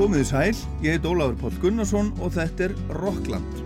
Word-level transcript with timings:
Komið 0.00 0.22
í 0.22 0.28
sæl, 0.30 0.60
ég 0.80 0.94
heit 0.96 1.04
Ólafur 1.04 1.34
Pál 1.36 1.56
Gunnarsson 1.60 2.06
og 2.24 2.30
þetta 2.32 2.70
er 2.70 2.72
Rockland. 2.96 3.58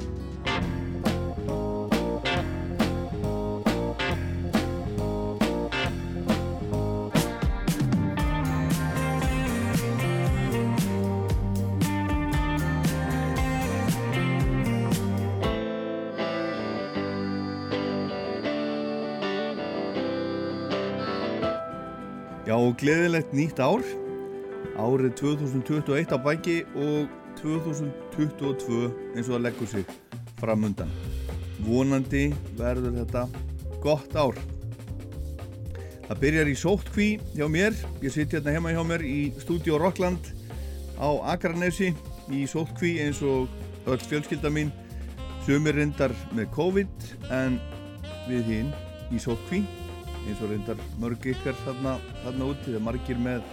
Já, 22.43 22.59
gleðilegt 22.83 23.31
nýtt 23.31 23.63
ár, 23.63 23.87
árið 24.85 25.15
2021 25.21 26.13
á 26.13 26.19
bæki 26.21 26.57
og 26.77 27.13
2022 27.41 28.81
eins 29.15 29.29
og 29.29 29.37
það 29.37 29.45
leggur 29.47 29.71
sig 29.71 29.85
framundan. 30.41 30.91
Vonandi 31.65 32.27
verður 32.59 32.99
þetta 33.01 33.27
gott 33.85 34.17
ár. 34.17 34.39
Það 36.05 36.21
byrjar 36.21 36.51
í 36.53 36.57
sóttkví 36.61 37.09
hjá 37.33 37.47
mér, 37.49 37.77
ég 38.05 38.13
sitt 38.13 38.35
hérna 38.37 38.53
heima 38.53 38.75
hjá 38.75 38.83
mér 38.85 39.05
í 39.09 39.33
stúdíu 39.41 39.79
Rockland 39.81 40.33
á 41.01 41.09
Akranesi 41.33 41.95
í 42.29 42.45
sóttkví 42.49 42.99
eins 43.05 43.23
og 43.25 43.49
öll 43.89 44.01
fjölskylda 44.05 44.53
mín 44.53 44.73
sumir 45.45 45.77
reyndar 45.77 46.13
með 46.37 46.53
COVID 46.57 47.09
en 47.33 47.57
við 48.29 48.53
hinn 48.53 48.71
í 49.13 49.21
sóttkví 49.21 49.65
eins 50.25 50.41
og 50.41 50.53
reyndar 50.53 50.81
mörg 51.01 51.25
ykkar 51.35 51.57
þarna, 51.65 51.99
þarna 52.23 52.49
úti, 52.53 52.71
það 52.71 52.79
er 52.79 52.85
margir 52.87 53.21
með, 53.21 53.45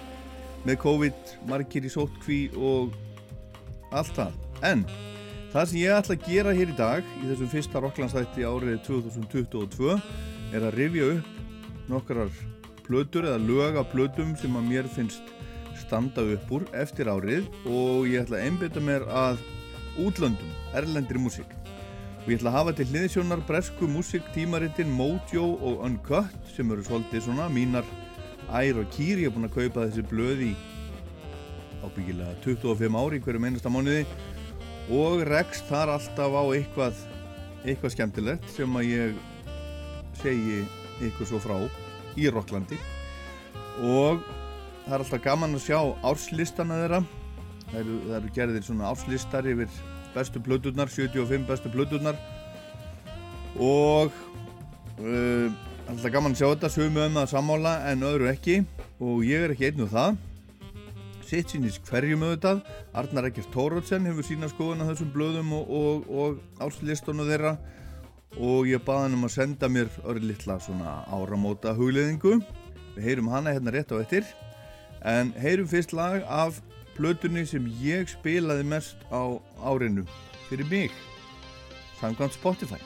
með 0.68 0.80
COVID, 0.84 1.34
margir 1.50 1.88
í 1.88 1.92
sótkví 1.92 2.42
og 2.58 2.96
allt 3.92 4.14
það. 4.18 4.38
En 4.68 4.86
það 5.52 5.68
sem 5.72 5.82
ég 5.82 5.98
ætla 5.98 6.18
að 6.18 6.28
gera 6.28 6.56
hér 6.56 6.72
í 6.72 6.78
dag 6.78 7.14
í 7.22 7.28
þessum 7.30 7.52
fyrsta 7.52 7.84
Rocklandsætti 7.84 8.48
árið 8.48 8.82
2022 8.88 9.96
er 10.56 10.66
að 10.68 10.78
rifja 10.78 11.12
upp 11.16 11.90
nokkrar 11.92 12.32
plötur 12.86 13.28
eða 13.28 13.42
lög 13.44 13.80
af 13.82 13.90
plötum 13.92 14.36
sem 14.40 14.56
að 14.60 14.70
mér 14.70 14.90
finnst 14.92 15.34
standa 15.82 16.24
upp 16.36 16.54
úr 16.54 16.68
eftir 16.78 17.10
árið 17.12 17.48
og 17.66 18.08
ég 18.10 18.22
ætla 18.24 18.40
að 18.40 18.46
einbita 18.48 18.84
mér 18.84 19.08
að 19.08 19.42
útlöndum, 20.00 20.54
erlendri 20.78 21.20
músík 21.20 21.58
og 22.22 22.30
ég 22.30 22.38
ætla 22.38 22.52
að 22.52 22.58
hafa 22.60 22.76
til 22.78 22.88
hliðsjónar 22.92 23.42
bresku 23.48 23.90
músiktímarittin 23.90 24.92
Mojo 24.94 25.48
og 25.58 25.84
Uncut 25.88 26.54
sem 26.56 26.70
eru 26.72 26.86
svolítið 26.86 27.26
svona 27.26 27.50
mínar 27.52 27.88
ær 28.52 28.82
og 28.82 28.92
kýr, 28.92 29.22
ég 29.22 29.30
hef 29.30 29.38
búin 29.38 29.48
að 29.48 29.56
kaupa 29.56 29.88
þessi 29.88 30.04
blöð 30.10 30.44
í 30.50 30.52
ábyggilega 31.82 32.36
25 32.44 33.00
ári 33.00 33.22
hverju 33.24 33.42
meinasta 33.42 33.72
mánuði. 33.72 34.04
Og 34.92 35.24
rekst 35.30 35.68
þar 35.70 35.94
alltaf 35.96 36.36
á 36.36 36.44
eitthvað 36.52 37.00
eitthvað 37.62 37.94
skemmtilegt 37.94 38.50
sem 38.50 38.78
að 38.78 38.90
ég 38.90 39.18
segi 40.22 40.62
eitthvað 41.02 41.30
svo 41.30 41.40
frá 41.42 41.58
í 42.18 42.28
Rocklandi 42.34 42.78
og 43.86 44.22
það 44.84 44.96
er 44.96 45.04
alltaf 45.04 45.24
gaman 45.24 45.56
að 45.56 45.66
sjá 45.68 45.80
árslistana 46.06 46.80
þeirra. 46.82 47.02
Það 47.72 47.80
eru, 47.82 47.98
það 48.08 48.16
eru 48.18 48.32
gerðir 48.36 48.66
svona 48.68 48.90
árslistar 48.90 49.48
yfir 49.48 49.76
bestu 50.12 50.42
blöduðnar, 50.44 50.92
75 50.92 51.46
bestu 51.48 51.72
blöduðnar 51.72 52.18
og 53.62 54.12
uh, 55.00 55.48
alltaf 55.92 56.12
gaman 56.14 56.32
að 56.32 56.40
sjá 56.40 56.48
þetta 56.48 56.70
sögum 56.72 56.98
um 57.04 57.18
það 57.20 57.32
sammála 57.32 57.72
en 57.90 58.04
öðru 58.08 58.28
ekki. 58.32 58.62
Og 59.04 59.26
ég 59.28 59.44
er 59.44 59.54
ekki 59.54 59.68
einn 59.68 59.84
og 59.84 59.90
það. 59.92 60.20
Sitt 61.28 61.52
sínist 61.52 61.84
hverjum 61.90 62.24
auðvitað. 62.24 62.62
Arnar 62.96 63.28
Ekkert 63.28 63.52
Tórótsen 63.52 64.08
hefur 64.08 64.28
sína 64.28 64.50
skoðun 64.52 64.86
á 64.88 64.90
þessum 64.92 65.12
blöðum 65.12 65.52
og, 65.58 65.74
og, 65.82 66.06
og 66.08 66.64
áslistunum 66.64 67.28
þeirra. 67.28 67.58
Og 68.40 68.70
ég 68.72 68.84
baði 68.88 69.08
hann 69.08 69.18
um 69.18 69.28
að 69.28 69.36
senda 69.36 69.72
mér 69.72 69.92
öll 70.08 70.22
litla 70.24 70.60
svona 70.64 71.02
áramóta 71.12 71.76
hugleðingu 71.76 72.38
við 72.96 73.04
heyrum 73.04 73.32
hana 73.32 73.56
hérna 73.56 73.74
rétt 73.76 73.92
á 73.92 74.00
ettir 74.00 74.28
en 75.08 75.34
heyrum 75.40 75.68
fyrst 75.68 75.92
lag 75.96 76.24
af 76.28 76.62
plötunni 76.96 77.44
sem 77.48 77.68
ég 77.84 78.08
spilaði 78.12 78.64
mest 78.68 79.04
á 79.12 79.36
árinu 79.60 80.08
fyrir 80.48 80.68
mig. 80.72 80.96
Samkvæmt 82.00 82.40
Spotify 82.40 82.80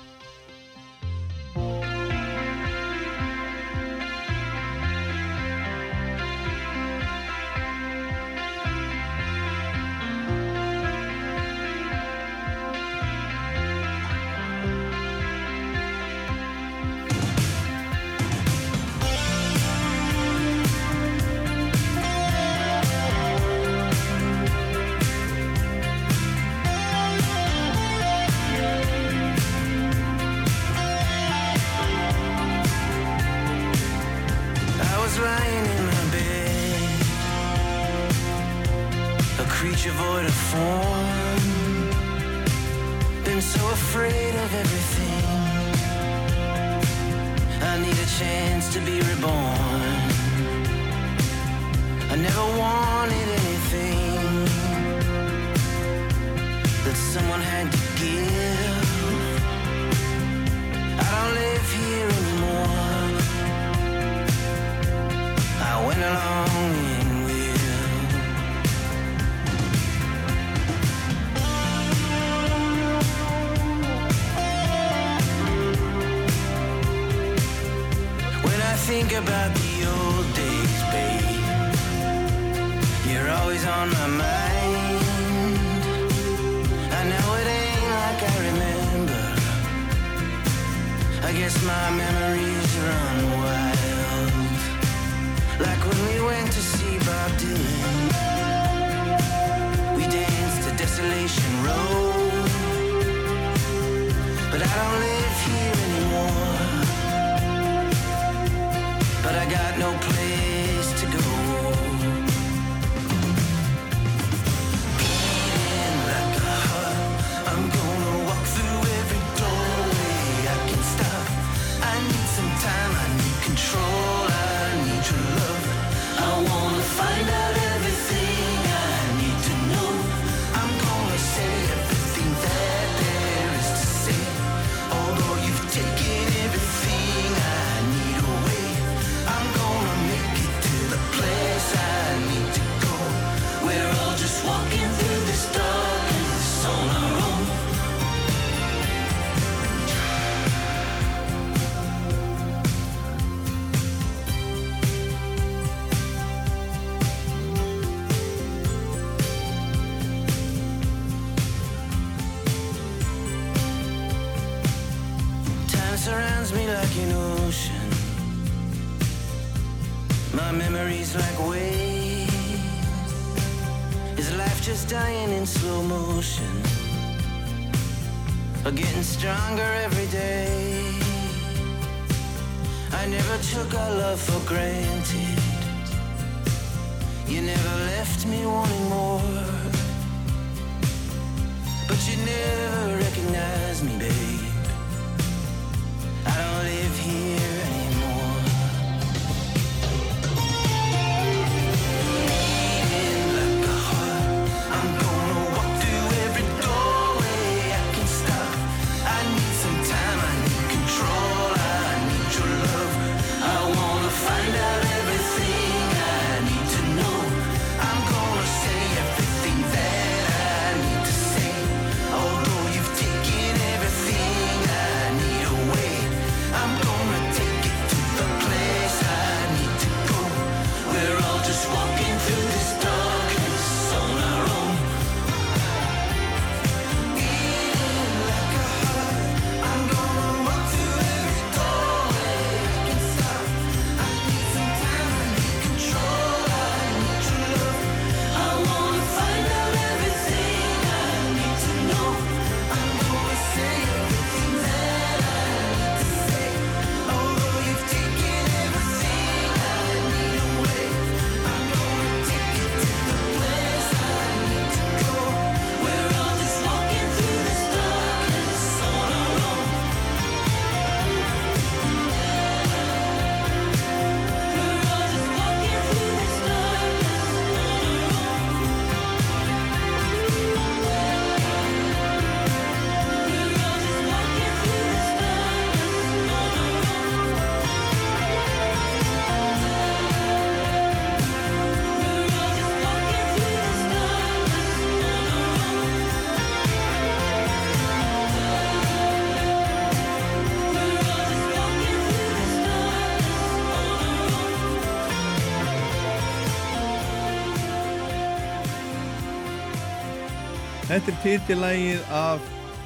Þetta 310.95 311.11
er 311.11 311.17
titilægið 311.25 312.03
af 312.15 312.43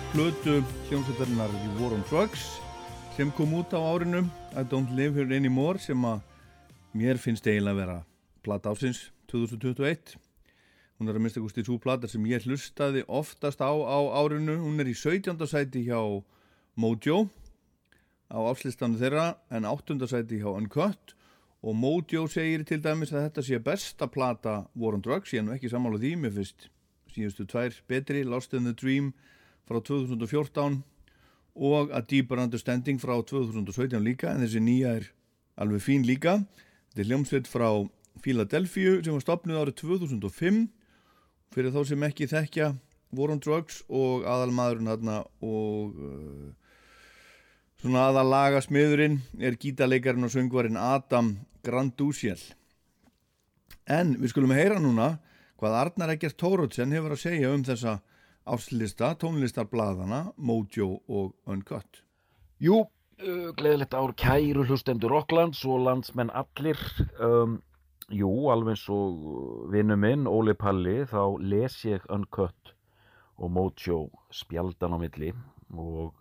plötu 0.10 0.54
hljómsveitarinnar 0.88 1.52
The 1.54 1.74
War 1.78 1.92
on 1.94 2.00
Drugs 2.10 2.42
sem 3.14 3.30
kom 3.38 3.52
út 3.54 3.70
á 3.70 3.78
árinu 3.78 4.24
I 4.58 4.64
Don't 4.66 4.96
Live 4.98 5.14
Here 5.14 5.38
Anymore 5.38 5.78
sem 5.78 6.08
að 6.10 6.24
mér 6.98 7.20
finnst 7.22 7.46
eiginlega 7.46 7.76
að 7.76 7.82
vera 7.84 7.98
plata 8.42 8.74
ásins 8.74 9.04
2021 9.30 10.16
hún 10.18 11.12
er 11.12 11.20
að 11.20 11.22
minnsta 11.22 11.44
kosti 11.44 11.68
svo 11.68 11.78
plata 11.84 12.10
sem 12.10 12.26
ég 12.32 12.48
hlustaði 12.50 13.06
oftast 13.06 13.62
á 13.62 13.70
á 13.70 14.00
árinu 14.24 14.58
hún 14.64 14.82
er 14.82 14.90
í 14.90 14.98
17. 14.98 15.38
sæti 15.46 15.86
hjá 15.86 16.02
Mojo 16.82 17.20
á 18.34 18.40
afslistanu 18.42 18.98
þeirra 18.98 19.36
en 19.54 19.70
8. 19.70 20.00
sæti 20.10 20.42
hjá 20.42 20.50
Uncut 20.56 21.14
og 21.62 21.78
Mojo 21.78 22.26
segir 22.26 22.66
til 22.66 22.82
dæmis 22.82 23.14
að 23.14 23.30
þetta 23.30 23.48
sé 23.52 23.62
besta 23.70 24.10
plata 24.10 24.64
War 24.74 24.98
on 24.98 25.06
Drugs 25.06 25.38
ég 25.38 25.46
er 25.46 25.50
nú 25.52 25.54
ekki 25.60 25.70
sammála 25.70 26.02
því, 26.02 26.18
mér 26.26 26.38
finnst 26.42 26.72
síðustu 27.14 27.46
tvær 27.50 27.76
betri, 27.90 28.24
Lost 28.24 28.54
in 28.54 28.68
the 28.68 28.74
Dream 28.74 29.14
frá 29.68 29.82
2014 29.82 30.82
og 31.60 31.94
A 31.94 32.02
Deeper 32.02 32.42
Understanding 32.42 33.00
frá 33.02 33.18
2017 33.20 34.02
líka 34.04 34.34
en 34.34 34.44
þessi 34.46 34.62
nýja 34.64 34.96
er 35.00 35.10
alveg 35.60 35.84
fín 35.84 36.06
líka. 36.08 36.40
Þetta 36.90 37.04
er 37.04 37.10
hljómsveit 37.12 37.50
frá 37.50 37.70
Philadelphia 38.24 39.00
sem 39.04 39.16
var 39.16 39.24
stopnuð 39.24 39.62
árið 39.64 39.80
2005 39.84 40.62
fyrir 41.56 41.74
þá 41.74 41.82
sem 41.88 42.08
ekki 42.08 42.30
þekkja 42.30 42.74
War 43.18 43.34
on 43.34 43.42
Drugs 43.42 43.82
og 43.90 44.26
aðalmaðurinn 44.30 44.92
þarna 44.92 45.16
og 45.42 45.96
uh, 45.98 46.50
svona 47.82 48.10
aðalaga 48.10 48.62
smiðurinn 48.62 49.18
er 49.42 49.58
gítarleikarinn 49.58 50.28
og 50.28 50.34
söngvarinn 50.34 50.78
Adam 50.78 51.38
Grandusiel 51.66 52.42
en 53.90 54.14
við 54.20 54.34
skulum 54.34 54.54
heyra 54.54 54.78
núna 54.84 55.16
hvað 55.60 55.76
Arnar 55.82 56.14
Eggert 56.14 56.38
Tórótsen 56.40 56.94
hefur 56.96 57.16
að 57.16 57.24
segja 57.26 57.52
um 57.52 57.66
þessa 57.68 58.00
áslista, 58.50 59.12
tónlistarbladana, 59.20 60.30
Mojo 60.38 61.02
og 61.08 61.34
Uncut. 61.50 62.02
Jú, 62.64 62.86
uh, 62.86 63.50
gleðilegt 63.60 63.96
ár 63.96 64.16
kæru 64.18 64.66
hlustendur 64.66 65.14
Rocklands 65.14 65.62
og 65.68 65.84
landsmenn 65.86 66.32
allir. 66.32 66.80
Um, 67.20 67.60
jú, 68.10 68.32
alveg 68.54 68.78
eins 68.78 68.88
og 68.94 69.70
vinnu 69.74 70.00
minn, 70.00 70.28
Óli 70.28 70.56
Palli, 70.58 71.04
þá 71.10 71.38
les 71.44 71.78
ég 71.86 72.08
Uncut 72.10 72.74
og 73.40 73.54
Mojo 73.56 74.02
spjaldan 74.36 74.96
á 74.96 74.98
milli 75.00 75.32
og 75.76 76.16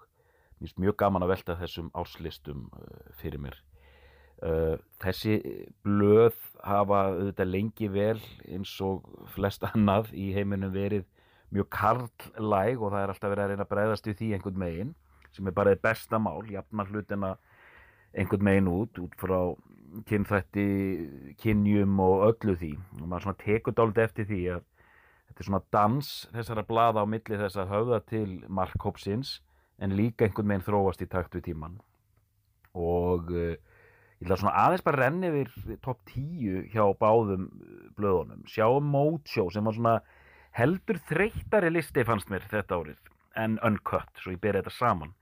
mér 0.58 0.66
finnst 0.66 0.82
mjög 0.82 0.98
gaman 0.98 1.24
að 1.24 1.32
velta 1.36 1.58
þessum 1.58 1.90
árslistum 1.94 2.68
uh, 2.74 3.14
fyrir 3.22 3.42
mér. 3.42 3.56
Uh, 4.38 4.76
þessi 5.02 5.40
blöð 5.82 6.36
hafa 6.62 6.98
auðvitað 7.10 7.48
lengi 7.50 7.88
vel 7.90 8.20
eins 8.46 8.76
og 8.86 9.06
flest 9.34 9.64
annað 9.66 10.12
í 10.14 10.28
heiminum 10.36 10.70
verið 10.70 11.08
mjög 11.50 11.66
karlæg 11.74 12.78
og 12.78 12.92
það 12.92 13.00
er 13.00 13.12
alltaf 13.12 13.32
verið 13.32 13.44
að 13.44 13.50
reyna 13.50 13.64
að 13.66 13.72
bregðast 13.72 14.06
við 14.06 14.18
því 14.20 14.28
einhvern 14.36 14.60
megin 14.62 14.92
sem 15.34 15.48
er 15.48 15.56
bara 15.56 15.72
eitt 15.74 15.82
besta 15.82 16.20
mál, 16.22 16.44
jafna 16.50 16.86
hlutina 16.86 17.32
einhvern 18.14 18.46
megin 18.46 18.70
út, 18.70 19.00
út 19.02 19.18
frá 19.18 19.40
kynþætti, 20.08 20.66
kynjum 21.40 22.00
og 22.04 22.24
öllu 22.28 22.54
því. 22.60 22.72
Og 23.00 23.06
maður 23.06 23.26
svona 23.26 23.42
tekur 23.42 23.76
dálítið 23.76 24.04
eftir 24.04 24.28
því 24.28 24.40
að 24.54 24.64
þetta 25.28 25.42
er 25.42 25.48
svona 25.48 25.62
dans 25.74 26.10
þessara 26.34 26.66
blaða 26.68 27.04
á 27.04 27.06
milli 27.08 27.40
þess 27.42 27.60
að 27.60 27.72
höfða 27.74 28.00
til 28.08 28.28
markhópsins 28.46 29.38
en 29.78 29.96
líka 29.98 30.26
einhvern 30.26 30.50
megin 30.50 30.66
þróast 30.66 31.04
í 31.04 31.10
takt 31.10 31.36
við 31.36 31.50
tíman 31.50 31.78
og 32.78 33.30
uh, 33.32 33.54
ég 34.18 34.26
ætla 34.26 34.38
svona 34.40 34.56
aðeins 34.64 34.84
bara 34.86 34.98
að 34.98 35.04
renna 35.04 35.28
yfir 35.30 35.78
topp 35.84 36.00
10 36.10 36.64
hjá 36.72 36.84
báðum 36.98 37.46
uh, 37.48 37.84
blöðunum. 37.98 38.42
Sjáum 38.50 38.88
Mojo 38.90 39.46
sem 39.54 39.68
var 39.68 39.76
svona 39.76 39.94
heldur 40.58 40.98
þreyttari 41.10 41.70
listi 41.70 42.04
fannst 42.06 42.30
mér 42.32 42.46
þetta 42.50 42.80
árið 42.80 42.98
en 43.38 43.58
Uncut, 43.62 44.10
svo 44.18 44.34
ég 44.34 44.40
beri 44.42 44.58
þetta 44.58 44.74
saman. 44.74 45.14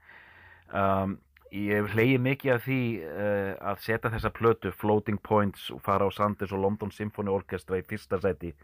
Um, 0.73 1.19
ég 1.53 1.91
hleyið 1.93 2.23
mikið 2.25 2.55
af 2.55 2.65
því 2.65 2.81
uh, 3.05 3.53
að 3.73 3.83
setja 3.85 4.13
þessa 4.15 4.33
plötu 4.35 4.73
Floating 4.75 5.21
Points 5.23 5.69
og 5.75 5.83
fara 5.85 6.09
á 6.09 6.11
Sanders 6.15 6.55
og 6.57 6.63
London 6.65 6.93
Symphony 6.95 7.33
Orchestra 7.33 7.81
í 7.81 7.85
fyrsta 7.87 8.21
sæti. 8.23 8.55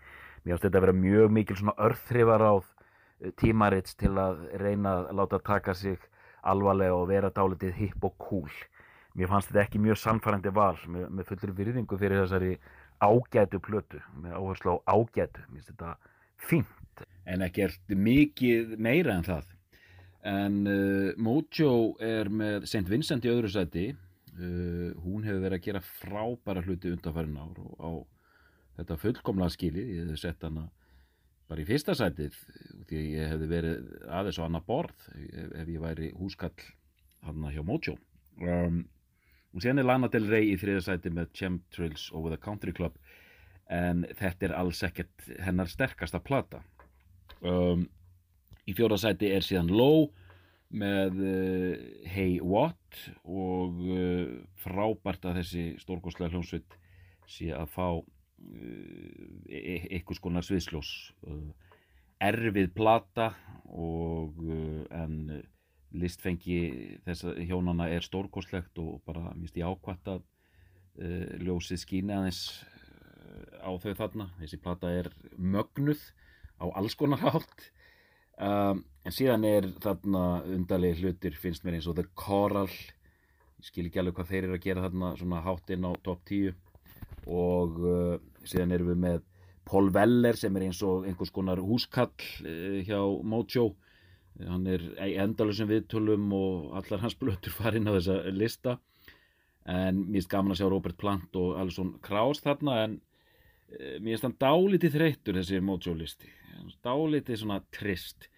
Mér 0.43 0.57
finnst 0.57 0.67
þetta 0.67 0.81
að 0.81 0.87
vera 0.87 0.97
mjög 0.99 1.37
mikil 1.37 1.59
svona 1.61 1.77
örþrifaráð 1.89 2.65
uh, 2.65 3.35
tímarits 3.39 3.99
til 4.01 4.15
að 4.17 4.47
reyna 4.63 4.97
að 5.03 5.13
láta 5.21 5.43
taka 5.45 5.77
sig 5.77 6.01
alvarlega 6.43 6.97
og 6.97 7.11
vera 7.13 7.31
dálítið 7.31 7.77
hipp 7.79 8.09
og 8.09 8.17
cool 8.19 8.51
mér 9.19 9.31
fannst 9.31 9.51
þetta 9.51 9.65
ekki 9.65 9.81
mjög 9.83 10.01
sannfærandi 10.03 10.53
val. 10.55 10.77
Með, 10.89 11.09
með 11.11 11.31
fullur 11.31 11.55
virðingu 11.59 11.99
fyrir 12.01 12.23
þessari 12.23 12.53
ágætu 13.03 13.61
plötu. 13.65 14.03
Með 14.23 14.37
áherslu 14.39 14.77
á 14.77 14.95
ágætu. 14.97 15.45
Mér 15.49 15.61
finnst 15.61 15.73
þetta 15.73 15.97
fínt. 16.49 17.05
En 17.29 17.45
ekkert 17.47 17.97
mikið 17.97 18.77
meira 18.83 19.17
en 19.19 19.27
það. 19.27 19.51
En 20.33 20.59
uh, 20.71 21.13
Mojo 21.19 21.73
er 22.03 22.31
með 22.31 22.69
St. 22.69 22.87
Vincent 22.91 23.27
í 23.27 23.33
öðru 23.33 23.51
sæti. 23.51 23.91
Uh, 24.33 24.95
hún 25.05 25.27
hefur 25.27 25.43
verið 25.43 25.59
að 25.59 25.67
gera 25.67 25.85
frábæra 26.01 26.63
hluti 26.65 26.93
undanfærin 26.95 27.37
ár 27.37 27.59
og 27.61 27.75
á 27.83 27.91
þetta 28.79 28.97
fullkomlega 29.03 29.53
skilið, 29.53 29.91
ég 29.93 30.07
hefði 30.07 30.21
sett 30.23 30.47
hana 30.47 30.71
bara 31.53 31.61
í 31.61 31.69
fyrsta 31.69 31.93
sætið 31.99 32.37
því 32.89 33.03
ég 33.13 33.33
hefði 33.35 33.49
verið 33.51 33.91
aðeins 34.09 34.39
á 34.41 34.47
annað 34.47 34.67
borð 34.71 35.05
ef, 35.13 35.51
ef 35.61 35.69
ég 35.69 35.83
væri 35.83 36.09
húskall 36.17 36.65
hann 37.27 37.45
hjá 37.53 37.63
Mojo. 37.67 37.99
Um, 38.41 38.87
og 39.53 39.61
síðan 39.61 39.83
er 39.83 39.89
Lana 39.89 40.09
Del 40.13 40.29
Rey 40.31 40.53
í 40.53 40.59
þriða 40.61 40.85
sæti 40.87 41.13
með 41.13 41.33
Chemtrails 41.37 42.09
Over 42.17 42.35
the 42.35 42.41
Country 42.41 42.73
Club 42.77 42.97
en 43.73 44.07
þetta 44.19 44.49
er 44.49 44.55
alls 44.57 44.83
ekkert 44.85 45.29
hennar 45.41 45.71
sterkasta 45.71 46.21
plata. 46.25 46.63
Um, 47.41 47.87
í 48.69 48.75
fjóra 48.77 48.99
sæti 49.01 49.31
er 49.33 49.45
síðan 49.45 49.73
Low 49.73 50.11
með 50.73 51.21
uh, 51.21 51.73
Hey 52.09 52.39
What 52.41 53.01
og 53.25 53.81
uh, 53.85 54.41
frábært 54.63 55.29
að 55.29 55.43
þessi 55.43 55.67
stórkostlega 55.83 56.33
hljómsveit 56.33 56.79
sé 57.29 57.53
að 57.57 57.69
fá 57.73 57.89
uh, 57.93 58.05
e- 59.49 59.89
einhvers 59.91 60.23
konar 60.23 60.47
sviðsljós. 60.47 60.93
Uh, 61.27 61.53
erfið 62.23 62.71
plata 62.77 63.33
og 63.73 64.37
en 64.95 65.17
listfengi 65.93 66.59
þessa 67.07 67.35
hjónana 67.41 67.89
er 67.93 68.05
stórkostlegt 68.05 68.79
og 68.81 69.03
bara 69.07 69.33
mist 69.39 69.57
ég 69.59 69.69
ákvæmt 69.69 70.09
að 70.15 70.23
uh, 70.23 71.37
ljósið 71.43 71.83
skíni 71.83 72.15
aðeins 72.17 72.43
uh, 72.63 73.69
á 73.69 73.71
þau 73.83 73.93
þarna. 73.99 74.29
Þessi 74.41 74.61
plata 74.63 74.93
er 74.93 75.13
mögnuð 75.37 76.03
á 76.63 76.67
alls 76.79 76.97
konar 76.99 77.23
hátt. 77.23 77.71
Um, 78.43 78.83
en 79.05 79.15
síðan 79.15 79.45
er 79.47 79.69
þarna 79.83 80.43
undarlega 80.49 81.03
hlutir 81.03 81.37
finnst 81.39 81.67
mér 81.67 81.79
eins 81.79 81.89
og 81.91 81.99
The 81.99 82.09
Coral. 82.19 82.71
Ég 83.61 83.69
skil 83.69 83.87
ekki 83.89 84.01
alveg 84.03 84.17
hvað 84.19 84.33
þeir 84.33 84.47
eru 84.47 84.57
að 84.57 84.65
gera 84.65 84.87
þarna 84.87 85.13
svona 85.21 85.43
hátt 85.45 85.75
inn 85.75 85.87
á 85.87 85.93
top 86.03 86.25
10 86.31 86.57
og 87.31 87.79
uh, 87.85 88.17
síðan 88.49 88.75
erum 88.75 88.91
við 88.95 89.05
með 89.05 89.21
Paul 89.69 89.93
Weller 89.95 90.39
sem 90.39 90.57
er 90.59 90.67
eins 90.67 90.81
og 90.83 91.07
einhvers 91.07 91.31
konar 91.35 91.61
húskall 91.63 92.11
uh, 92.43 92.81
hjá 92.83 92.99
Mojo 93.23 93.73
hann 94.41 94.67
er 94.71 94.85
endalusum 95.23 95.69
viðtölum 95.71 96.33
og 96.37 96.73
allar 96.81 97.03
hans 97.05 97.17
blötur 97.19 97.55
farin 97.55 97.89
á 97.91 97.93
þessa 97.97 98.19
lista. 98.33 98.79
En 99.69 100.03
mér 100.09 100.21
finnst 100.21 100.33
gaman 100.33 100.55
að 100.55 100.63
sjá 100.63 100.69
Robert 100.73 100.99
Plant 100.99 101.39
og 101.39 101.57
Alison 101.61 101.95
Krauss 102.03 102.43
þarna 102.43 102.79
en 102.83 102.99
uh, 102.99 103.97
mér 104.03 104.15
finnst 104.15 104.27
hann 104.27 104.41
dálítið 104.43 104.97
þreyttur 104.97 105.39
þessi 105.39 105.63
Mojo 105.63 105.95
listi. 105.95 106.31
Dálítið 106.83 107.43
svona 107.43 107.61
trist. 107.75 108.29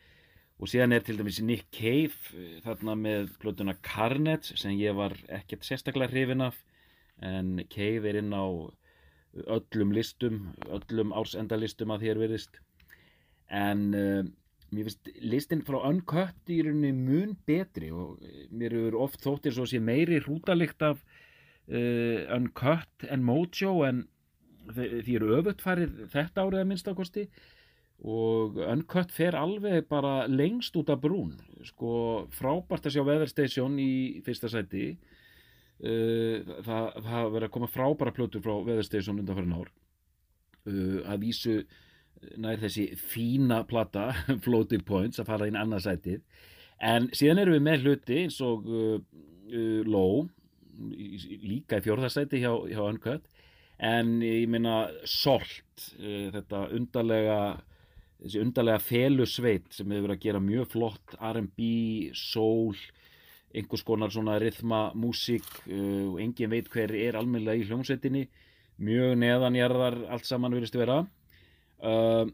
Og 0.61 0.71
síðan 0.71 0.95
er 0.95 1.03
til 1.05 1.17
dæmis 1.19 1.41
Nick 1.43 1.67
Cave 1.75 2.15
eh, 2.39 2.61
þarna 2.63 2.95
með 2.97 3.33
blötuna 3.43 3.75
Carnage 3.83 4.55
sem 4.55 4.77
ég 4.79 4.95
var 4.97 5.17
ekkert 5.35 5.67
sérstaklega 5.67 6.13
hrifin 6.13 6.45
af. 6.47 6.61
En 7.19 7.59
Cave 7.73 8.07
er 8.11 8.21
inn 8.21 8.31
á 8.31 8.47
öllum 9.51 9.91
listum 9.95 10.53
öllum 10.71 11.13
ársendalistum 11.17 11.91
að 11.91 12.07
þér 12.07 12.21
verðist 12.23 12.61
en 13.51 13.83
uh, 13.99 14.23
mér 14.75 14.91
finnst 14.91 15.11
listin 15.23 15.63
frá 15.67 15.79
Uncut 15.89 16.51
í 16.53 16.61
rauninni 16.67 16.93
mun 16.97 17.37
betri 17.47 17.91
og 17.95 18.23
eh, 18.25 18.47
mér 18.51 18.77
hefur 18.77 18.99
oft 19.07 19.23
þóttir 19.25 19.55
svo 19.57 19.69
sé 19.71 19.81
meiri 19.83 20.21
hrútalikt 20.25 20.83
af 20.85 21.01
uh, 21.01 22.37
Uncut 22.37 23.09
en 23.09 23.25
Mojo 23.25 23.81
en 23.87 24.05
því 24.75 25.19
eru 25.19 25.35
öfugt 25.39 25.65
farið 25.65 26.07
þetta 26.13 26.47
árið 26.47 26.63
að 26.63 26.71
minnstakosti 26.71 27.27
og 28.05 28.59
Uncut 28.67 29.13
fer 29.15 29.37
alveg 29.39 29.87
bara 29.89 30.27
lengst 30.29 30.77
út 30.77 30.91
af 30.93 31.01
brún 31.01 31.37
sko 31.65 32.27
frábært 32.35 32.89
að 32.89 32.97
sjá 32.97 33.05
Weather 33.07 33.31
Station 33.31 33.79
í 33.81 34.21
fyrsta 34.27 34.51
sæti. 34.53 34.95
Uh, 35.85 36.41
það, 36.65 36.85
það 37.05 37.31
verið 37.35 37.47
að 37.49 37.55
koma 37.57 37.69
frábæra 37.71 38.15
plötur 38.15 38.45
frá 38.45 38.55
Weather 38.57 38.87
Station 38.87 39.19
undanfærin 39.21 39.57
ár. 39.57 39.73
Uh, 40.65 41.01
að 41.09 41.25
vísu 41.25 41.57
nær 42.41 42.61
þessi 42.63 42.89
fína 42.99 43.63
plata 43.69 44.11
Floating 44.45 44.85
Points 44.87 45.21
að 45.21 45.31
fara 45.33 45.49
inn 45.51 45.59
annað 45.61 45.87
sætið. 45.89 46.23
En 46.85 47.09
síðan 47.15 47.43
erum 47.43 47.57
við 47.57 47.67
með 47.69 47.85
hluti 47.85 48.23
eins 48.25 48.41
og 48.45 48.67
uh, 48.69 48.97
uh, 48.99 49.83
Low 49.87 50.25
líka 50.75 51.79
í 51.79 51.85
fjórðarsæti 51.85 52.41
hjá, 52.43 52.51
hjá 52.71 52.83
Uncut. 52.83 53.29
En 53.79 54.19
ég 54.23 54.49
meina 54.51 54.89
Salt 55.09 55.89
uh, 55.99 56.31
þetta 56.35 56.67
undarlega 56.75 57.39
þessi 58.25 58.41
undarlega 58.41 58.81
felusveit 58.81 59.73
sem 59.75 59.91
hefur 59.91 60.09
verið 60.09 60.17
að 60.17 60.27
gera 60.27 60.43
mjög 60.43 60.71
flott 60.73 61.17
R&B, 61.19 61.67
soul 62.17 62.79
einhvers 63.55 63.85
konar 63.87 64.11
svona 64.11 64.39
rithma, 64.43 64.89
músík 64.99 65.47
uh, 65.69 66.15
og 66.15 66.23
engin 66.23 66.53
veit 66.55 66.71
hver 66.73 66.95
er 66.99 67.19
almennilega 67.21 67.63
í 67.63 67.69
hljómsveitinni. 67.69 68.25
Mjög 68.83 69.13
neðanjarðar 69.21 70.01
allt 70.11 70.27
saman 70.27 70.57
virðist 70.57 70.75
vera 70.75 71.05
uh, 71.83 72.27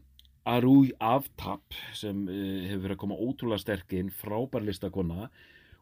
Arúi 0.51 0.91
Aftap 0.99 1.77
sem 1.97 2.25
uh, 2.27 2.67
hefur 2.67 2.85
verið 2.85 2.97
að 2.97 3.01
koma 3.05 3.19
ótrúlega 3.21 3.63
sterk 3.63 3.95
inn 3.97 4.11
frábær 4.13 4.65
listakonna 4.65 5.29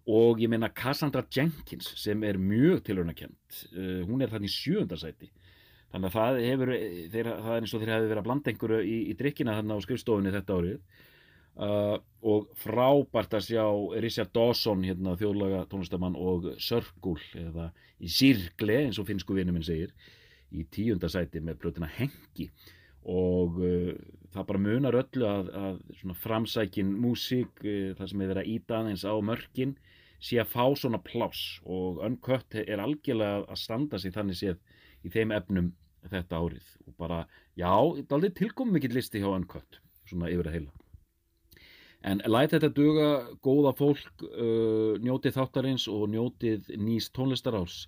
og 0.10 0.40
ég 0.42 0.52
meina 0.52 0.72
Cassandra 0.74 1.26
Jenkins 1.32 1.92
sem 2.00 2.24
er 2.28 2.40
mjög 2.42 2.84
tilhörnakent 2.88 3.62
uh, 3.74 4.02
hún 4.08 4.24
er 4.24 4.32
þannig 4.32 4.54
sjöundarsæti 4.54 5.32
þannig 5.94 6.10
að 6.10 6.16
það 6.16 6.40
hefur 6.46 6.74
þeir, 7.14 7.30
það 7.30 7.54
er 7.56 7.62
eins 7.64 7.74
og 7.74 7.84
þeir 7.84 7.94
hefur 7.96 8.10
verið 8.10 8.22
að 8.22 8.28
blanda 8.30 8.52
einhverju 8.52 8.82
í, 8.86 8.98
í 9.10 9.14
drikkina 9.20 9.56
þannig 9.58 9.80
á 9.80 9.86
skrifstofunni 9.86 10.34
þetta 10.36 10.58
árið. 10.60 10.82
Og 12.30 12.46
frábært 12.62 13.34
að 13.36 13.48
sjá 13.50 13.64
Richard 14.06 14.30
Dawson 14.38 14.86
hérna 14.86 15.16
þjóðlaga 15.20 15.64
tónlistamann 15.72 16.16
og 16.16 16.46
Sörgul 16.62 17.18
eða 17.36 17.72
í 18.00 18.12
Sirgle 18.14 18.78
eins 18.86 19.00
og 19.02 19.10
finnsku 19.10 19.36
vinnu 19.36 19.56
minn 19.56 19.66
segir 19.66 19.92
í 20.56 20.64
tíundasæti 20.72 21.42
með 21.44 21.60
plötuna 21.64 21.90
Hengi 21.98 22.48
og 23.10 23.60
uh, 23.64 23.94
það 24.34 24.48
bara 24.52 24.62
munar 24.62 24.98
öllu 25.00 25.28
að, 25.28 25.52
að 25.58 26.16
framsækin 26.22 26.92
músík 27.02 27.64
uh, 27.66 27.94
það 27.98 28.12
sem 28.12 28.24
er 28.24 28.32
verið 28.34 28.44
að 28.44 28.52
íta 28.54 28.80
aðeins 28.80 29.06
á 29.08 29.14
mörkin 29.26 29.76
sé 30.20 30.40
að 30.42 30.52
fá 30.52 30.66
svona 30.78 31.00
pláss. 31.02 31.60
Og 31.66 32.02
Uncut 32.06 32.58
er 32.60 32.82
algjörlega 32.84 33.46
að 33.48 33.62
standa 33.62 34.00
sig 34.02 34.14
þannig 34.16 34.40
séð 34.40 34.60
í 35.08 35.14
þeim 35.14 35.32
efnum 35.36 35.72
þetta 36.10 36.42
árið. 36.42 36.68
Og 36.88 36.98
bara, 37.00 37.24
já, 37.56 37.72
þetta 37.72 38.12
er 38.14 38.20
aldrei 38.20 38.36
tilkomið 38.42 38.78
mikill 38.78 38.98
listi 39.00 39.24
hjá 39.24 39.32
Uncut, 39.32 39.80
svona 40.10 40.30
yfir 40.32 40.52
að 40.52 40.60
heila. 40.60 40.76
En 42.10 42.22
læt 42.32 42.54
þetta 42.54 42.70
duga 42.72 43.08
góða 43.44 43.74
fólk 43.76 44.28
uh, 44.30 45.00
njótið 45.04 45.40
þáttarins 45.40 45.88
og 45.92 46.06
njótið 46.14 46.70
nýs 46.80 47.10
tónlistaráls 47.16 47.88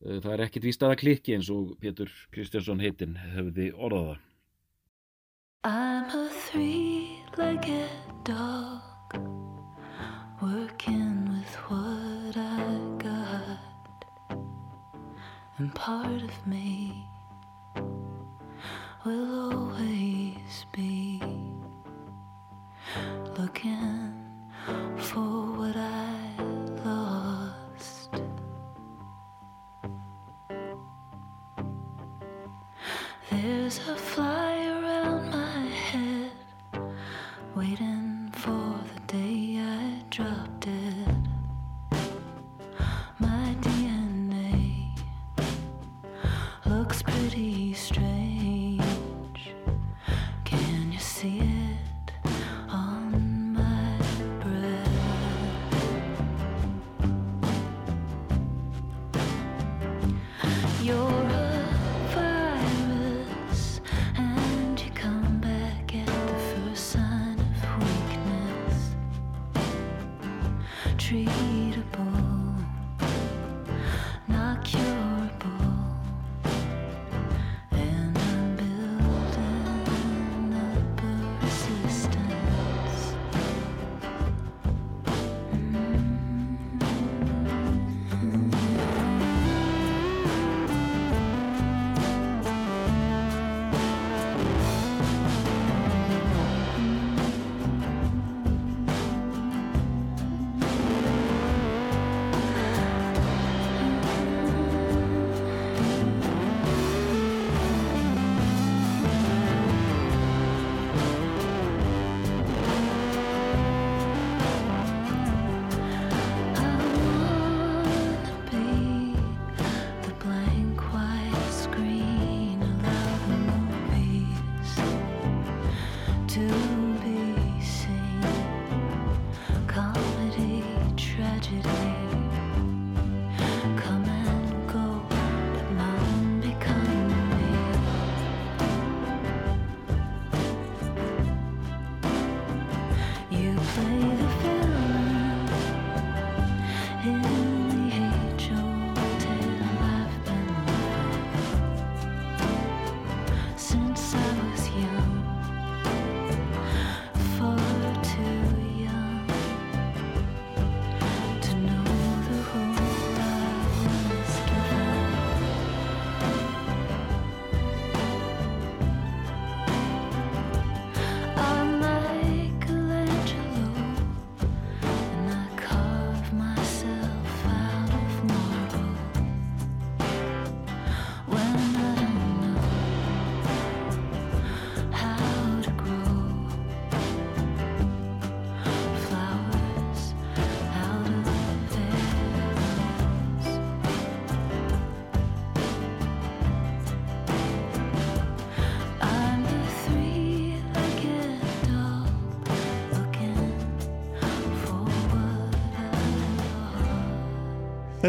það 0.00 0.32
er 0.32 0.42
ekkit 0.46 0.64
víst 0.64 0.82
að 0.82 0.94
það 0.94 1.00
klikki 1.02 1.34
eins 1.36 1.48
og 1.52 1.74
Pétur 1.80 2.08
Kristjánsson 2.32 2.80
heitinn 2.80 3.18
hefði 3.20 3.66
orðaða 3.76 4.14
I'm 5.62 6.08
a 6.08 6.30
three-legged 6.30 7.90
dog 8.24 8.80
working 10.40 11.28
with 11.28 11.54
what 11.68 12.34
I 12.34 12.78
got, 12.96 14.38
and 15.58 15.74
part 15.74 16.22
of 16.22 16.46
me 16.46 17.06
will 19.04 19.52
always 19.52 20.64
be 20.72 21.20
looking 23.36 24.14
for 24.96 25.44
what 25.58 25.76
I 25.76 26.19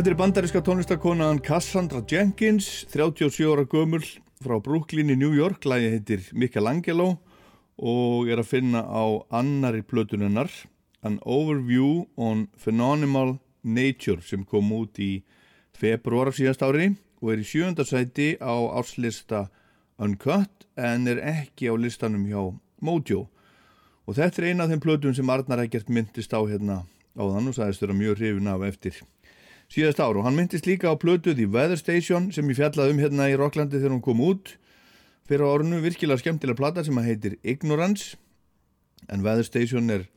Þetta 0.01 0.09
er 0.15 0.17
bandaríska 0.17 0.59
tónlistakonan 0.65 1.39
Cassandra 1.45 1.99
Jenkins, 2.09 2.87
37 2.89 3.45
ára 3.45 3.67
gömul 3.69 4.01
frá 4.41 4.55
Brooklyn 4.57 5.11
í 5.13 5.17
New 5.19 5.35
York, 5.37 5.67
lagi 5.69 5.91
heitir 5.93 6.23
Michelangelo 6.33 7.19
og 7.77 8.31
er 8.33 8.41
að 8.41 8.49
finna 8.49 8.81
á 8.81 9.21
annari 9.29 9.83
plötunennar, 9.85 10.49
An 11.05 11.19
Overview 11.21 12.07
on 12.17 12.47
Phenomenal 12.57 13.35
Nature 13.61 14.25
sem 14.25 14.41
kom 14.41 14.73
út 14.73 14.97
í 14.97 15.21
februar 15.77 16.33
af 16.33 16.39
síðast 16.39 16.65
ári 16.65 16.95
og 17.21 17.35
er 17.35 17.45
í 17.45 17.45
sjönda 17.45 17.85
sæti 17.85 18.31
á 18.41 18.57
árslista 18.73 19.51
Uncut 20.01 20.65
en 20.81 21.05
er 21.13 21.21
ekki 21.21 21.69
á 21.69 21.77
listanum 21.77 22.25
hjá 22.25 22.41
Mojo. 22.81 23.27
Og 24.09 24.17
þetta 24.17 24.41
er 24.41 24.49
eina 24.49 24.65
af 24.65 24.73
þeim 24.73 24.81
plötum 24.81 25.13
sem 25.13 25.29
Arnar 25.29 25.61
ekkert 25.61 25.93
myndist 25.93 26.33
á 26.33 26.41
hérna 26.41 26.87
áðan 27.13 27.53
og 27.53 27.61
sagðist 27.61 27.85
vera 27.85 28.01
mjög 28.01 28.17
hrifin 28.17 28.49
af 28.49 28.65
eftir 28.65 29.03
síðast 29.71 30.01
ár. 30.03 30.17
Og 30.19 30.25
hann 30.25 30.35
myndist 30.35 30.67
líka 30.67 30.91
á 30.91 30.95
plötu 30.99 31.33
The 31.35 31.47
Weather 31.47 31.79
Station 31.79 32.29
sem 32.35 32.49
ég 32.51 32.59
fjallaði 32.59 32.95
um 32.95 33.01
hérna 33.01 33.29
í 33.31 33.37
Rocklandi 33.39 33.79
þegar 33.79 33.95
hún 33.95 34.03
kom 34.03 34.23
út 34.23 34.55
fyrir 35.29 35.45
á 35.47 35.53
árunu 35.53 35.79
virkilega 35.83 36.19
skemmtilega 36.19 36.59
plata 36.59 36.83
sem 36.83 36.97
að 36.99 37.07
heitir 37.07 37.37
Ignorance. 37.43 38.17
En 39.07 39.23
Weather 39.23 39.47
Station 39.47 39.89
er 39.93 40.07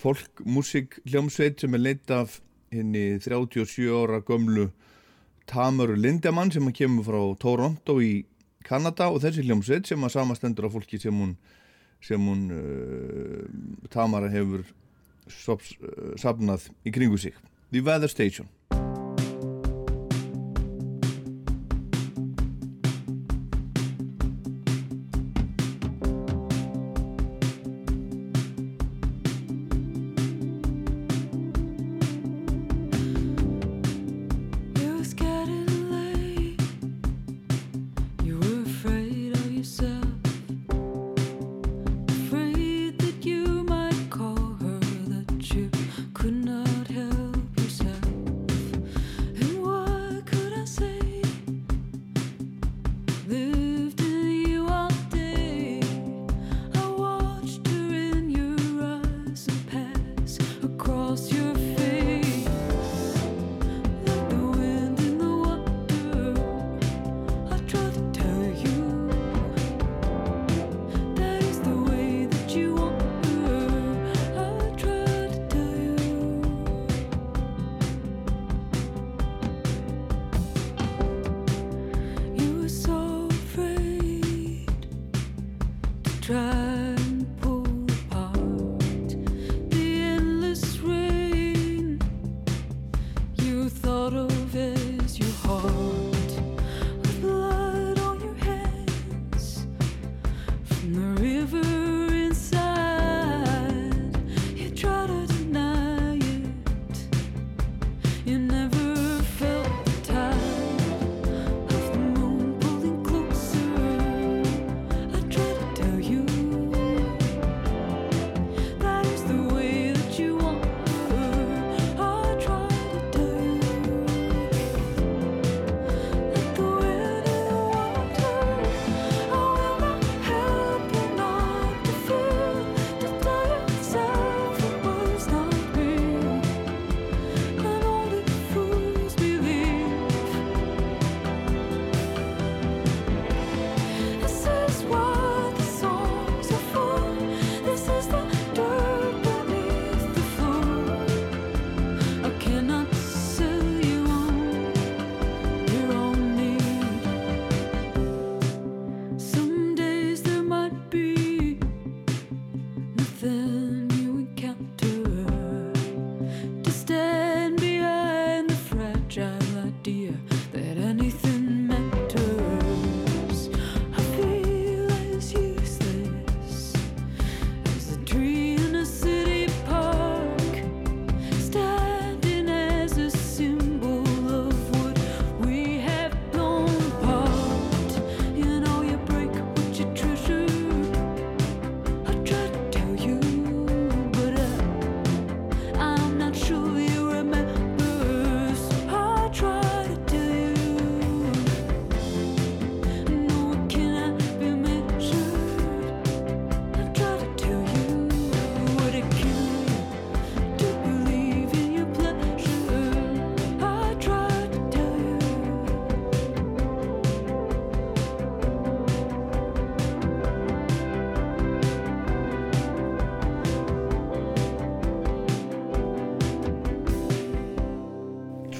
folkmusik 0.00 1.00
hljómsveit 1.08 1.60
sem 1.60 1.74
er 1.74 1.82
leitt 1.82 2.12
af 2.14 2.38
henni 2.70 3.18
37 3.18 3.90
ára 3.90 4.22
gömlu 4.22 4.70
Tamaru 5.50 5.96
Lindemann 5.98 6.52
sem 6.54 6.68
að 6.70 6.78
kemur 6.78 7.08
frá 7.08 7.20
Toronto 7.42 7.98
í 7.98 8.24
Kanada. 8.64 9.10
Og 9.10 9.24
þessi 9.24 9.42
hljómsveit 9.48 9.90
sem 9.90 10.06
að 10.06 10.14
samastendur 10.14 10.70
af 10.70 10.76
fólki 10.78 11.02
sem 11.02 11.16
hún 11.16 11.34
sem 12.00 12.22
hún 12.24 12.46
uh, 12.54 13.88
Tamara 13.92 14.30
hefur 14.32 14.62
sops, 15.28 15.74
safnað 16.16 16.70
í 16.86 16.94
kringu 16.94 17.18
sig. 17.20 17.34
The 17.74 17.82
Weather 17.84 18.08
Station 18.08 18.48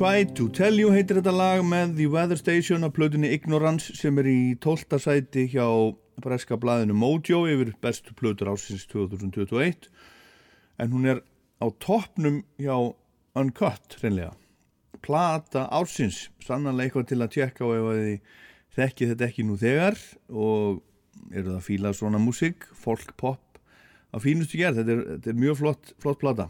Try 0.01 0.25
to 0.33 0.47
Tell 0.49 0.79
You 0.81 0.95
heitir 0.95 1.19
þetta 1.19 1.33
lag 1.37 1.59
með 1.69 1.91
The 1.99 2.07
Weather 2.09 2.39
Station 2.41 2.87
af 2.87 2.95
plötunni 2.97 3.29
Ignorance 3.35 3.93
sem 3.99 4.17
er 4.23 4.31
í 4.31 4.55
12. 4.65 4.97
sæti 4.97 5.43
hjá 5.53 5.67
breska 6.25 6.57
blaðinu 6.57 6.97
Mojo 6.97 7.43
yfir 7.45 7.75
bestu 7.85 8.17
plötur 8.17 8.49
ásins 8.49 8.87
2021 8.89 9.91
en 10.81 10.97
hún 10.97 11.05
er 11.05 11.21
á 11.61 11.69
toppnum 11.85 12.41
hjá 12.57 12.79
Uncut 13.37 14.01
reynlega 14.01 14.33
plata 15.05 15.67
ásins 15.69 16.31
sannanlega 16.49 16.89
eitthvað 16.89 17.09
til 17.13 17.21
að 17.21 17.33
tjekka 17.37 17.69
á 17.69 17.77
ef 17.77 17.93
að 17.93 18.03
þið 18.07 18.35
þekkið 18.81 19.13
þetta 19.15 19.29
ekki 19.29 19.49
nú 19.51 19.61
þegar 19.61 20.03
og 20.33 20.83
eru 21.29 21.49
það 21.51 21.57
að 21.61 21.67
fíla 21.69 21.97
svona 22.01 22.25
músík 22.25 22.71
folk 22.73 23.19
pop 23.21 23.61
á 24.09 24.17
fínustu 24.17 24.65
gerð. 24.65 24.81
Þetta 24.81 24.97
er, 24.97 25.09
þetta 25.19 25.35
er 25.35 25.43
mjög 25.45 25.61
flott, 25.61 25.99
flott 26.01 26.25
plata. 26.25 26.49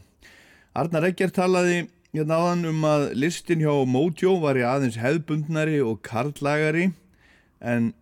Arnar 0.78 1.10
Eggert 1.10 1.34
talaði 1.34 1.88
hérna 2.10 2.40
áðan 2.40 2.66
um 2.72 2.86
að 2.88 3.04
listin 3.22 3.60
hjá 3.62 3.70
Mojo 3.86 4.32
var 4.42 4.58
í 4.58 4.64
aðeins 4.66 4.98
hefðbundnari 4.98 5.78
og 5.84 6.00
karlagari 6.02 6.88
en 7.62 7.92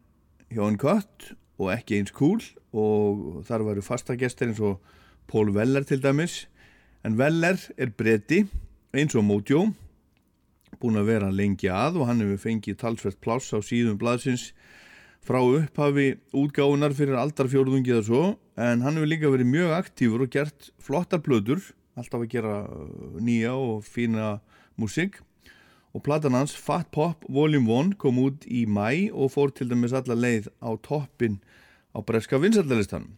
hjá 0.48 0.62
Uncut 0.64 1.32
og 1.60 1.72
ekki 1.74 1.98
eins 1.98 2.14
cool 2.16 2.40
og 2.72 3.42
þar 3.48 3.66
varu 3.66 3.84
fastagestir 3.84 4.48
eins 4.48 4.62
og 4.64 4.78
Paul 5.28 5.52
Weller 5.52 5.84
til 5.84 6.00
dæmis. 6.00 6.46
En 7.04 7.18
Weller 7.20 7.60
er 7.76 7.92
breyti 7.92 8.46
eins 8.96 9.12
og 9.12 9.26
Mojo 9.28 9.66
búin 10.80 10.96
að 10.96 11.10
vera 11.12 11.28
lengi 11.28 11.68
að 11.68 12.00
og 12.00 12.08
hann 12.08 12.24
hefur 12.24 12.46
fengið 12.46 12.80
talsvert 12.80 13.20
pláss 13.20 13.52
á 13.52 13.60
síðum 13.60 13.98
blaðsins 14.00 14.54
frá 15.26 15.42
upphafi 15.42 16.14
útgáfunar 16.32 16.94
fyrir 16.96 17.18
aldarfjórðungi 17.20 17.92
eða 17.92 18.06
svo 18.08 18.22
en 18.56 18.86
hann 18.86 18.96
hefur 18.96 19.10
líka 19.10 19.32
verið 19.32 19.52
mjög 19.52 19.74
aktífur 19.82 20.24
og 20.24 20.32
gert 20.32 20.70
flottar 20.80 21.20
blöður 21.20 21.74
alltaf 21.98 22.24
að 22.24 22.32
gera 22.32 22.54
uh, 22.64 23.18
nýja 23.20 23.54
og 23.54 23.86
fína 23.86 24.38
músík 24.78 25.20
og 25.96 26.04
platan 26.06 26.36
hans 26.36 26.54
Fat 26.56 26.90
Pop 26.94 27.24
Volume 27.28 27.70
1 27.80 27.96
kom 28.00 28.20
út 28.22 28.46
í 28.46 28.64
mæ 28.68 29.10
og 29.12 29.32
fór 29.34 29.54
til 29.54 29.70
dæmis 29.70 29.96
alla 29.96 30.16
leið 30.18 30.50
á 30.62 30.70
toppin 30.82 31.40
á 31.92 31.98
breska 32.04 32.40
vinsaldalistan 32.40 33.08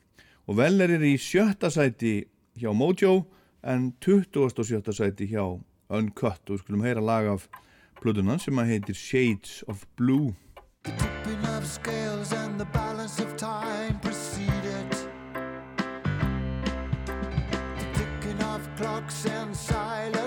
og 0.47 0.59
Veller 0.61 0.93
er 0.97 1.05
í 1.05 1.17
sjötta 1.21 1.71
sæti 1.71 2.25
hjá 2.59 2.73
Mojo 2.75 3.25
en 3.63 3.93
27. 4.01 4.81
sæti 4.97 5.29
hjá 5.31 5.45
Uncut 5.91 6.43
og 6.49 6.57
við 6.57 6.63
skulum 6.65 6.87
heyra 6.87 7.03
lag 7.05 7.29
af 7.35 7.49
plötunan 8.01 8.41
sem 8.41 8.59
að 8.59 8.75
heitir 8.75 8.97
Shades 8.97 9.61
of 9.69 9.85
Blue 9.97 10.35
tipping 10.85 11.45
of 11.57 11.67
scales 11.67 12.33
and 12.33 12.59
the 12.59 12.65
balance 12.67 13.21
of 13.21 13.37
time 13.37 13.99
preceded. 14.01 14.60
Clocks 18.81 19.27
and 19.27 19.55
silent 19.55 20.20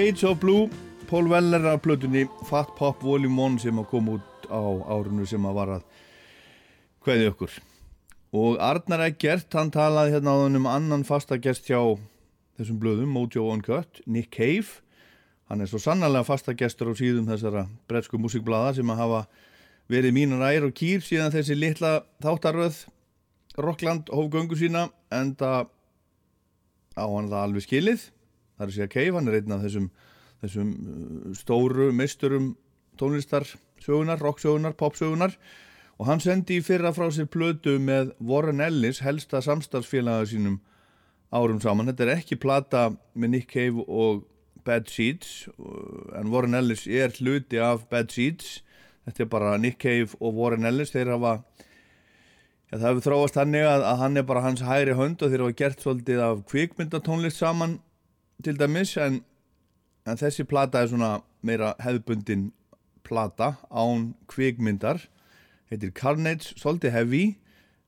Shades 0.00 0.24
of 0.24 0.38
Blue, 0.40 0.70
Paul 1.08 1.26
Weller 1.28 1.66
af 1.68 1.82
plötunni 1.82 2.24
Fat 2.48 2.68
Pop 2.76 3.02
Volume 3.04 3.42
1 3.42 3.58
sem 3.60 3.76
að 3.76 3.88
koma 3.90 4.14
út 4.16 4.46
á 4.48 4.60
árinu 4.96 5.26
sem 5.28 5.44
að 5.44 5.56
var 5.58 5.72
að 5.74 5.82
kveði 7.04 7.26
okkur. 7.28 7.56
Og 8.32 8.54
Arnar 8.64 9.02
Eggert, 9.04 9.50
hann 9.52 9.68
talaði 9.68 10.14
hérna 10.14 10.32
á 10.32 10.36
um 10.46 10.68
annan 10.70 11.04
fasta 11.04 11.36
gest 11.36 11.68
hjá 11.68 11.82
þessum 12.56 12.78
blöðum, 12.80 13.10
Mojo 13.12 13.44
Uncut, 13.52 14.00
Nick 14.06 14.30
Cave. 14.32 14.80
Hann 15.52 15.60
er 15.60 15.68
svo 15.68 15.76
sannarlega 15.84 16.24
fasta 16.24 16.54
gestur 16.56 16.88
á 16.88 16.96
síðum 16.96 17.28
þessara 17.28 17.66
bretsku 17.84 18.16
músikblada 18.16 18.78
sem 18.78 18.94
að 18.94 19.02
hafa 19.02 19.20
verið 19.92 20.16
mínar 20.16 20.46
ær 20.48 20.70
og 20.70 20.72
kýr 20.80 21.04
síðan 21.04 21.34
þessi 21.34 21.58
litla 21.58 22.06
þáttaröð 22.24 22.86
Rockland 23.60 24.08
hóf 24.08 24.32
göngu 24.32 24.56
sína 24.56 24.86
en 25.12 25.34
það 25.36 25.68
á 26.96 27.04
hann 27.04 27.28
það 27.28 27.42
alveg 27.42 27.68
skilið 27.68 28.08
það 28.60 28.66
er 28.66 28.72
að 28.72 28.76
segja 28.76 29.14
hann 29.16 29.30
er 29.30 29.40
einn 29.40 29.56
af 29.56 29.64
þessum 29.64 29.90
þessum 30.40 30.70
uh, 30.70 31.32
stóru 31.36 31.90
meisturum 31.96 32.54
tónlistarsögunar, 33.00 34.20
rocksögunar, 34.20 34.76
popsögunar 34.76 35.36
og 36.00 36.08
hann 36.08 36.20
sendi 36.20 36.58
í 36.60 36.64
fyrra 36.64 36.92
frá 36.96 37.08
sér 37.12 37.28
plötu 37.32 37.76
með 37.80 38.14
Warren 38.24 38.60
Ellis 38.64 39.02
helsta 39.04 39.42
samstarfsfélaga 39.44 40.28
sínum 40.28 40.58
árum 41.30 41.60
saman. 41.62 41.90
Þetta 41.90 42.06
er 42.06 42.12
ekki 42.16 42.40
plata 42.40 42.88
með 43.14 43.34
Nick 43.34 43.52
Cave 43.52 43.84
og 43.84 44.24
Bad 44.66 44.88
Seeds 44.92 45.48
uh, 45.56 46.16
en 46.20 46.32
Warren 46.32 46.56
Ellis 46.58 46.86
er 46.88 47.12
hluti 47.20 47.60
af 47.60 47.86
Bad 47.92 48.12
Seeds. 48.12 48.60
Þetta 49.08 49.24
er 49.24 49.32
bara 49.32 49.58
Nick 49.60 49.80
Cave 49.82 50.16
og 50.20 50.36
Warren 50.36 50.68
Ellis. 50.68 50.92
Þeir 50.92 51.14
hafa 51.14 51.38
ja, 52.70 52.78
það 52.78 52.88
hefur 52.88 53.06
þróast 53.08 53.36
þannig 53.36 53.68
að, 53.68 53.86
að 53.92 54.02
hann 54.04 54.20
er 54.20 54.26
bara 54.28 54.44
hans 54.44 54.64
hægri 54.64 54.96
hönd 54.98 55.22
og 55.22 55.32
þeir 55.32 55.46
hafa 55.46 55.58
gert 55.62 55.84
svolítið 55.84 56.24
af 56.24 56.42
kvikmyndatónlist 56.50 57.40
saman 57.40 57.78
til 58.44 58.58
dæmis 58.60 58.96
en, 58.96 59.20
en 60.06 60.20
þessi 60.20 60.44
plata 60.48 60.82
er 60.82 60.90
svona 60.92 61.18
meira 61.42 61.74
hefðbundin 61.82 62.50
plata 63.04 63.54
án 63.70 64.14
kvikmyndar 64.30 65.06
heitir 65.70 65.92
Carnage, 65.94 66.54
svolítið 66.56 66.94
heavy 66.94 67.24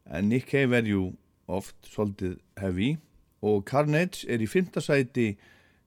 en 0.07 0.29
Nick 0.29 0.51
Cave 0.51 0.77
er 0.79 0.89
jú 0.89 1.13
oft 1.49 1.77
svolítið 1.87 2.39
heavy 2.61 2.97
og 3.43 3.65
Carnage 3.67 4.27
er 4.31 4.43
í 4.43 4.49
fymta 4.51 4.83
sæti 4.83 5.33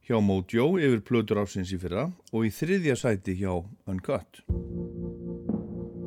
hjá 0.05 0.19
Mojo 0.21 0.75
yfir 0.77 1.01
plötur 1.07 1.41
ásins 1.41 1.73
í 1.73 1.79
fyrra 1.81 2.09
og 2.31 2.45
í 2.45 2.51
þriðja 2.53 2.97
sæti 2.99 3.37
hjá 3.39 3.53
Uncut. 3.89 4.43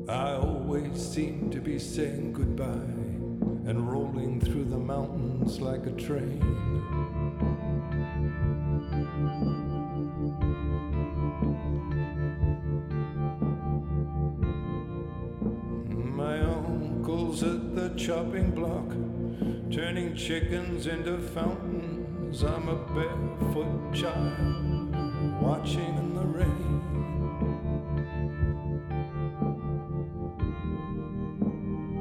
I 0.09 0.39
always 0.41 0.97
seem 0.97 1.51
to 1.51 1.61
be 1.61 1.79
saying 1.79 2.33
goodbye 2.33 3.09
and 3.69 3.91
rolling 3.91 4.41
through 4.41 4.65
the 4.65 4.79
mountains 4.79 5.61
like 5.61 5.87
a 5.87 5.93
train. 5.93 7.18
At 17.29 17.77
the 17.77 17.91
chopping 17.91 18.51
block, 18.53 18.89
turning 19.71 20.17
chickens 20.17 20.87
into 20.87 21.19
fountains. 21.19 22.43
I'm 22.43 22.69
a 22.69 22.77
barefoot 22.95 23.93
child 23.93 24.95
watching 25.41 25.95
in 25.99 26.15
the 26.15 26.25
rain. 26.25 26.49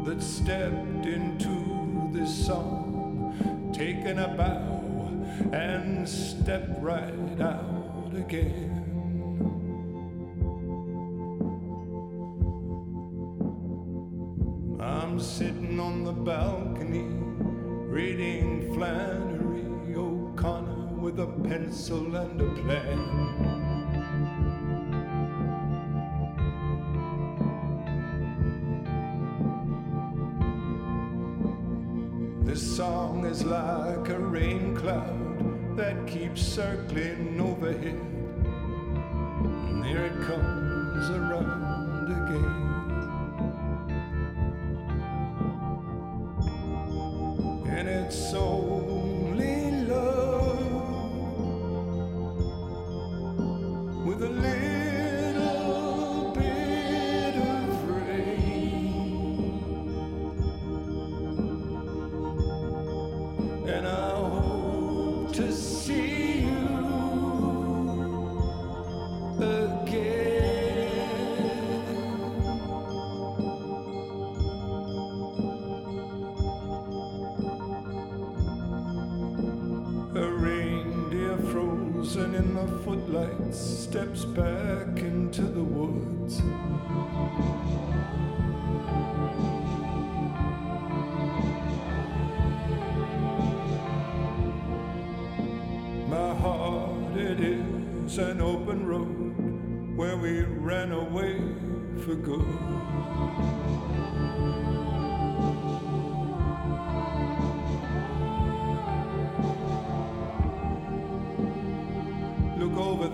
that 0.06 0.24
stepped 0.24 1.06
into 1.06 2.10
this 2.13 2.46
song, 2.46 3.74
taken 3.76 4.20
a 4.20 4.30
bow 4.30 5.52
and 5.52 6.08
stepped 6.08 6.82
right 6.82 7.42
out 7.42 8.13
again. 8.16 8.87
I'm 15.17 15.23
sitting 15.23 15.80
on 15.80 16.03
the 16.03 16.12
balcony 16.12 17.08
reading 17.89 18.71
Flannery 18.75 19.95
O'Connor 19.95 20.93
with 20.93 21.19
a 21.19 21.25
pencil 21.25 22.15
and 22.15 22.39
a 22.39 22.62
plan. 22.62 23.57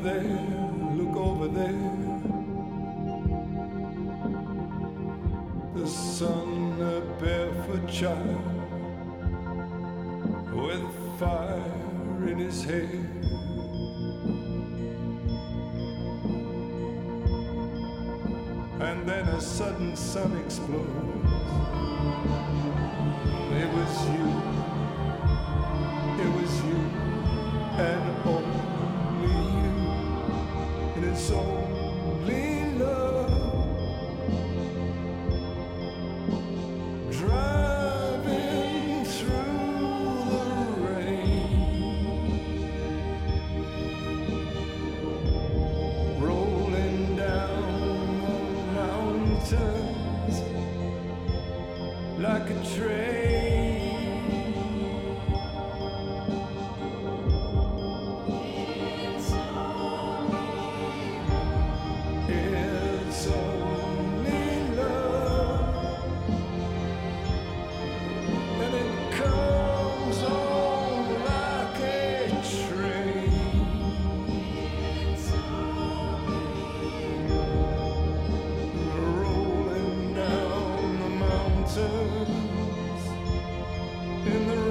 There, 0.03 0.21
look 0.95 1.15
over 1.15 1.47
there. 1.47 2.19
The 5.75 5.87
sun, 5.87 6.77
a 6.81 6.99
barefoot 7.21 7.87
child 7.89 8.43
with 10.51 10.83
fire 11.17 12.27
in 12.27 12.37
his 12.37 12.65
hair. 12.65 12.89
And 18.81 19.07
then 19.07 19.25
a 19.29 19.39
sudden 19.39 19.95
sun 19.95 20.37
explodes. 20.45 20.89
It 23.61 23.69
was 23.77 23.93
you. 24.09 24.27
It 26.23 26.29
was 26.41 26.63
you. 26.65 26.79
And 27.79 28.25
you. 28.25 28.42
And 31.13 31.72
in 84.25 84.47
the 84.47 84.62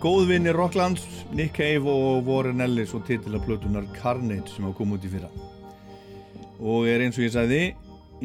Góðvinni 0.00 0.48
Rocklands, 0.56 1.02
Nick 1.36 1.58
Cave 1.58 1.84
og 1.84 2.24
Warren 2.24 2.62
Ellis 2.64 2.94
og 2.96 3.02
titila 3.04 3.36
plötunar 3.44 3.84
Carnage 3.92 4.48
sem 4.48 4.64
hafa 4.64 4.78
komið 4.78 4.96
út 4.96 5.02
í 5.04 5.10
fyrra. 5.12 5.28
Og 6.56 6.86
er 6.88 7.04
eins 7.04 7.18
og 7.18 7.26
ég 7.26 7.34
sagði 7.34 7.58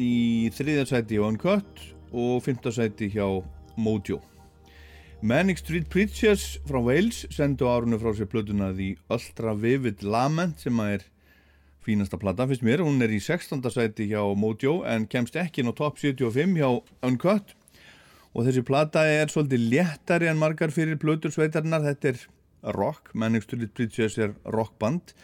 í 0.00 0.14
þriðarsæti 0.56 1.18
hjá 1.18 1.26
Uncut 1.26 1.82
og 2.16 2.38
fymtarsæti 2.46 3.10
hjá 3.12 3.26
Mojo. 3.76 4.22
Manic 5.20 5.60
Street 5.60 5.90
Preachers 5.92 6.46
frá 6.64 6.80
Wales 6.80 7.26
sendu 7.36 7.68
árunni 7.68 8.00
frá 8.00 8.14
sér 8.16 8.32
plötuna 8.32 8.70
The 8.72 8.94
Ultra 9.12 9.52
Vivid 9.52 10.00
Lament 10.00 10.64
sem 10.64 10.80
að 10.80 10.94
er 10.94 11.06
fínasta 11.84 12.16
plata 12.16 12.48
fyrst 12.48 12.64
mér. 12.64 12.86
Hún 12.88 13.04
er 13.04 13.12
í 13.12 13.20
16. 13.20 13.60
sæti 13.68 14.08
hjá 14.14 14.24
Mojo 14.32 14.78
en 14.88 15.04
kemst 15.12 15.36
ekki 15.36 15.60
inn 15.60 15.68
á 15.68 15.76
top 15.76 16.00
75 16.00 16.56
hjá 16.56 16.72
Uncut 17.04 17.52
og 18.36 18.44
þessi 18.44 18.62
plata 18.68 19.06
er 19.08 19.30
svolítið 19.32 19.62
léttari 19.72 20.28
en 20.28 20.36
margar 20.36 20.72
fyrir 20.74 20.98
plötur 21.00 21.32
sveitarinnar. 21.32 21.86
Þetta 21.86 22.10
er 22.12 22.18
rock, 22.76 23.08
Street 23.40 23.72
Preachers 23.72 24.18
er 24.20 24.34
rockband. 24.44 25.14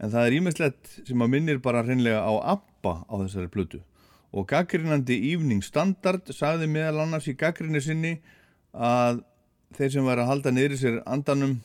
En 0.00 0.10
það 0.10 0.26
er 0.26 0.36
ímislegt 0.38 0.94
sem 1.04 1.20
að 1.20 1.34
minnir 1.34 1.60
bara 1.62 1.84
hreinlega 1.84 2.24
á 2.24 2.32
ABBA 2.56 2.94
á 3.04 3.14
þessari 3.20 3.52
plötu. 3.52 3.82
Og 4.32 4.48
gaggrinandi 4.48 5.20
Evening 5.30 5.62
Standard 5.62 6.32
sagði 6.32 6.66
meðal 6.72 7.04
annars 7.04 7.28
í 7.28 7.36
gaggrinni 7.36 7.84
sinni 7.84 8.16
að 8.72 9.20
þeir 9.76 9.92
sem 9.92 10.08
væri 10.08 10.24
að 10.24 10.30
halda 10.32 10.54
niður 10.54 10.80
sér 10.80 10.98
andanum 11.04 11.58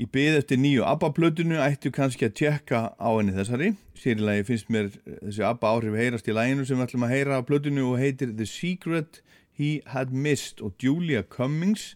í 0.00 0.06
byð 0.10 0.38
eftir 0.40 0.58
nýju 0.58 0.84
ABBA-plötunu 0.90 1.58
ættu 1.62 1.92
kannski 1.94 2.26
að 2.28 2.36
tjekka 2.40 2.80
á 2.98 3.10
henni 3.14 3.34
þessari. 3.36 3.74
Sérilagi 3.98 4.46
finnst 4.48 4.70
mér 4.74 4.90
þessi 5.06 5.44
ABBA 5.46 5.70
áhrif 5.70 5.98
heyrast 5.98 6.30
í 6.30 6.34
læginu 6.34 6.66
sem 6.66 6.78
við 6.80 6.88
ætlum 6.88 7.06
að 7.06 7.14
heyra 7.14 7.38
á 7.38 7.46
plötunu 7.46 7.86
og 7.92 8.00
heitir 8.02 8.34
The 8.34 8.48
Secret 8.48 9.20
He 9.54 9.80
Had 9.86 10.10
Missed 10.10 10.62
og 10.64 10.74
Julia 10.82 11.22
Cummings 11.22 11.94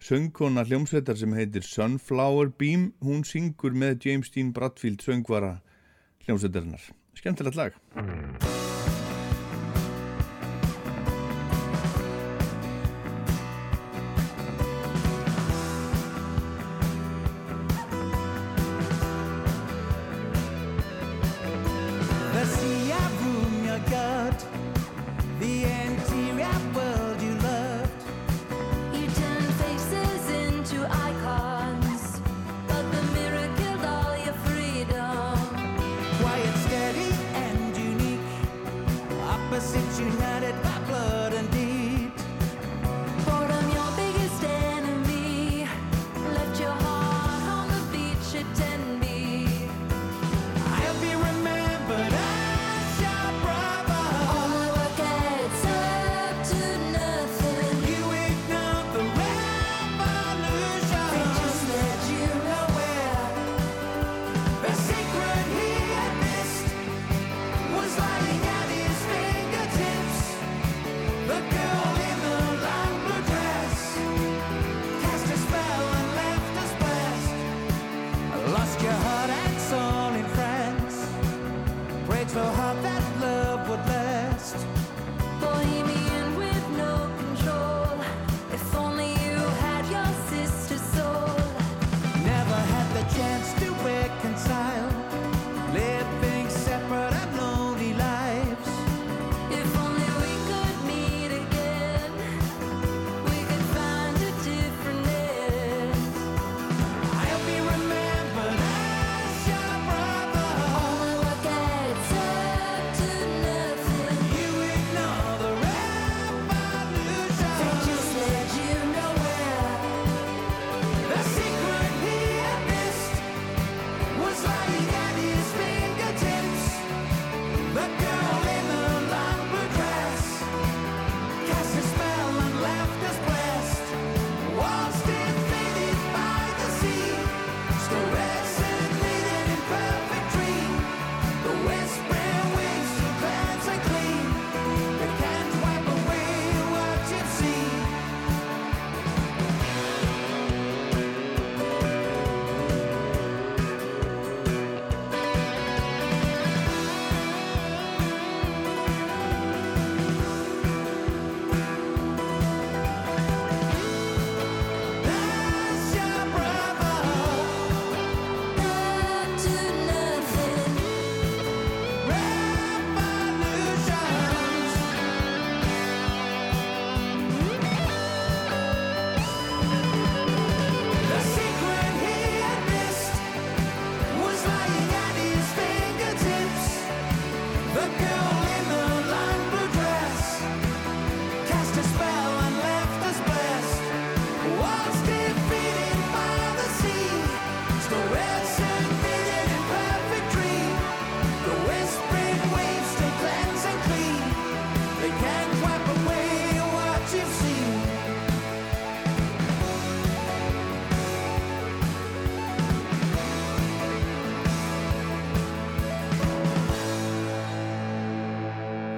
söngkona 0.00 0.64
hljómsveitar 0.68 1.16
sem 1.16 1.32
heitir 1.36 1.64
Sunflower 1.64 2.52
Beam 2.58 2.92
hún 3.04 3.24
syngur 3.24 3.76
með 3.76 4.08
James 4.08 4.32
Dean 4.32 4.52
Bradfield 4.56 5.04
söngvara 5.04 5.58
hljómsveitarinnar. 6.26 6.92
Skemmtilegt 7.16 7.56
lag 7.56 8.65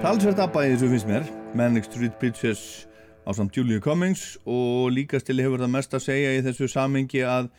Talsvert 0.09 0.39
ABBA 0.41 0.61
í 0.65 0.69
þessu 0.71 0.87
finnst 0.89 1.05
mér. 1.05 1.25
Manic 1.53 1.85
Street 1.85 2.15
Preachers 2.17 2.61
á 3.29 3.31
samt 3.37 3.53
Julia 3.53 3.77
Cummings 3.77 4.39
og 4.49 4.87
líka 4.89 5.19
stili 5.21 5.43
hefur 5.45 5.61
það 5.61 5.69
mest 5.75 5.93
að 5.93 6.01
segja 6.01 6.31
í 6.33 6.39
þessu 6.47 6.65
samengi 6.73 7.21
að 7.21 7.51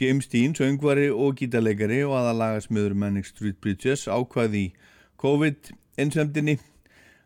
James 0.00 0.26
Dean, 0.32 0.50
söngvari 0.58 1.12
og 1.14 1.38
gítarleikari 1.38 2.00
og 2.02 2.16
aðalagasmiður 2.18 2.98
Manic 3.04 3.30
Street 3.30 3.60
Preachers 3.62 4.08
ákvaði 4.10 4.64
í 4.64 4.72
COVID-insemdinni 5.22 6.56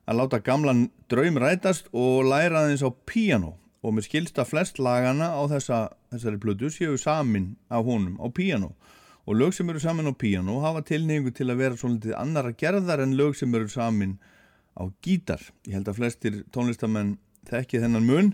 að 0.05 0.21
láta 0.21 0.43
gamlan 0.45 0.91
draum 1.09 1.41
rætast 1.41 1.89
og 1.97 2.29
læra 2.29 2.67
aðeins 2.67 2.85
á 2.85 2.93
píano 3.09 3.57
og 3.81 3.97
mér 3.97 4.11
skilst 4.11 4.37
að 4.37 4.53
flest 4.53 4.77
lagana 4.77 5.33
á 5.33 5.43
þessa, 5.57 5.83
þessari 6.13 6.45
plötu 6.45 6.69
séu 6.69 7.01
samin 7.01 7.55
af 7.73 7.89
honum 7.89 8.21
á 8.21 8.29
píano 8.29 8.75
og 9.25 9.41
lög 9.41 9.57
sem 9.57 9.73
eru 9.73 9.81
samin 9.81 10.13
á 10.13 10.13
píano 10.13 10.61
hafa 10.61 10.85
tilneyingu 10.85 11.33
til 11.33 11.49
að 11.49 11.65
vera 11.65 11.81
svolítið 11.81 12.19
annara 12.21 12.53
gerðar 12.53 13.09
en 13.09 13.17
lög 13.17 13.41
sem 13.41 13.57
eru 13.57 13.73
samin 13.73 14.19
á 14.21 14.36
gítar. 15.05 15.43
Ég 15.67 15.79
held 15.79 15.89
að 15.91 16.01
flestir 16.01 16.43
tónlistamenn 16.55 17.17
þekki 17.49 17.81
þennan 17.83 18.07
mun 18.09 18.33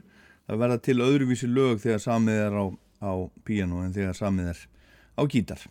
að 0.50 0.62
verða 0.62 0.80
til 0.82 0.98
öðruvísi 1.04 1.48
lög 1.50 1.82
þegar 1.84 2.02
samið 2.02 2.40
er 2.46 2.56
á, 2.58 2.64
á 3.02 3.12
píano 3.46 3.82
en 3.84 3.94
þegar 3.94 4.18
samið 4.18 4.52
er 4.54 4.64
á 5.18 5.22
gítar. 5.30 5.66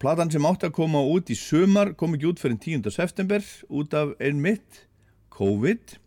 Platan 0.00 0.30
sem 0.32 0.46
átti 0.48 0.70
að 0.70 0.76
koma 0.78 1.02
út 1.04 1.28
í 1.28 1.36
sumar 1.36 1.92
kom 1.98 2.14
ekki 2.16 2.30
út 2.30 2.40
fyrir 2.40 2.56
10. 2.56 2.88
september 2.94 3.44
út 3.68 3.96
af 3.96 4.14
einmitt 4.16 4.86
COVID 5.36 5.98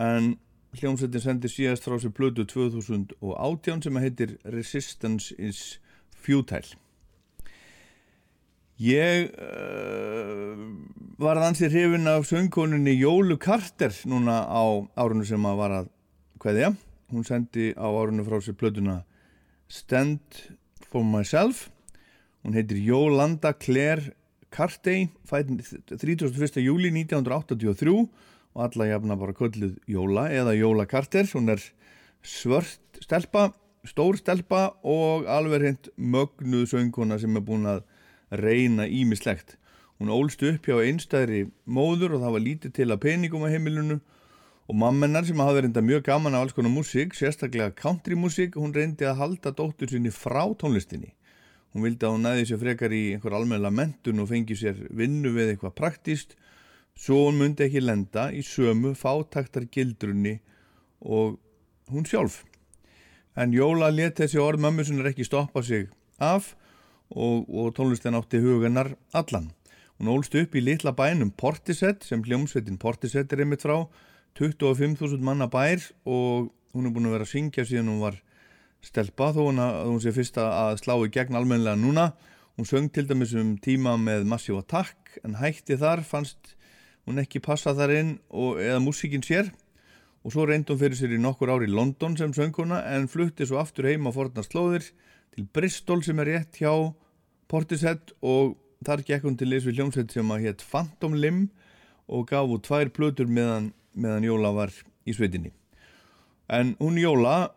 en 0.00 0.30
hljómsveitin 0.78 1.22
sendi 1.22 1.50
síðast 1.52 1.84
frá 1.86 1.98
sér 2.00 2.14
blödu 2.16 2.46
2018 2.48 3.84
sem 3.84 4.00
heitir 4.00 4.38
Resistance 4.48 5.36
is 5.38 5.78
Futile. 6.24 6.78
Ég 8.82 9.28
uh, 9.38 10.58
var 11.22 11.38
ansið 11.38 11.76
hrifin 11.76 12.10
af 12.10 12.24
söngkonunni 12.26 12.96
Jólu 12.98 13.36
Carter 13.38 13.94
núna 14.10 14.40
á 14.50 14.64
árunni 14.98 15.22
sem 15.28 15.46
að 15.46 15.60
var 15.60 15.74
að 15.76 15.92
kveðja. 16.42 16.72
Hún 17.14 17.22
sendi 17.22 17.70
á 17.78 17.86
árunni 17.86 18.26
frá 18.26 18.40
sér 18.42 18.58
plötuna 18.58 19.04
Stand 19.70 20.42
for 20.90 21.06
Myself. 21.06 21.68
Hún 22.42 22.58
heitir 22.58 22.82
Jólanda 22.82 23.54
Claire 23.54 24.10
Cartey, 24.50 25.06
fætt 25.22 25.54
31. 25.94 26.58
júli 26.58 26.90
1983 26.90 27.94
og 27.94 28.58
alla 28.58 28.90
jafna 28.90 29.14
bara 29.14 29.38
kölluð 29.38 29.78
Jóla 29.86 30.26
eða 30.34 30.58
Jóla 30.58 30.90
Carter. 30.90 31.30
Hún 31.30 31.54
er 31.54 31.62
svört 32.26 32.98
stelpa, 32.98 33.52
stór 33.86 34.18
stelpa 34.18 34.72
og 34.82 35.30
alveg 35.30 35.62
hreint 35.62 35.94
mögnuð 35.94 36.72
söngkona 36.74 37.22
sem 37.22 37.38
er 37.38 37.46
búin 37.46 37.70
að 37.70 37.84
reyna 38.40 38.86
ímislegt. 38.88 39.56
Hún 39.98 40.10
ólst 40.10 40.42
upp 40.42 40.66
hjá 40.66 40.80
einstæðri 40.82 41.46
móður 41.66 42.16
og 42.16 42.24
það 42.24 42.34
var 42.36 42.44
lítið 42.44 42.74
til 42.78 42.88
að 42.90 43.02
peningum 43.04 43.44
á 43.46 43.52
heimilinu 43.52 43.98
og 44.64 44.78
mammennar 44.80 45.26
sem 45.28 45.42
hafði 45.42 45.66
reynda 45.66 45.82
mjög 45.84 46.06
gaman 46.08 46.34
af 46.34 46.46
alls 46.46 46.56
konar 46.56 46.72
músík, 46.72 47.12
sérstaklega 47.14 47.74
countrymúsík, 47.76 48.56
hún 48.56 48.72
reyndi 48.74 49.04
að 49.06 49.20
halda 49.20 49.52
dóttur 49.52 49.92
sinni 49.92 50.10
frá 50.14 50.42
tónlistinni. 50.58 51.12
Hún 51.74 51.84
vildi 51.84 52.06
að 52.06 52.14
hún 52.14 52.24
næði 52.24 52.48
sér 52.48 52.62
frekar 52.62 52.94
í 52.94 53.02
einhver 53.12 53.36
almenna 53.36 53.70
mentun 53.70 54.22
og 54.22 54.30
fengi 54.30 54.56
sér 54.56 54.78
vinnu 54.94 55.34
við 55.34 55.52
eitthvað 55.52 55.76
praktíst 55.80 56.36
svo 56.94 57.24
hún 57.26 57.40
myndi 57.40 57.66
ekki 57.66 57.82
lenda 57.82 58.28
í 58.32 58.42
sömu 58.46 58.94
fátaktar 58.98 59.66
gildrunni 59.66 60.38
og 61.02 61.38
hún 61.90 62.06
sjálf. 62.06 62.44
En 63.36 63.52
Jóla 63.52 63.90
let 63.90 64.20
þessi 64.20 64.38
orð 64.38 64.62
mömmu 64.62 64.86
sinnar 64.86 65.10
ekki 65.10 65.26
stoppa 65.26 65.62
sig 65.62 65.88
af 66.22 66.54
og, 67.10 67.44
og 67.48 67.74
tónlistin 67.76 68.16
átti 68.16 68.40
huganar 68.42 68.94
allan. 69.12 69.50
Hún 69.98 70.10
ólst 70.10 70.34
upp 70.34 70.56
í 70.56 70.62
litla 70.64 70.94
bænum 70.96 71.30
Portisett 71.36 72.04
sem 72.06 72.22
hljómsveitin 72.24 72.80
Portisett 72.82 73.32
er 73.32 73.44
einmitt 73.44 73.62
frá 73.62 73.84
25.000 74.38 75.22
manna 75.22 75.46
bær 75.46 75.82
og 76.04 76.50
hún 76.74 76.88
er 76.88 76.94
búin 76.94 77.06
að 77.06 77.18
vera 77.18 77.26
að 77.28 77.34
syngja 77.34 77.66
síðan 77.68 77.92
hún 77.92 78.02
var 78.02 78.18
stelpa 78.84 79.30
þó 79.36 79.44
hún 79.46 79.62
að 79.62 79.78
hún 79.86 80.02
sé 80.02 80.12
fyrst 80.16 80.40
að 80.42 80.80
slá 80.82 80.96
í 80.98 81.12
gegn 81.14 81.38
almennilega 81.38 81.78
núna. 81.78 82.08
Hún 82.58 82.68
söng 82.68 82.90
til 82.94 83.06
dæmis 83.06 83.34
um 83.38 83.54
tíma 83.58 83.94
með 83.98 84.26
Massive 84.30 84.62
Attack 84.62 85.18
en 85.22 85.38
hætti 85.38 85.78
þar 85.78 86.02
fannst 86.06 86.54
hún 87.06 87.20
ekki 87.22 87.42
passa 87.44 87.74
þar 87.76 87.94
inn 87.94 88.12
og, 88.30 88.58
eða 88.62 88.82
músíkin 88.82 89.24
sér 89.24 89.52
og 90.24 90.32
svo 90.32 90.46
reyndi 90.48 90.72
hún 90.72 90.80
fyrir 90.80 90.98
sér 90.98 91.14
í 91.14 91.20
nokkur 91.20 91.52
ár 91.52 91.64
í 91.66 91.70
London 91.70 92.16
sem 92.18 92.32
sönguna 92.34 92.80
en 92.94 93.08
flutti 93.12 93.46
svo 93.46 93.60
aftur 93.60 93.90
heim 93.90 94.08
á 94.08 94.10
forna 94.14 94.44
slóðir 94.46 94.86
til 95.34 95.48
Bristol 95.50 96.04
sem 96.06 96.20
er 96.22 96.30
rétt 96.30 96.60
hjá 96.60 96.72
Portishead 97.50 98.14
og 98.22 98.54
þar 98.86 99.02
gekk 99.06 99.26
hún 99.26 99.38
til 99.38 99.50
liðs 99.50 99.66
við 99.66 99.80
hljómsveit 99.80 100.14
sem 100.14 100.30
að 100.30 100.46
hétt 100.46 100.62
Phantom 100.70 101.16
Limb 101.18 101.50
og 102.06 102.28
gaf 102.28 102.50
út 102.52 102.64
tvær 102.66 102.92
plötur 102.94 103.26
meðan, 103.26 103.72
meðan 103.96 104.26
Jóla 104.28 104.52
var 104.54 104.72
í 105.08 105.14
sveitinni. 105.16 105.50
En 106.52 106.74
hún 106.78 107.00
Jóla, 107.00 107.50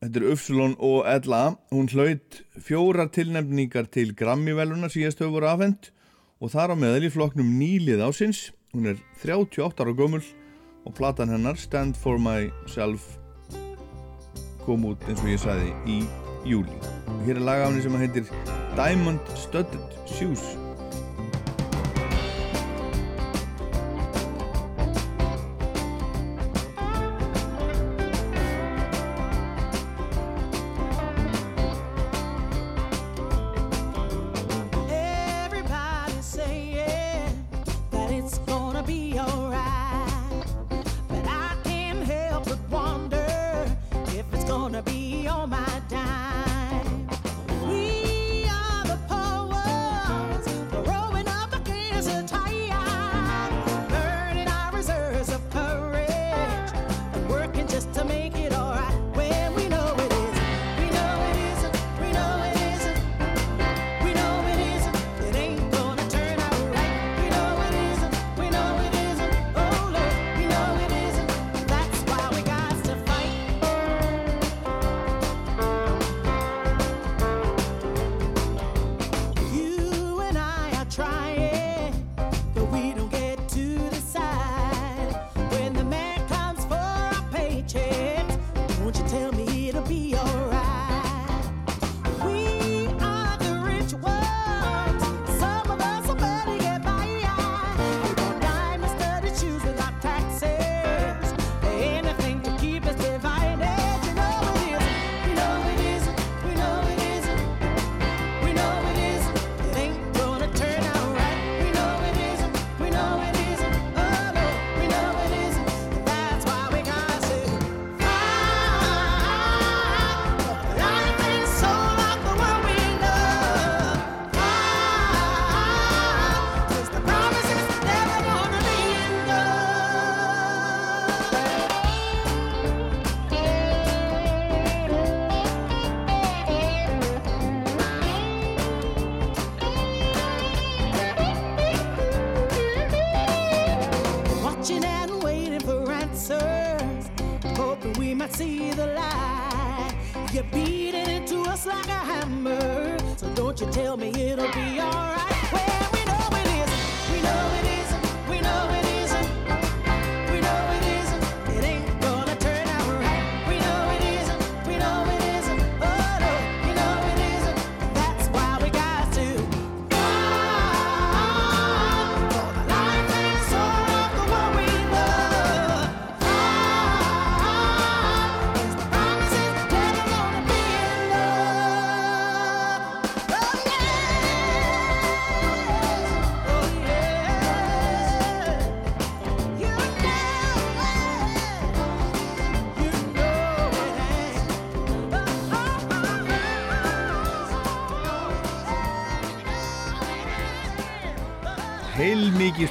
þetta 0.00 0.22
er 0.22 0.28
Ufsulon 0.32 0.76
og 0.78 1.04
Ella, 1.10 1.42
hún 1.74 1.90
hlaut 1.92 2.40
fjórar 2.62 3.10
tilnefningar 3.12 3.90
til 3.92 4.14
Grammy-veluna 4.16 4.90
síðast 4.92 5.20
höfur 5.20 5.40
voru 5.40 5.50
afhend 5.50 5.90
og 6.40 6.52
þar 6.54 6.72
á 6.72 6.76
meðal 6.78 7.08
í 7.08 7.12
flokknum 7.12 7.56
nýlið 7.58 8.04
ásins. 8.06 8.50
Hún 8.72 8.92
er 8.92 9.00
38 9.24 9.82
ára 9.82 9.96
gömul 9.96 10.24
og 10.86 10.94
platan 10.94 11.32
hennar 11.34 11.58
Stand 11.58 11.98
for 11.98 12.20
Myself 12.22 13.16
kom 14.66 14.86
út 14.88 15.04
eins 15.06 15.22
og 15.22 15.30
ég 15.30 15.42
sagði 15.42 15.74
í 15.86 16.25
júli. 16.46 16.78
Hér 17.26 17.40
er 17.40 17.44
lagafni 17.48 17.82
sem 17.82 17.98
heitir 17.98 18.24
Diamond 18.76 19.20
Studded 19.34 19.98
Shoes. 20.06 20.65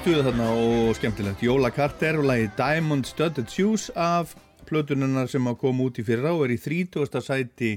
Stuð 0.06 0.28
þarna 0.28 0.48
og 0.54 0.90
skemmtilegt. 1.00 1.40
Jóla 1.42 1.72
Carter 1.74 2.20
og 2.20 2.28
lagi 2.30 2.46
Diamond 2.54 3.08
Studded 3.10 3.48
Shoes 3.50 3.88
af 3.98 4.36
plötununnar 4.70 5.26
sem 5.32 5.48
að 5.50 5.56
koma 5.64 5.88
út 5.88 5.98
í 5.98 6.06
fyrra 6.06 6.30
og 6.36 6.44
er 6.46 6.54
í 6.54 6.58
30. 6.62 7.24
sæti 7.26 7.72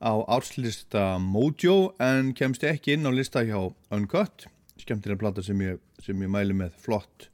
á 0.00 0.24
árslista 0.24 1.18
Mojo 1.20 1.90
en 2.00 2.30
kemst 2.32 2.64
ekki 2.64 2.94
inn 2.96 3.04
á 3.04 3.12
lista 3.12 3.42
hjá 3.44 3.58
Uncut. 3.92 4.46
Skemmtilega 4.80 5.20
plata 5.20 5.44
sem 5.44 5.60
ég, 5.60 5.76
sem 6.00 6.16
ég 6.24 6.32
mæli 6.32 6.56
með 6.56 6.80
flott 6.80 7.28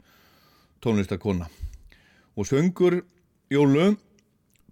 tónlistakona. 0.83 1.47
Og 2.35 2.51
söngur 2.51 3.05
Jólu 3.47 3.93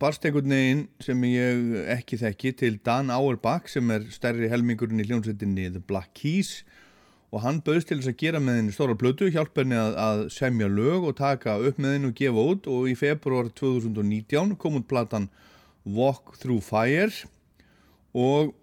barst 0.02 0.26
einhvern 0.26 0.50
veginn 0.50 0.86
sem 0.98 1.28
ég 1.30 1.78
ekki 1.94 2.18
þekki 2.24 2.57
til 2.59 2.82
Dan 2.82 3.14
Auerbach 3.14 3.70
sem 3.70 3.86
er 3.94 4.11
stærri 4.11 4.50
helmingurinn 4.50 4.98
í 4.98 5.07
hljómsveitinni 5.07 5.70
The 5.70 5.84
Black 5.86 6.11
Keys 6.18 6.64
og 7.35 7.43
hann 7.43 7.59
bauðst 7.66 7.89
til 7.91 7.99
þess 7.99 8.12
að 8.12 8.20
gera 8.20 8.41
með 8.43 8.61
henni 8.61 8.72
stóra 8.74 8.95
plötu, 8.99 9.26
hjálpa 9.35 9.64
henni 9.64 9.74
að, 9.74 9.97
að 9.99 10.20
semja 10.30 10.68
lög 10.70 11.09
og 11.09 11.16
taka 11.18 11.57
upp 11.59 11.80
með 11.82 11.97
henni 11.97 12.11
og 12.12 12.20
gefa 12.20 12.45
út. 12.53 12.68
Og 12.70 12.91
í 12.93 12.95
februar 12.99 13.49
2019 13.59 14.55
kom 14.62 14.78
út 14.78 14.87
platan 14.91 15.26
Walk 15.82 16.37
Through 16.39 16.62
Fire. 16.62 17.11
Og, 18.14 18.55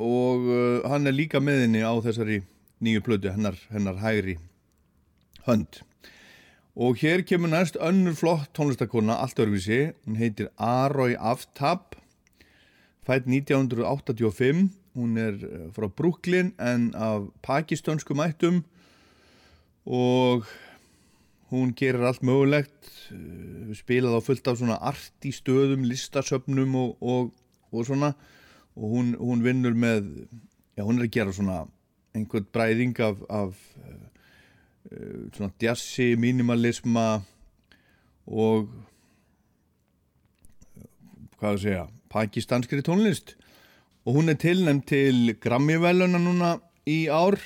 og 0.00 0.48
uh, 0.48 0.88
hann 0.88 1.10
er 1.10 1.18
líka 1.18 1.44
með 1.44 1.66
henni 1.66 1.84
á 1.84 1.92
þessari 2.00 2.40
nýju 2.80 3.04
plötu, 3.04 3.34
hennar, 3.34 3.60
hennar 3.68 4.00
hægri 4.00 4.38
hönd. 5.44 5.82
Og 6.80 6.96
hér 7.02 7.20
kemur 7.28 7.52
næst 7.52 7.76
önnur 7.76 8.16
flott 8.16 8.48
tónlistakona, 8.56 9.18
allt 9.20 9.40
öðruvísi, 9.42 9.90
hún 10.06 10.16
heitir 10.16 10.48
Aroy 10.56 11.18
Aftab, 11.20 11.98
fætt 13.04 13.28
1985, 13.28 14.70
hún 14.94 15.16
er 15.18 15.36
eh, 15.44 15.68
frá 15.74 15.88
Brooklyn 15.88 16.54
en 16.58 16.90
af 16.94 17.28
pakistansku 17.42 18.14
mættum 18.14 18.64
og 19.86 20.44
hún 21.50 21.74
gerir 21.74 22.06
allt 22.06 22.22
mögulegt, 22.22 22.90
eh, 23.10 23.74
spilað 23.74 24.18
á 24.18 24.20
fullt 24.22 24.46
af 24.46 24.58
svona 24.58 24.78
arti 24.78 25.32
stöðum, 25.34 25.84
listasöfnum 25.84 26.74
og, 26.74 26.96
og, 27.02 27.32
og 27.72 27.86
svona. 27.86 28.14
Og 28.76 28.90
hún, 28.94 29.16
hún 29.18 29.42
vinnur 29.42 29.74
með, 29.74 30.28
já 30.78 30.84
hún 30.86 31.00
er 31.00 31.08
að 31.08 31.14
gera 31.14 31.32
svona 31.34 31.64
einhvern 32.14 32.46
bræðing 32.52 33.00
af, 33.02 33.18
af 33.28 33.58
uh, 34.90 35.26
svona 35.34 35.50
djassi, 35.60 36.14
minimalisma 36.18 37.22
og 38.26 38.70
hvað 41.38 41.52
að 41.52 41.62
segja 41.64 41.84
pakistanskri 42.10 42.82
tónlist 42.86 43.34
og 44.10 44.16
hún 44.16 44.28
er 44.28 44.34
tilnæmt 44.42 44.88
til 44.90 45.36
Grammy-veluna 45.38 46.18
núna 46.18 46.48
í 46.82 47.04
ár. 47.06 47.36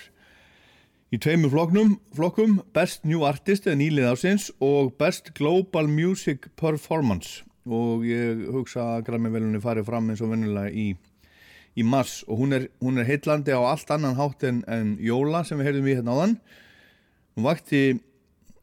Í 1.13 1.19
tveimur 1.21 1.51
flokknum, 1.53 1.91
flokkum 2.17 2.55
Best 2.73 3.03
New 3.05 3.27
Artist 3.29 3.67
eða 3.69 3.77
nýlið 3.83 4.07
ásins 4.09 4.47
og 4.65 4.95
Best 4.97 5.35
Global 5.37 5.91
Music 5.93 6.49
Performance. 6.57 7.45
Og 7.69 8.07
ég 8.09 8.47
hugsa 8.55 8.95
að 8.95 9.05
Grammy-velunni 9.11 9.61
farið 9.61 9.91
fram 9.91 10.09
eins 10.09 10.25
og 10.25 10.33
vennilega 10.33 10.73
í, 10.73 10.87
í 11.77 11.85
mars. 11.85 12.23
Og 12.33 12.41
hún 12.41 12.57
er, 12.57 12.71
hún 12.81 12.97
er 12.97 13.11
heitlandi 13.13 13.53
á 13.53 13.61
allt 13.61 13.93
annan 13.93 14.17
hátt 14.17 14.49
en, 14.49 14.65
en 14.65 14.97
Jóla 15.05 15.45
sem 15.45 15.61
við 15.61 15.69
heyrðum 15.69 15.93
í 15.93 15.99
hérna 15.99 16.17
áðan. 16.17 16.37
Hún 17.37 17.49
vakti 17.51 17.83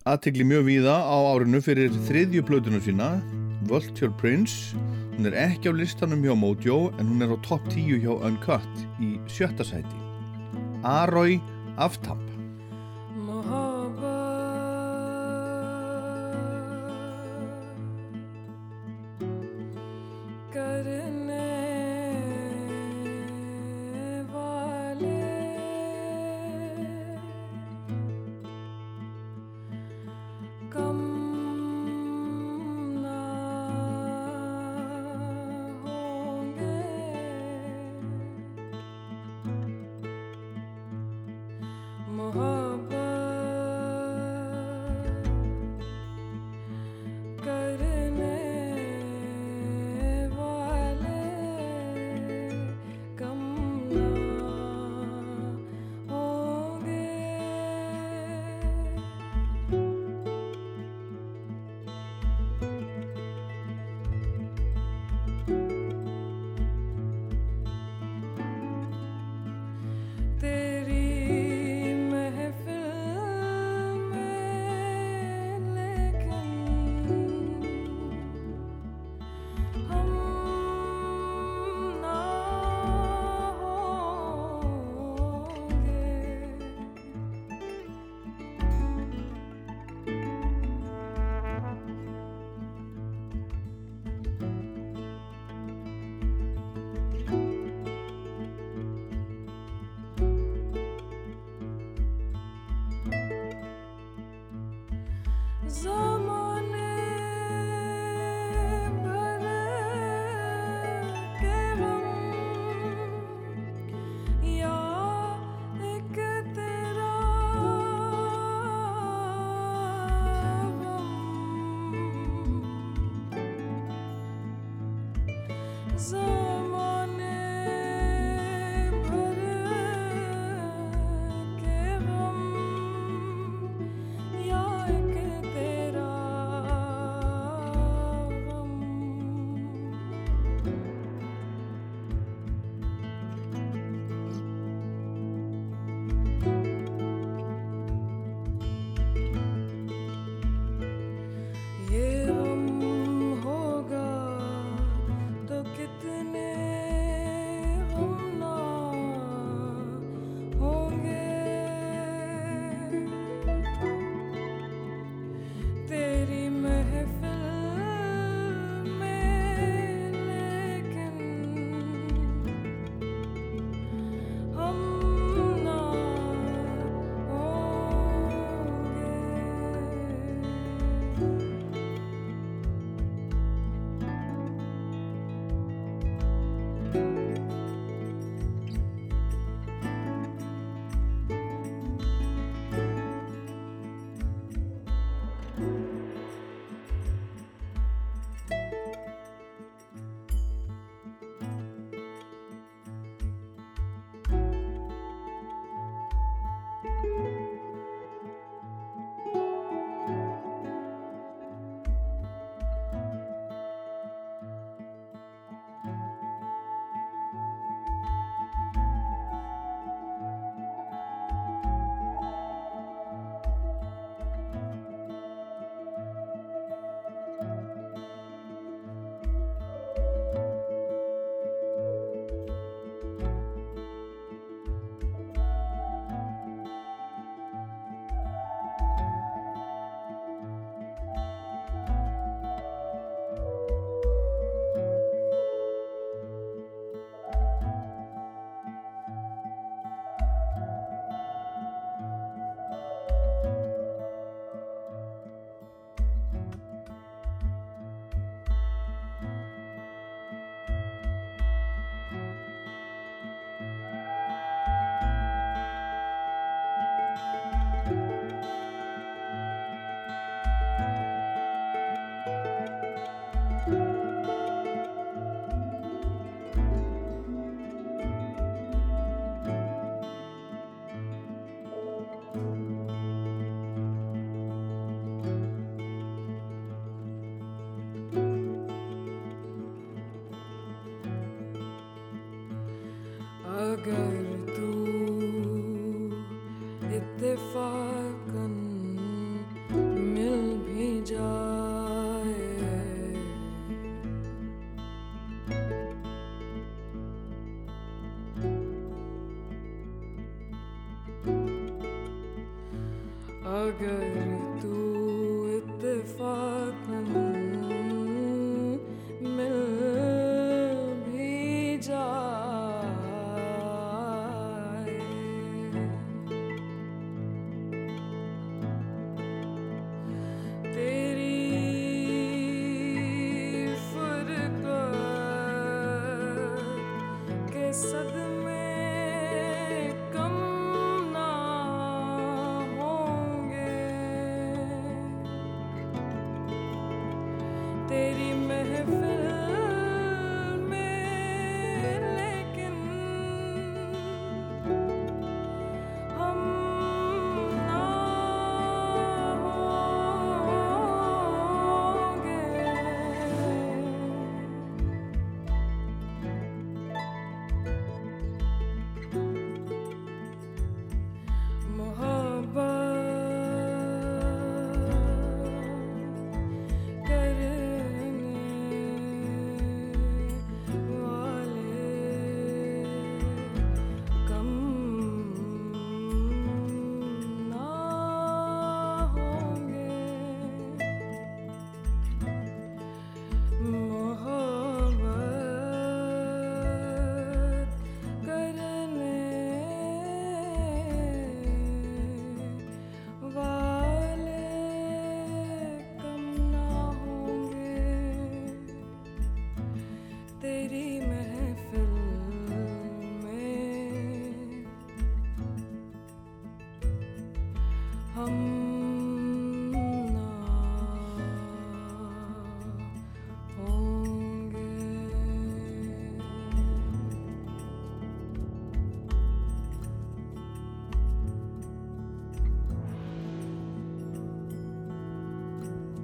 aðtegli 0.10 0.50
mjög 0.50 0.66
víða 0.72 0.98
á 1.06 1.18
árinu 1.36 1.62
fyrir 1.62 1.94
þriðju 2.10 2.48
plötuna 2.50 2.82
sína 2.82 3.14
Vulture 3.70 4.10
Prince 4.18 4.74
hún 5.22 5.30
er 5.30 5.36
ekki 5.38 5.70
á 5.70 5.74
listanum 5.78 6.24
hjá 6.26 6.34
Mojo 6.34 6.90
en 6.98 7.12
hún 7.12 7.22
er 7.22 7.30
á 7.30 7.38
topp 7.46 7.62
10 7.70 8.02
hjá 8.02 8.14
Uncut 8.26 8.80
í 8.98 9.20
sjötta 9.30 9.62
sæti. 9.62 10.00
Aroy 10.82 11.38
Aftab 11.78 12.31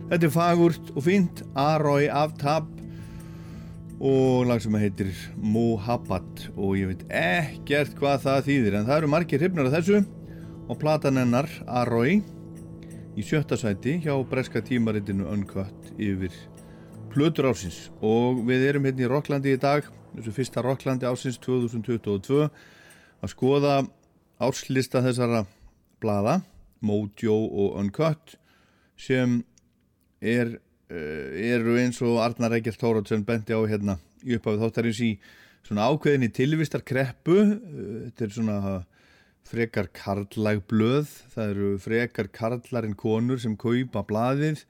Þetta 0.07 0.23
er 0.23 0.31
fagurt 0.31 0.91
og 0.93 1.03
fínt, 1.03 1.41
Arói 1.59 2.05
Aftab 2.07 2.69
og 3.99 4.45
lag 4.47 4.61
sem 4.63 4.75
heitir 4.79 5.09
Mohabbat 5.35 6.45
og 6.53 6.77
ég 6.79 6.93
veit 6.93 7.01
ekkert 7.11 7.97
hvað 7.99 8.21
það 8.23 8.45
þýðir 8.45 8.77
en 8.77 8.87
það 8.87 9.01
eru 9.01 9.09
margir 9.11 9.41
hrifnar 9.43 9.67
af 9.67 9.75
þessu. 9.75 9.99
Og 10.71 10.79
platan 10.79 11.19
hennar 11.19 11.49
Arói 11.67 12.21
í 13.19 13.25
sjötta 13.25 13.57
sæti 13.59 13.97
hjá 14.05 14.13
breska 14.31 14.61
tímaritinu 14.63 15.27
Uncut 15.27 15.91
yfir 15.99 16.31
plötur 17.11 17.49
ásins 17.51 17.89
og 17.99 18.39
við 18.47 18.63
erum 18.69 18.87
hérna 18.87 19.03
í 19.03 19.11
Rocklandi 19.11 19.57
í 19.57 19.59
dag 19.59 19.91
þessu 20.13 20.35
fyrsta 20.39 20.63
Rocklandi 20.63 21.09
ásins 21.11 21.35
2022 21.43 22.47
að 22.47 23.35
skoða 23.35 23.75
árslista 24.39 25.03
þessara 25.03 25.43
blada 25.99 26.39
Mojo 26.79 27.41
og 27.43 27.75
Uncut 27.83 28.37
sem 28.95 29.41
er, 30.21 30.57
uh, 30.91 31.27
eru 31.37 31.77
eins 31.81 32.01
og 32.05 32.21
Arnar 32.23 32.55
Reykjart 32.55 32.81
Tórótsen 32.81 33.25
bendi 33.27 33.55
á 33.55 33.61
hérna 33.69 33.97
í 34.25 34.37
upphafið 34.37 34.63
þáttarins 34.65 35.01
í 35.05 35.11
svona 35.67 35.87
ákveðinni 35.91 36.31
tilvistarkreppu. 36.33 37.37
Uh, 37.37 37.97
þetta 38.07 38.27
er 38.27 38.35
svona 38.35 38.59
frekar 39.47 39.87
karlæg 39.95 40.63
blöð. 40.67 41.11
Það 41.33 41.51
eru 41.53 41.73
frekar 41.81 42.31
karlar 42.33 42.87
en 42.87 42.97
konur 42.99 43.39
sem 43.41 43.55
kaupa 43.59 44.03
blaðið 44.07 44.65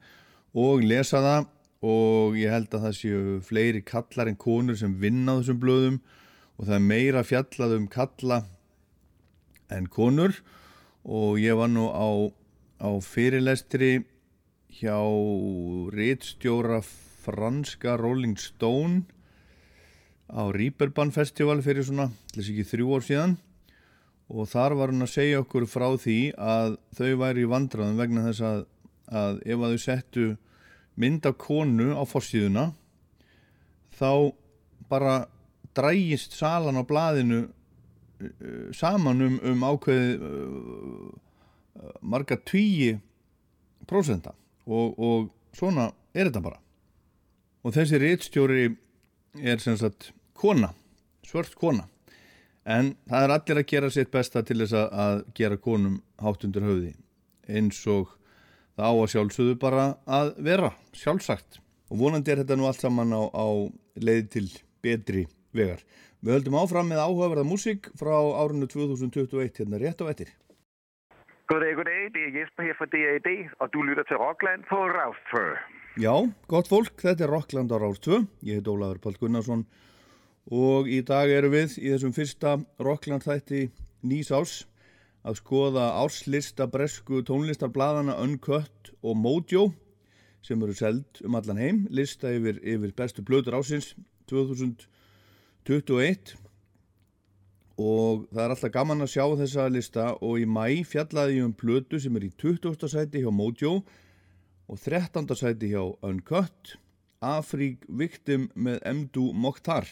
og 0.58 0.84
lesa 0.86 1.20
það 1.22 1.48
og 1.88 2.36
ég 2.38 2.50
held 2.50 2.72
að 2.74 2.84
það 2.86 2.94
séu 2.98 3.24
fleiri 3.46 3.82
kallar 3.86 4.30
en 4.30 4.38
konur 4.38 4.78
sem 4.78 4.96
vinna 4.98 5.36
þessum 5.38 5.60
blöðum 5.62 5.98
og 6.58 6.66
það 6.66 6.74
er 6.74 6.86
meira 6.88 7.22
fjallað 7.22 7.74
um 7.76 7.86
kalla 7.90 8.40
en 9.70 9.86
konur. 9.86 10.34
Og 11.08 11.38
ég 11.40 11.56
var 11.56 11.70
nú 11.70 11.86
á, 11.88 12.08
á 12.82 12.90
fyrirlestri 13.00 14.02
hjá 14.78 14.98
rítstjóra 15.90 16.78
franska 17.24 17.96
Rolling 17.98 18.38
Stone 18.38 19.02
á 20.30 20.46
Reeperbahn 20.54 21.10
Festival 21.10 21.62
fyrir 21.64 21.86
svona, 21.88 22.10
þess 22.34 22.52
ekki 22.52 22.66
þrjú 22.68 22.94
ár 22.94 23.06
síðan. 23.06 23.36
Og 24.28 24.46
þar 24.50 24.76
var 24.76 24.92
hann 24.92 25.06
að 25.06 25.14
segja 25.14 25.40
okkur 25.42 25.64
frá 25.66 25.88
því 25.98 26.18
að 26.36 26.76
þau 26.94 27.12
væri 27.24 27.46
í 27.46 27.48
vandraðum 27.48 27.98
vegna 27.98 28.26
þess 28.28 28.44
að, 28.44 28.58
að 29.08 29.40
ef 29.48 29.64
að 29.64 29.72
þau 29.72 29.82
settu 29.86 30.26
mynd 31.00 31.26
af 31.26 31.38
konu 31.40 31.88
á 31.96 32.02
forsíðuna 32.06 32.66
þá 33.98 34.10
bara 34.90 35.14
drægist 35.74 36.36
salan 36.36 36.78
á 36.78 36.84
blaðinu 36.86 37.46
uh, 37.48 38.68
saman 38.76 39.24
um, 39.24 39.38
um 39.42 39.64
ákveði 39.64 40.18
uh, 40.18 41.88
marga 42.02 42.36
tvíi 42.36 42.98
prósenta 43.88 44.34
og, 44.68 44.98
og 44.98 45.30
svona 45.56 45.90
er 46.14 46.28
þetta 46.28 46.44
bara 46.44 46.60
og 47.64 47.74
þessi 47.74 48.00
reitstjóri 48.00 48.66
er 49.42 49.62
sem 49.62 49.76
sagt 49.80 50.12
kona, 50.38 50.70
svört 51.26 51.56
kona 51.58 51.88
en 52.68 52.92
það 53.08 53.24
er 53.24 53.34
allir 53.34 53.62
að 53.62 53.70
gera 53.72 53.90
sitt 53.92 54.12
besta 54.12 54.44
til 54.46 54.60
þess 54.62 54.76
að 54.88 55.24
gera 55.36 55.60
konum 55.60 56.00
hátt 56.22 56.44
undir 56.46 56.66
höfði 56.68 56.92
eins 57.48 57.80
og 57.88 58.12
það 58.78 58.92
á 58.92 58.94
að 58.94 59.10
sjálfsögðu 59.14 59.56
bara 59.60 59.86
að 60.06 60.34
vera 60.44 60.72
sjálfsagt 60.96 61.60
og 61.88 62.02
vonandi 62.02 62.32
er 62.32 62.42
þetta 62.42 62.58
nú 62.58 62.68
allt 62.68 62.82
saman 62.84 63.14
á, 63.16 63.22
á 63.32 63.46
leið 63.98 64.26
til 64.34 64.46
betri 64.84 65.24
vegar. 65.56 65.80
Við 66.20 66.34
höldum 66.36 66.58
áfram 66.60 66.90
með 66.90 67.02
áhugaverða 67.04 67.46
músík 67.46 67.88
frá 67.98 68.12
árinu 68.42 68.68
2021 68.70 69.62
hérna 69.62 69.80
rétt 69.80 70.02
á 70.02 70.10
ettir. 70.10 70.30
Goddag, 71.48 71.76
goddag. 71.76 72.10
Det 72.12 72.22
er 72.26 72.40
Jesper 72.40 72.62
her 72.62 72.74
fra 72.76 72.86
DAD, 72.92 73.28
og 73.60 73.72
du 73.72 73.82
lytter 73.82 74.04
til 74.08 74.16
Rockland 74.20 74.64
på 74.68 74.76
Raustfør. 74.76 75.56
Já, 75.96 76.12
gott 76.52 76.68
fólk, 76.68 76.92
þetta 77.00 77.24
er 77.24 77.30
Rockland 77.32 77.72
á 77.72 77.80
Rást 77.80 78.04
2, 78.04 78.18
ég 78.44 78.58
heit 78.58 78.68
Ólafur 78.68 79.00
Pál 79.00 79.16
Gunnarsson. 79.16 79.62
Og 80.52 80.90
í 80.92 81.00
dag 81.00 81.32
erum 81.32 81.56
við 81.56 81.78
í 81.80 81.88
þessum 81.88 82.12
fyrsta 82.12 82.52
Rockland 82.84 83.24
þætti 83.24 83.62
nýs 84.04 84.28
ás 84.28 84.68
að 85.24 85.40
skoða 85.40 85.86
áslista 86.02 86.68
bresku 86.68 87.24
tónlistarbladana 87.24 88.20
Uncut 88.20 88.92
og 89.00 89.16
Mojo 89.16 89.70
sem 90.44 90.60
eru 90.60 90.76
seld 90.76 91.24
um 91.24 91.40
allan 91.40 91.64
heim, 91.64 91.86
lista 91.88 92.28
yfir, 92.28 92.60
yfir 92.60 92.92
bestu 92.92 93.24
blöður 93.24 93.56
ásins 93.62 93.94
2021 94.28 96.36
og 97.78 98.26
það 98.32 98.42
er 98.44 98.54
alltaf 98.54 98.74
gaman 98.74 99.04
að 99.06 99.12
sjá 99.14 99.24
þessa 99.38 99.68
lista 99.70 100.08
og 100.18 100.42
í 100.42 100.48
mæ 100.50 100.82
fjallaði 100.88 101.38
ég 101.38 101.46
um 101.46 101.54
plötu 101.54 102.00
sem 102.02 102.18
er 102.18 102.26
í 102.26 102.32
20. 102.34 102.74
sæti 102.90 103.22
hjá 103.22 103.30
Mojo 103.30 103.78
og 104.68 104.82
13. 104.82 105.30
sæti 105.38 105.70
hjá 105.72 105.84
Uncut 106.02 106.74
Afrík 107.24 107.86
Victim 107.88 108.50
með 108.58 108.82
Mdu 108.98 109.30
Mokhtar 109.32 109.86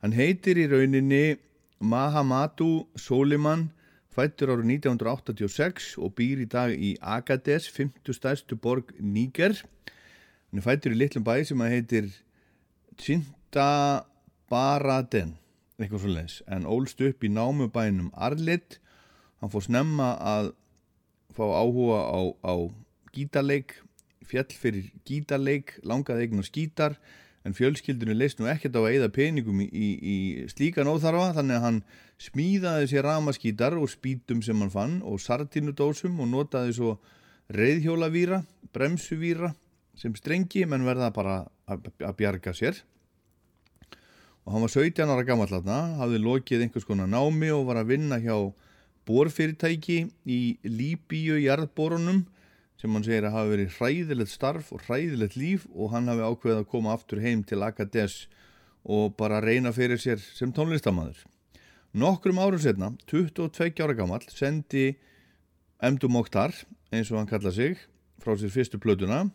hann 0.00 0.16
heitir 0.16 0.58
í 0.58 0.66
rauninni 0.72 1.38
Mahamatu 1.82 2.88
Soliman 2.96 3.68
fættur 4.12 4.52
árið 4.52 4.68
1986 4.76 5.94
og 6.00 6.12
býr 6.18 6.42
í 6.44 6.48
dag 6.50 6.72
í 6.72 6.94
Agadez, 7.00 7.68
50 7.72 8.16
stærstu 8.16 8.58
borg 8.60 8.92
Níger. 9.00 9.56
Hann 10.50 10.60
er 10.60 10.66
fættur 10.66 10.92
í 10.92 11.00
litlum 11.00 11.24
bæ 11.24 11.40
sem 11.48 11.62
að 11.64 11.74
heitir 11.76 12.10
Cinta 13.00 14.04
Baraden, 14.52 15.36
eitthvað 15.84 16.04
svo 16.04 16.12
leins, 16.14 16.40
en 16.46 16.68
ólst 16.68 17.00
upp 17.04 17.24
í 17.24 17.30
námubænum 17.32 18.12
Arlit. 18.14 18.78
Hann 19.42 19.52
fór 19.52 19.64
snemma 19.66 20.12
að 20.18 20.52
fá 21.34 21.44
áhuga 21.44 22.00
á, 22.06 22.20
á 22.44 22.54
gítarleik, 23.12 23.76
fjall 24.28 24.52
fyrir 24.54 24.92
gítarleik, 25.08 25.76
langaði 25.86 26.28
eignar 26.28 26.46
skítar, 26.46 26.96
en 27.42 27.56
fjölskyldinu 27.56 28.14
leist 28.14 28.38
nú 28.38 28.46
ekkert 28.50 28.76
á 28.78 28.80
að 28.82 28.92
eyða 28.92 29.08
peningum 29.14 29.62
í, 29.64 29.66
í, 29.66 29.88
í 29.98 30.16
slíkan 30.52 30.90
óþarfa 30.90 31.32
þannig 31.38 31.58
að 31.58 31.64
hann 31.66 31.80
smíðaði 32.22 32.90
sér 32.92 33.08
ramaskítar 33.08 33.74
og 33.80 33.90
spítum 33.90 34.44
sem 34.46 34.60
hann 34.62 34.70
fann 34.70 34.94
og 35.02 35.18
sardinudósum 35.22 36.20
og 36.22 36.30
notaði 36.30 36.76
svo 36.78 36.92
reyðhjólavíra, 37.52 38.44
bremsuvíra 38.72 39.52
sem 39.98 40.14
strengi 40.16 40.64
menn 40.70 40.86
verða 40.86 41.10
bara 41.14 41.40
að, 41.66 41.90
að 41.98 42.16
bjarga 42.20 42.54
sér 42.56 42.78
og 44.42 44.54
hann 44.54 44.64
var 44.64 44.72
17 44.74 45.10
ára 45.12 45.24
gammal 45.26 45.50
þarna, 45.50 45.78
hafði 46.00 46.20
lokið 46.22 46.64
einhvers 46.64 46.86
konar 46.86 47.10
námi 47.10 47.50
og 47.54 47.66
var 47.68 47.82
að 47.82 47.92
vinna 47.94 48.18
hjá 48.22 48.36
borfyrirtæki 49.06 49.98
í 50.26 50.40
Líbíu 50.66 51.38
jarðborunum 51.42 52.24
sem 52.80 52.90
hann 52.90 53.04
segir 53.06 53.28
að 53.28 53.36
hafa 53.36 53.52
verið 53.52 53.76
hræðilegt 53.78 54.32
starf 54.32 54.72
og 54.74 54.82
hræðilegt 54.88 55.36
líf 55.38 55.66
og 55.70 55.92
hann 55.94 56.10
hafi 56.10 56.26
ákveðið 56.26 56.62
að 56.62 56.70
koma 56.72 56.94
aftur 56.96 57.22
heim 57.22 57.44
til 57.46 57.62
Agadez 57.62 58.24
og 58.82 59.14
bara 59.18 59.38
reyna 59.42 59.70
fyrir 59.74 60.00
sér 60.02 60.18
sem 60.18 60.50
tónlistamæður. 60.54 61.20
Nokkrum 61.94 62.40
árum 62.42 62.58
setna, 62.58 62.90
22 63.06 63.84
ára 63.84 63.94
gammal, 63.94 64.24
sendi 64.32 64.96
Emdu 65.82 66.08
Mokhtar, 66.10 66.54
eins 66.90 67.10
og 67.12 67.20
hann 67.20 67.30
kalla 67.30 67.52
sig, 67.54 67.76
frá 68.22 68.34
sér 68.38 68.50
fyrstu 68.54 68.80
plötuna 68.82 69.28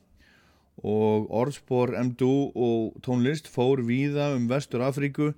og 0.86 1.30
orðspor 1.34 1.95
Emdu 1.97 2.51
og 2.53 2.97
tónlist 3.05 3.49
fór 3.49 3.82
víða 3.86 4.34
um 4.36 4.47
Vestur 4.49 4.84
Afríku 4.86 5.32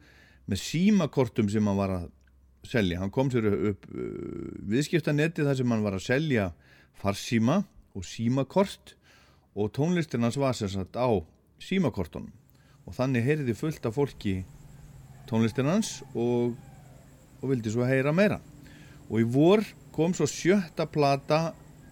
með 0.49 0.63
símakortum 0.63 1.49
sem 1.51 1.65
hann 1.67 1.79
var 1.79 1.93
að 1.95 2.07
selja. 2.67 2.99
Hann 2.99 3.13
kom 3.13 3.29
sér 3.31 3.47
upp 3.47 3.85
uh, 3.93 4.03
viðskiptanetti 4.67 5.45
þar 5.47 5.59
sem 5.59 5.71
hann 5.71 5.85
var 5.85 5.95
að 5.95 6.07
selja 6.09 6.49
farsíma 6.99 7.61
og 7.95 8.05
símakort 8.05 8.95
og 9.55 9.71
tónlistin 9.75 10.25
hans 10.25 10.37
var 10.39 10.57
sem 10.57 10.71
sagt 10.71 10.99
á 10.99 11.07
símakortunum 11.63 12.31
og 12.85 12.95
þannig 12.97 13.25
heyrði 13.25 13.55
fullt 13.57 13.85
af 13.87 13.95
fólki 13.95 14.39
tónlistin 15.29 15.69
hans 15.69 15.99
og, 16.13 16.55
og 17.39 17.51
vildi 17.51 17.71
svo 17.73 17.87
heyra 17.87 18.13
meira 18.15 18.39
og 19.09 19.17
í 19.21 19.27
vor 19.27 19.63
kom 19.95 20.13
svo 20.15 20.27
sjötta 20.29 20.87
plata 20.89 21.41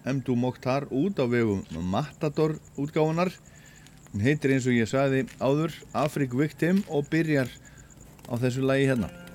Emdu 0.08 0.34
Mokhtar 0.36 0.88
út 0.88 1.20
á 1.20 1.26
vegum 1.28 1.60
Matador 1.92 2.56
útgáfunar 2.80 3.28
hún 4.12 4.24
heitir 4.24 4.54
eins 4.54 4.66
og 4.66 4.76
ég 4.78 4.88
sagði 4.88 5.26
áður 5.36 5.74
Afrik 5.92 6.32
Victim 6.32 6.80
og 6.88 7.10
byrjar 7.12 7.50
á 8.28 8.34
þessu 8.40 8.64
lagi 8.64 8.88
hérna 8.88 9.27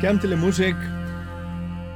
Skemmtileg 0.00 0.38
músík, 0.40 0.78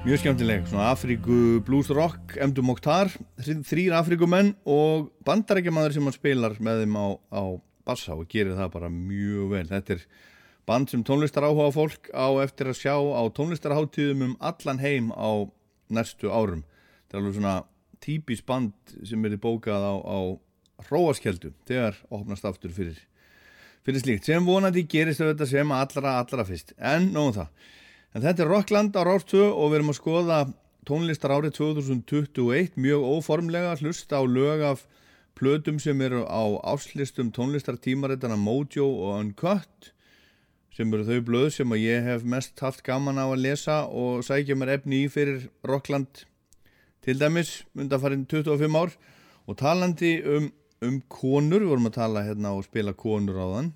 mjög 0.04 0.18
skemmtileg, 0.20 0.66
svona 0.68 0.90
Afríku 0.92 1.62
blues 1.64 1.88
rock, 1.88 2.34
Emdu 2.36 2.60
Mokhtar, 2.60 3.08
þrýr 3.40 3.94
Afríkumenn 3.96 4.50
og 4.68 5.06
bandarækjamaður 5.24 5.94
sem 5.94 6.04
hann 6.04 6.12
spilar 6.12 6.58
með 6.60 6.82
þeim 6.82 6.98
á, 7.00 7.06
á 7.32 7.42
bassa 7.88 8.12
og 8.12 8.26
gerir 8.28 8.58
það 8.58 8.74
bara 8.74 8.90
mjög 8.92 9.54
vel. 9.54 9.62
Þetta 9.70 9.94
er 9.96 10.02
band 10.68 10.92
sem 10.92 11.04
tónlistar 11.08 11.46
áhuga 11.48 11.70
fólk 11.72 12.10
á 12.12 12.28
eftir 12.44 12.68
að 12.74 12.76
sjá 12.82 12.92
á 12.92 13.24
tónlistarháttíðum 13.40 14.26
um 14.26 14.34
allan 14.52 14.84
heim 14.84 15.08
á 15.16 15.48
næstu 15.88 16.28
árum. 16.28 16.60
Þetta 17.06 17.16
er 17.16 17.22
alveg 17.22 17.38
svona 17.38 17.54
típis 18.04 18.44
band 18.44 18.98
sem 19.00 19.24
er 19.24 19.38
bókað 19.40 19.80
á, 19.80 19.94
á 20.04 20.18
hróaskjeldu 20.90 21.54
þegar 21.64 21.96
opnast 22.12 22.44
aftur 22.44 22.76
fyrir 22.76 23.00
fyrir 23.84 24.00
slíkt 24.00 24.28
sem 24.28 24.44
vonandi 24.44 24.86
gerist 24.88 25.20
þetta 25.20 25.48
sem 25.48 25.72
allra 25.76 26.18
allra 26.22 26.44
fyrst 26.48 26.72
en 26.76 27.10
nóðum 27.12 27.34
það 27.36 27.72
en 28.14 28.22
þetta 28.22 28.44
er 28.44 28.50
Rockland 28.50 28.96
á 28.96 29.02
Rástvö 29.06 29.48
og 29.50 29.72
við 29.72 29.78
erum 29.78 29.92
að 29.92 29.98
skoða 29.98 30.38
tónlistar 30.88 31.34
árið 31.34 31.56
2021 31.58 32.78
mjög 32.80 33.06
óformlega 33.16 33.74
hlusta 33.80 34.20
á 34.20 34.22
lög 34.24 34.64
af 34.64 34.84
plötum 35.34 35.80
sem 35.82 36.00
eru 36.06 36.22
á 36.24 36.42
áslistum 36.62 37.32
tónlistartímaritana 37.34 38.38
Mojo 38.38 38.86
og 38.86 39.18
Uncut 39.18 39.92
sem 40.74 40.90
eru 40.94 41.06
þau 41.06 41.20
blöð 41.26 41.48
sem 41.58 41.76
ég 41.78 42.06
hef 42.06 42.24
mest 42.24 42.58
haft 42.62 42.84
gaman 42.86 43.18
á 43.18 43.26
að 43.26 43.42
lesa 43.46 43.82
og 43.86 44.24
sækja 44.26 44.56
mér 44.58 44.76
efni 44.78 45.04
í 45.04 45.10
fyrir 45.10 45.48
Rockland 45.66 46.26
til 47.04 47.18
dæmis 47.20 47.62
undanfarið 47.76 48.24
25 48.30 48.78
ár. 48.80 48.94
Og 49.44 49.58
talandi 49.60 50.16
um 50.24 50.46
um 50.84 51.00
konur, 51.08 51.62
við 51.62 51.72
vorum 51.72 51.88
að 51.88 51.98
tala 51.98 52.24
hérna 52.26 52.54
og 52.56 52.66
spila 52.66 52.94
konur 52.96 53.38
á 53.40 53.46
þann, 53.54 53.70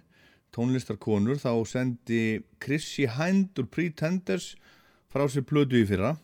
tónlistarkonur, 0.55 1.39
þá 1.41 1.53
sendi 1.69 2.41
Chrissy 2.63 3.07
Hind 3.19 3.59
úr 3.61 3.69
Pretenders 3.71 4.55
frá 5.13 5.25
sér 5.29 5.47
plödu 5.49 5.79
í 5.81 5.87
fyrra 5.89 6.17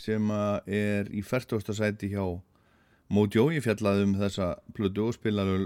sem 0.00 0.30
er 0.66 1.08
í 1.14 1.22
40. 1.22 1.70
sæti 1.76 2.10
hjá 2.14 2.24
Mojo, 3.14 3.50
ég 3.52 3.62
fjallaði 3.62 4.06
um 4.08 4.14
þessa 4.18 4.54
plödu 4.74 5.10
og 5.10 5.14
spilaði 5.14 5.58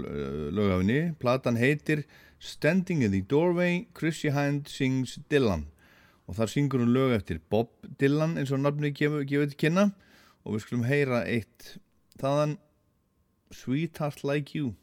lögafinni, 0.53 0.99
platan 1.17 1.57
heitir 1.57 2.03
Standing 2.39 3.03
in 3.03 3.11
the 3.11 3.21
Doorway, 3.21 3.87
Chrissy 3.93 4.29
Hind 4.31 4.69
sings 4.71 5.17
Dylan. 5.31 5.65
Og 6.27 6.37
þar 6.37 6.51
syngur 6.53 6.83
hún 6.83 6.93
lög 6.95 7.15
eftir 7.17 7.41
Bob 7.51 7.73
Dylan 7.99 8.37
eins 8.39 8.53
og 8.55 8.61
nafni 8.63 8.93
gefur 8.95 9.25
til 9.27 9.57
kynna. 9.59 9.89
Og 10.45 10.55
við 10.55 10.65
skulum 10.67 10.87
heyra 10.87 11.25
eitt 11.27 11.75
þaðan. 12.21 12.57
Sweetheart 13.51 14.23
Like 14.23 14.53
You 14.55 14.75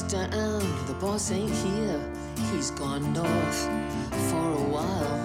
down, 0.00 0.60
the 0.86 0.94
boss 0.94 1.30
ain't 1.30 1.50
here. 1.50 2.00
He's 2.50 2.70
gone 2.70 3.12
north 3.12 3.62
for 4.30 4.52
a 4.52 4.64
while. 4.72 5.20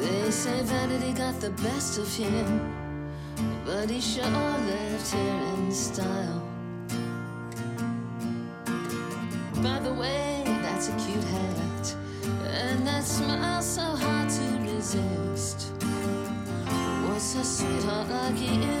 They 0.00 0.30
say 0.32 0.62
vanity 0.62 1.12
got 1.12 1.40
the 1.40 1.50
best 1.50 1.98
of 1.98 2.12
him, 2.12 2.74
but 3.64 3.88
he 3.88 4.00
sure 4.00 4.24
left 4.24 5.12
here 5.14 5.42
in 5.54 5.70
style. 5.70 6.42
By 9.62 9.78
the 9.78 9.94
way, 9.94 10.42
that's 10.60 10.88
a 10.88 10.92
cute 10.96 11.22
hat, 11.22 11.94
and 12.48 12.84
that 12.84 13.04
smile 13.04 13.62
so 13.62 13.82
hard 13.82 14.28
to 14.28 14.74
resist. 14.74 15.70
What's 17.06 17.36
a 17.36 17.44
sweetheart 17.44 18.08
like 18.08 18.40
you 18.40 18.48
doing 18.48 18.71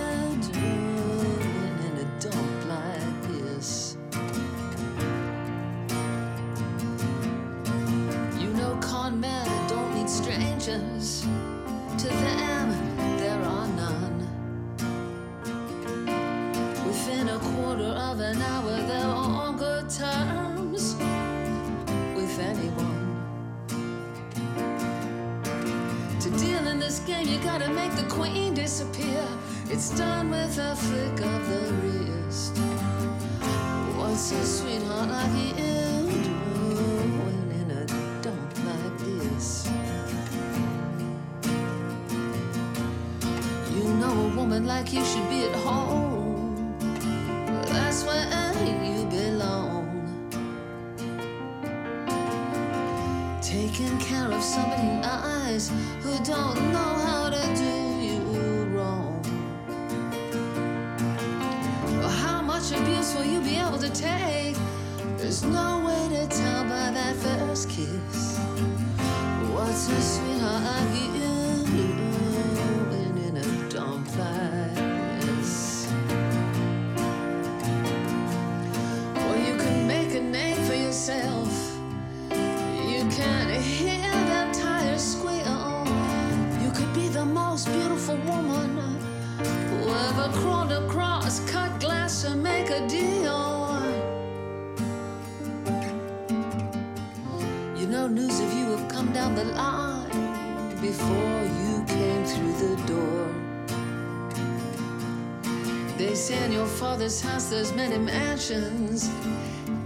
It's 29.74 29.88
done 29.96 30.28
with 30.28 30.58
a 30.58 30.76
flick 30.76 31.18
of 31.22 31.48
the 31.48 31.72
wrist. 31.80 32.58
What's 33.96 34.30
a 34.32 34.44
sweetheart 34.44 35.08
like 35.08 35.46
you 35.46 35.54
doing 35.54 35.71
there's 107.52 107.74
many 107.74 107.98
mansions, 107.98 109.10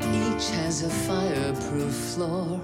each 0.00 0.50
has 0.50 0.84
a 0.84 0.88
fireproof 0.88 1.92
floor. 1.92 2.60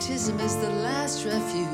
Patriotism 0.00 0.40
is 0.40 0.56
the 0.56 0.70
last 0.70 1.26
refuge 1.26 1.69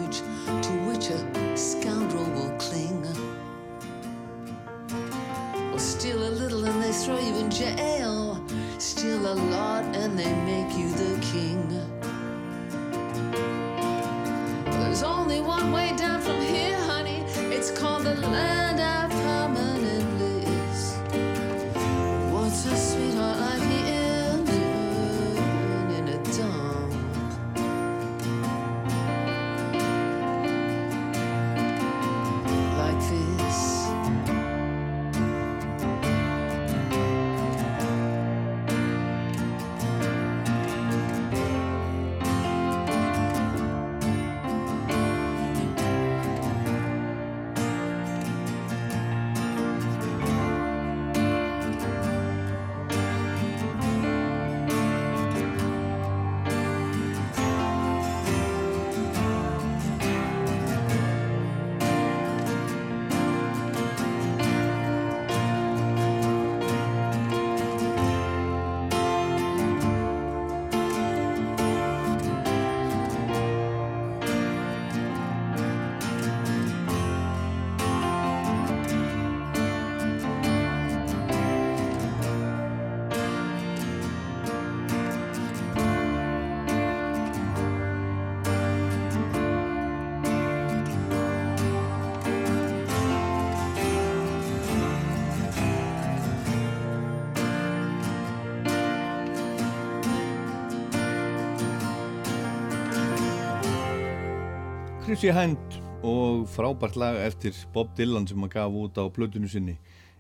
Chrissy 105.17 105.33
Hind 105.33 105.77
og 106.05 106.43
frábært 106.53 106.97
lag 107.01 107.17
eftir 107.25 107.57
Bob 107.73 107.95
Dylan 107.97 108.27
sem 108.29 108.37
hann 108.37 108.51
gaf 108.53 108.75
út 108.77 108.99
á 109.01 109.09
plötunu 109.09 109.49
sinni. 109.49 109.79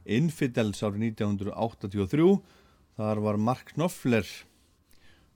Infidels 0.08 0.78
árið 0.80 1.02
1983 1.20 2.38
þar 2.96 3.20
var 3.20 3.36
Mark 3.36 3.74
Knopfler 3.74 4.24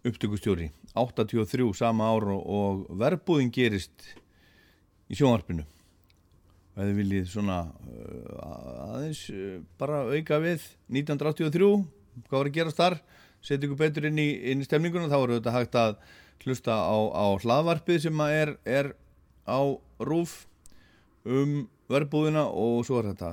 upptökustjóri. 0.08 0.70
83 0.96 1.74
sama 1.76 2.08
ár 2.08 2.24
og- 2.40 2.86
verbúðin 2.88 3.52
gerist 3.52 3.92
í 5.12 5.18
sjónvarpinu. 5.20 5.66
Og 6.72 6.80
eða 6.80 6.96
viljið 6.96 7.28
svona 7.28 7.58
uh, 7.68 8.96
aðeins 8.96 9.28
uh, 9.28 9.60
bara 9.76 10.06
auka 10.08 10.40
við 10.40 10.64
1983 10.88 11.84
hvað 12.30 12.38
var 12.38 12.46
að 12.48 12.56
gerast 12.56 12.80
þar? 12.80 12.98
Setja 13.44 13.68
ykkur 13.68 13.82
betur 13.84 14.08
inn 14.08 14.24
í, 14.24 14.30
inn 14.40 14.64
í 14.64 14.70
stemninguna 14.70 15.12
þá 15.12 15.20
er 15.20 15.36
þetta 15.36 15.56
hægt 15.58 15.78
að 15.84 15.94
hlusta 16.46 16.80
á, 16.80 16.96
á 17.12 17.28
hlaðvarpið 17.44 18.06
sem 18.08 18.26
er, 18.30 18.56
er 18.64 18.94
á 19.46 19.60
rúf 20.00 20.44
um 21.24 21.68
verbúðina 21.90 22.46
og 22.48 22.84
svo 22.86 23.00
er 23.00 23.12
þetta 23.12 23.32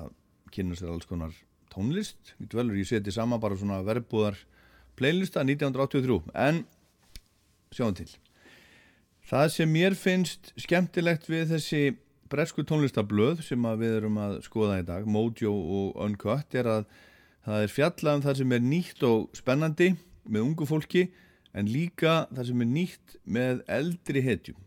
kynna 0.53 0.77
sér 0.77 0.93
alls 0.93 1.07
konar 1.07 1.33
tónlist. 1.73 2.33
Getur 2.39 2.61
velur 2.61 2.79
ég 2.79 2.89
seti 2.89 3.13
sama 3.13 3.39
bara 3.39 3.57
svona 3.57 3.83
verbúðar 3.85 4.39
playlista 4.97 5.43
1983 5.45 6.31
en 6.33 6.63
sjáum 7.71 7.95
til. 7.97 8.09
Það 9.27 9.47
sem 9.53 9.71
mér 9.71 9.95
finnst 9.99 10.53
skemmtilegt 10.55 11.27
við 11.29 11.51
þessi 11.51 11.81
bresku 12.31 12.63
tónlistablöð 12.67 13.43
sem 13.45 13.63
við 13.79 13.99
erum 14.01 14.19
að 14.19 14.39
skoða 14.47 14.81
í 14.81 14.87
dag 14.87 15.07
Mojo 15.07 15.53
og 15.53 15.99
Uncut 16.03 16.55
er 16.59 16.69
að 16.71 16.87
það 17.47 17.63
er 17.63 17.73
fjallað 17.73 18.17
um 18.17 18.23
það 18.25 18.39
sem 18.41 18.55
er 18.57 18.63
nýtt 18.63 19.03
og 19.07 19.27
spennandi 19.37 19.89
með 20.27 20.43
ungu 20.43 20.67
fólki 20.67 21.07
en 21.55 21.69
líka 21.71 22.25
það 22.33 22.49
sem 22.49 22.63
er 22.63 22.71
nýtt 22.73 23.19
með 23.37 23.61
eldri 23.77 24.23
hetjum 24.25 24.66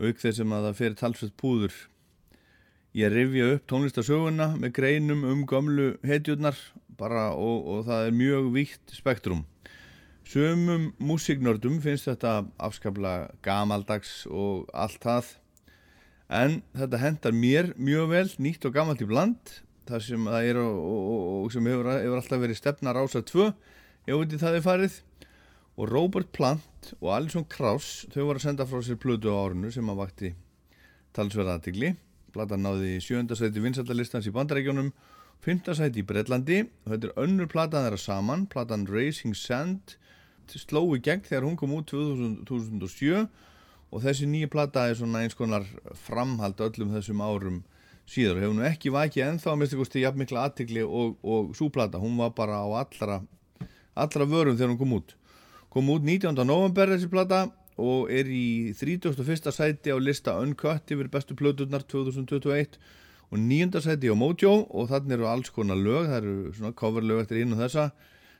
auk 0.00 0.18
þess 0.20 0.40
sem 0.40 0.52
að 0.52 0.66
það 0.68 0.80
fer 0.80 0.96
talsveit 1.00 1.36
púður. 1.40 1.76
Ég 2.96 3.12
rifja 3.12 3.50
upp 3.54 3.66
tónlistasöguna 3.68 4.54
með 4.56 4.72
greinum 4.78 5.24
um 5.28 5.42
gömlu 5.48 5.90
hetjurnar 6.06 6.56
og, 6.96 7.58
og 7.68 7.82
það 7.88 8.06
er 8.06 8.16
mjög 8.16 8.46
vítt 8.54 8.94
spektrum. 8.96 9.44
Sumum 10.26 10.88
músiknördum 10.98 11.76
finnst 11.84 12.08
þetta 12.08 12.46
afskaplega 12.56 13.34
gamaldags 13.44 14.24
og 14.26 14.64
allt 14.74 15.04
það. 15.04 15.28
En 16.26 16.62
þetta 16.74 17.02
hendar 17.02 17.36
mér 17.36 17.70
mjög 17.78 18.08
vel 18.10 18.26
nýtt 18.42 18.64
og 18.66 18.74
gamalt 18.74 19.04
í 19.04 19.06
bland. 19.06 19.52
Það 19.86 20.02
sem 20.08 20.24
það 20.26 20.48
er 20.48 20.62
og, 20.64 20.80
og, 20.80 21.20
og 21.44 21.52
sem 21.54 21.68
hefur, 21.68 21.92
hefur 21.92 22.18
alltaf 22.18 22.42
verið 22.42 22.58
stefna 22.58 22.96
rása 22.96 23.22
2 23.22 23.46
ef 24.06 24.24
í 24.34 24.40
það 24.40 24.56
er 24.58 24.64
farið 24.64 24.98
og 25.76 25.90
Robert 25.92 26.32
Plant 26.32 26.94
og 27.00 27.10
Alison 27.12 27.44
Krauss 27.48 28.06
þau 28.12 28.30
voru 28.30 28.40
að 28.40 28.46
senda 28.46 28.66
frá 28.68 28.80
sér 28.84 28.98
plötu 29.00 29.32
á 29.32 29.36
árinu 29.44 29.72
sem 29.72 29.88
að 29.92 30.00
vakti 30.00 30.32
talsverða 31.16 31.58
aðtigli 31.58 31.92
platan 32.32 32.64
náði 32.64 32.96
sjöndasæti 33.04 33.62
vinsaldalistans 33.64 34.28
í 34.28 34.32
bandarækjónum 34.34 34.90
fymtasæti 35.44 36.02
í 36.02 36.06
Breitlandi 36.08 36.62
og 36.64 36.92
þetta 36.92 37.10
er 37.10 37.20
önnur 37.26 37.50
platan 37.52 37.86
þeirra 37.86 38.00
saman 38.00 38.46
platan 38.52 38.88
Racing 38.88 39.36
Sand 39.36 39.96
sló 40.48 40.82
í 40.94 41.02
gegn 41.02 41.24
þegar 41.26 41.46
hún 41.48 41.58
kom 41.60 41.74
út 41.76 41.88
2000, 41.90 42.44
2007 42.48 43.26
og 43.92 44.02
þessi 44.02 44.28
nýja 44.30 44.50
plata 44.50 44.86
er 44.88 44.98
svona 44.98 45.24
eins 45.24 45.36
konar 45.38 45.66
framhald 46.06 46.60
öllum 46.62 46.94
þessum 46.94 47.22
árum 47.24 47.62
síðar 48.06 48.38
og 48.38 48.44
hefur 48.44 48.56
nú 48.56 48.66
ekki 48.68 48.92
vakið 48.94 49.26
ennþá 49.26 49.52
að 49.52 49.60
mista 49.60 49.78
kosti 49.80 50.02
jafn 50.04 50.22
mikla 50.22 50.46
aðtikli 50.46 50.84
og, 50.86 51.16
og 51.26 51.52
súplata, 51.58 51.98
hún 51.98 52.16
var 52.20 52.32
bara 52.38 52.62
á 52.62 52.68
allra 52.80 53.20
allra 53.96 54.28
vörum 54.28 54.56
þegar 54.56 54.72
hún 54.72 54.80
kom 54.80 54.98
út 55.00 55.16
kom 55.76 55.90
út 55.92 56.06
19. 56.08 56.32
november 56.48 56.88
þessi 56.88 57.08
plata 57.12 57.38
og 57.76 58.06
er 58.08 58.24
í 58.32 58.72
31. 58.72 59.50
sæti 59.52 59.92
á 59.92 60.00
lista 60.00 60.32
Uncut 60.40 60.88
yfir 60.88 61.10
bestu 61.12 61.34
plöturnar 61.36 61.82
2021 61.84 62.78
og 63.28 63.42
9. 63.42 63.82
sæti 63.84 64.08
á 64.08 64.16
Mojo 64.16 64.54
og 64.72 64.88
þannig 64.88 65.18
eru 65.18 65.26
alls 65.28 65.52
konar 65.52 65.76
lög, 65.76 66.08
það 66.08 66.16
eru 66.22 66.54
svona 66.56 66.72
coverlög 66.80 67.20
eftir 67.20 67.42
einu 67.42 67.58
þessa 67.60 67.90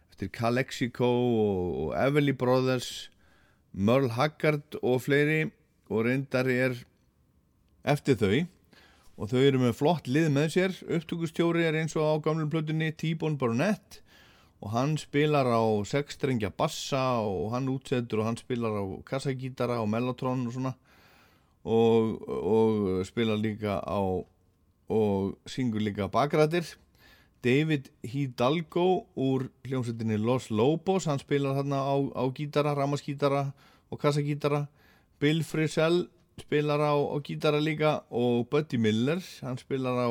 eftir 0.09 0.31
Calexico 0.33 1.11
og, 1.13 1.93
Everly 2.01 2.33
Brothers 2.33 3.11
Merle 3.77 4.17
Haggard 4.17 4.81
og 4.81 5.05
fleiri 5.05 5.51
og 5.93 6.07
reyndar 6.09 6.49
er 6.49 6.81
eftir 7.85 8.17
þau 8.17 8.47
og 9.21 9.29
þau 9.35 9.43
eru 9.43 9.61
með 9.61 9.77
flott 9.83 10.09
lið 10.09 10.33
með 10.33 10.49
sér 10.57 10.81
upptökustjóri 10.89 11.69
er 11.69 11.83
eins 11.83 12.01
og 12.01 12.17
á 12.17 12.25
gamlum 12.31 12.49
plötunni 12.49 12.95
T-Bone 12.97 13.37
Burnett 13.37 14.01
og 14.61 14.73
hann 14.73 14.97
spilar 14.99 15.47
á 15.47 15.63
sexstrengja 15.85 16.51
bassa 16.51 17.21
og 17.21 17.53
hann 17.53 17.69
útsetur 17.69 18.23
og 18.23 18.31
hann 18.31 18.41
spilar 18.41 18.81
á 18.81 18.85
kassagítara 19.05 19.81
og 19.83 19.89
mellotron 19.89 20.47
og 20.47 20.53
svona. 20.53 20.73
Og, 21.67 22.23
og 22.23 23.07
spilar 23.07 23.37
líka 23.37 23.81
á 23.83 24.01
og 24.89 25.39
syngur 25.47 25.83
líka 25.83 26.07
bakrættir 26.07 26.77
David 27.43 27.91
Hidalgo 28.03 29.07
úr 29.17 29.51
hljómsveitinni 29.67 30.17
Los 30.19 30.51
Lobos 30.51 31.05
hann 31.07 31.19
spilar 31.19 31.55
þarna 31.55 31.79
á, 31.79 31.95
á 32.17 32.25
gítara, 32.35 32.75
ramaskítara 32.75 33.53
og 33.91 34.01
kassagítara. 34.01 34.67
Bill 35.21 35.45
Frisell 35.45 36.09
spilar 36.41 36.81
á, 36.81 36.95
á 36.97 37.17
gítara 37.23 37.61
líka 37.61 38.03
og 38.11 38.49
Buddy 38.51 38.79
Miller 38.79 39.21
hann 39.43 39.59
spilar 39.59 39.95
á 39.95 40.11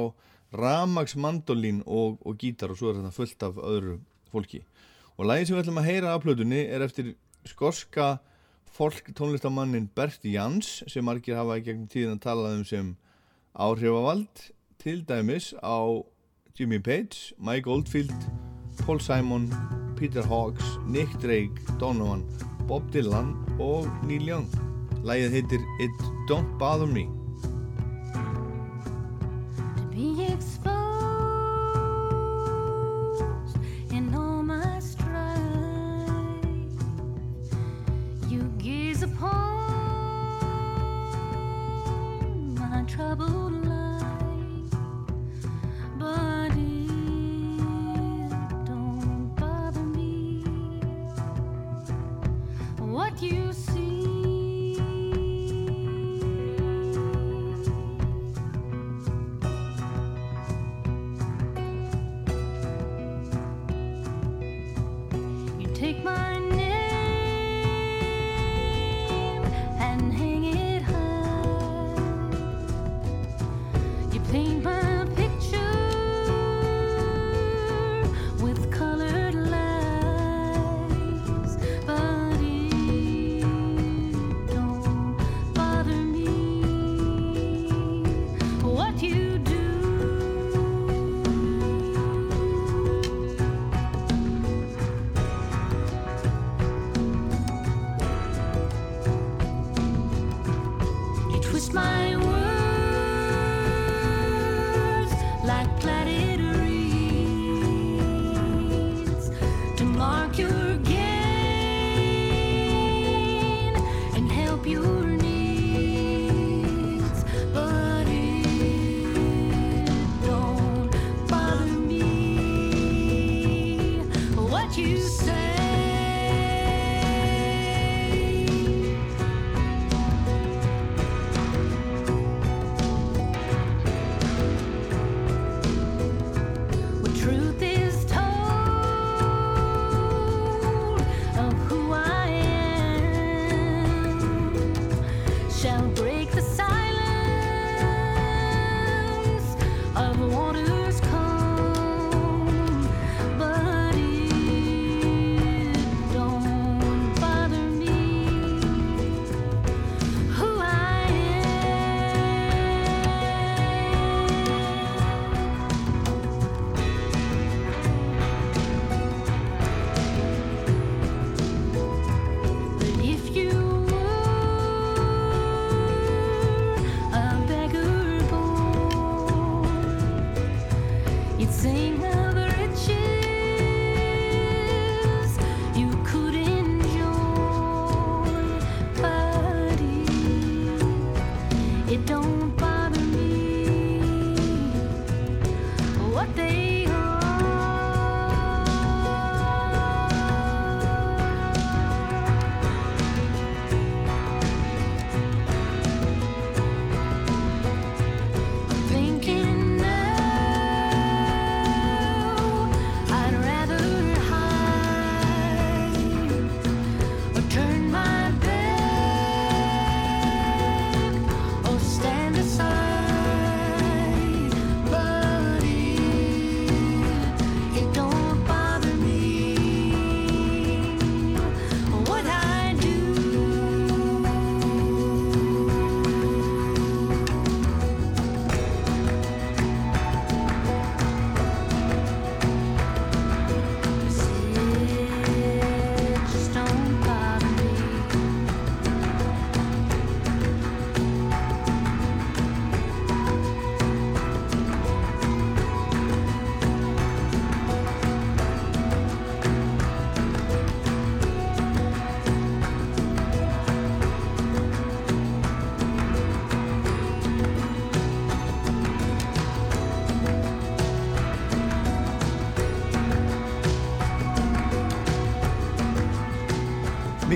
ramags 0.53 1.15
mandolín 1.15 1.81
og, 1.85 2.19
og 2.23 2.37
gítar 2.37 2.71
og 2.71 2.77
svo 2.77 2.93
er 2.93 3.01
þetta 3.01 3.11
fullt 3.15 3.43
af 3.43 3.57
öðru 3.57 3.97
fólki. 4.35 4.61
Og 5.15 5.29
lagið 5.29 5.47
sem 5.47 5.55
við 5.55 5.63
ætlum 5.63 5.81
að 5.81 5.89
heyra 5.89 6.13
af 6.13 6.23
plötunni 6.25 6.61
er 6.67 6.83
eftir 6.83 7.13
skorska 7.47 8.17
fólk 8.75 9.13
tónlistamannin 9.15 9.87
Bert 9.95 10.25
Jans 10.27 10.81
sem 10.91 11.05
margir 11.05 11.39
hafa 11.39 11.59
í 11.59 11.63
gegnum 11.63 11.87
tíðin 11.91 12.17
að 12.17 12.25
tala 12.27 12.51
um 12.57 12.65
sem 12.67 12.91
áhrifavald 13.55 14.49
til 14.83 14.99
dæmis 15.07 15.53
á 15.63 16.03
Jimmy 16.55 16.79
Page, 16.79 17.33
Mike 17.39 17.69
Oldfield 17.69 18.13
Paul 18.83 18.99
Simon, 18.99 19.47
Peter 19.95 20.23
Hawks 20.27 20.77
Nick 20.85 21.11
Drake, 21.23 21.63
Donovan 21.79 22.25
Bob 22.67 22.91
Dylan 22.91 23.35
og 23.59 23.87
Neil 24.07 24.27
Young. 24.27 24.49
Lagið 25.05 25.39
heitir 25.39 25.69
It 25.79 26.09
Don't 26.27 26.57
Bother 26.59 26.89
Me 26.89 27.24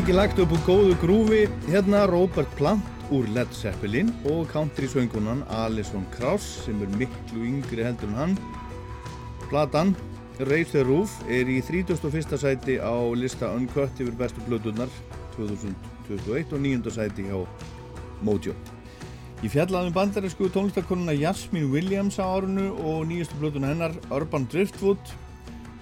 Mikið 0.10 0.18
lagt 0.18 0.40
upp 0.42 0.54
úr 0.56 0.62
góðu 0.66 0.94
grúfi, 0.98 1.40
hérna 1.70 2.00
Robert 2.10 2.50
Plant 2.58 3.12
úr 3.14 3.28
Led 3.30 3.52
Zeppelin 3.54 4.08
og 4.26 4.48
country 4.50 4.88
söngunan 4.90 5.44
Alison 5.54 6.02
Krauss 6.16 6.64
sem 6.64 6.80
er 6.82 6.96
miklu 6.98 7.44
yngri 7.46 7.84
heldur 7.86 8.10
en 8.10 8.18
hann. 8.18 8.34
Platan 9.52 9.92
Raise 10.50 10.72
the 10.72 10.82
Roof 10.88 11.14
er 11.30 11.46
í 11.46 11.60
31. 11.62 12.26
sæti 12.42 12.80
á 12.82 12.90
lista 13.14 13.52
Uncut 13.54 14.02
yfir 14.02 14.18
bestu 14.18 14.42
blöðunar 14.48 14.90
2021 15.36 16.58
og 16.58 16.66
9. 16.66 16.90
sæti 16.98 17.28
hjá 17.30 17.46
Mojo. 18.26 18.58
Ég 19.44 19.54
fjallaði 19.54 19.92
um 19.92 19.98
bandarísku 20.00 20.50
tónlistakonuna 20.50 21.14
Jasmine 21.20 21.70
Williams 21.70 22.18
á 22.18 22.26
árunu 22.26 22.72
og 22.82 23.06
nýjastu 23.14 23.38
blöðuna 23.38 23.76
hennar 23.76 23.94
Urban 24.10 24.50
Driftwood. 24.50 25.14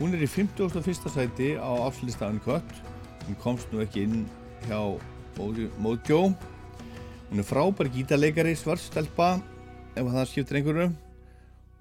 Hún 0.01 0.11
er 0.11 0.27
í 0.27 0.27
51. 0.27 1.07
sæti 1.15 1.55
á 1.55 1.71
afslista 1.87 2.27
Uncut 2.27 2.75
hún 3.27 3.39
komst 3.43 3.71
nú 3.73 3.83
ekki 3.83 4.05
inn 4.07 4.23
hjá 4.67 4.79
Mojo 5.37 6.21
hún 7.29 7.41
er 7.41 7.45
frábær 7.45 7.89
gítarleikari 7.91 8.55
svartstelpa 8.55 9.35
ef 9.97 10.07
það 10.07 10.29
skiptir 10.31 10.59
einhverju. 10.61 10.87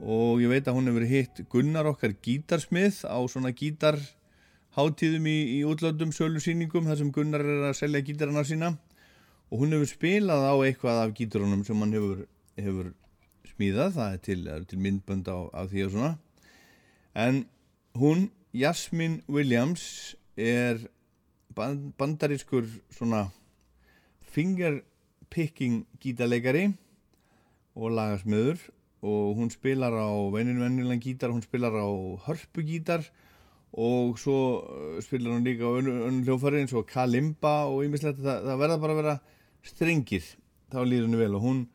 Og 0.02 0.42
ég 0.42 0.50
veit 0.50 0.66
að 0.66 0.76
hún 0.76 0.90
hefur 0.90 1.06
hitt 1.08 1.40
Gunnar 1.52 1.88
okkar 1.88 2.16
gítarsmið 2.20 3.04
á 3.08 3.16
svona 3.30 3.52
gítarháttíðum 3.56 5.28
í, 5.30 5.36
í 5.56 5.60
útlöndum 5.64 6.12
sölu 6.12 6.42
síningum 6.42 6.88
þar 6.90 7.00
sem 7.00 7.12
Gunnar 7.14 7.44
er 7.46 7.68
að 7.70 7.78
selja 7.78 8.02
gítarana 8.04 8.44
sína. 8.44 8.74
Og 9.48 9.62
hún 9.62 9.72
hefur 9.76 9.88
spilað 9.88 10.44
á 10.50 10.54
eitthvað 10.66 11.02
af 11.04 11.14
gítarunum 11.16 11.62
sem 11.64 11.80
hann 11.80 11.94
hefur, 11.96 12.26
hefur 12.58 12.92
smíðað, 13.54 13.94
það 13.96 14.12
er 14.18 14.22
til, 14.26 14.40
til 14.68 14.82
myndbönd 14.82 15.30
á, 15.30 15.38
á 15.54 15.62
því 15.70 15.86
og 15.86 15.94
svona. 15.94 16.12
En 17.16 17.44
hún, 17.96 18.28
Jasmine 18.52 19.22
Williams 19.30 20.16
er 20.36 20.82
bandarískur 21.56 22.66
svona 22.92 23.26
fingerpicking 24.34 25.86
gítarleikari 26.02 26.66
og 27.76 27.94
lagasmiður 27.96 28.60
og 29.06 29.36
hún 29.38 29.52
spilar 29.52 29.94
á 29.94 30.08
venjulega 30.32 30.98
gítar, 31.00 31.30
hún 31.30 31.44
spilar 31.44 31.72
á 31.76 31.86
hörpugítar 32.26 33.04
og 33.76 34.18
svo 34.18 34.64
uh, 34.64 35.00
spilar 35.04 35.36
hún 35.36 35.44
líka 35.44 35.68
á 35.68 35.76
önnum 35.78 36.24
hljófari 36.24 36.62
eins 36.62 36.72
og 36.72 36.86
kalimba 36.88 37.68
og 37.68 37.84
ýmislegt. 37.84 38.22
Það, 38.24 38.44
það 38.48 38.60
verða 38.62 38.78
bara 38.80 38.94
að 38.94 39.00
vera 39.02 39.16
strengir. 39.66 40.28
Þá 40.72 40.80
líður 40.82 41.06
henni 41.06 41.20
vel 41.20 41.34
og 41.36 41.44
hún 41.44 41.66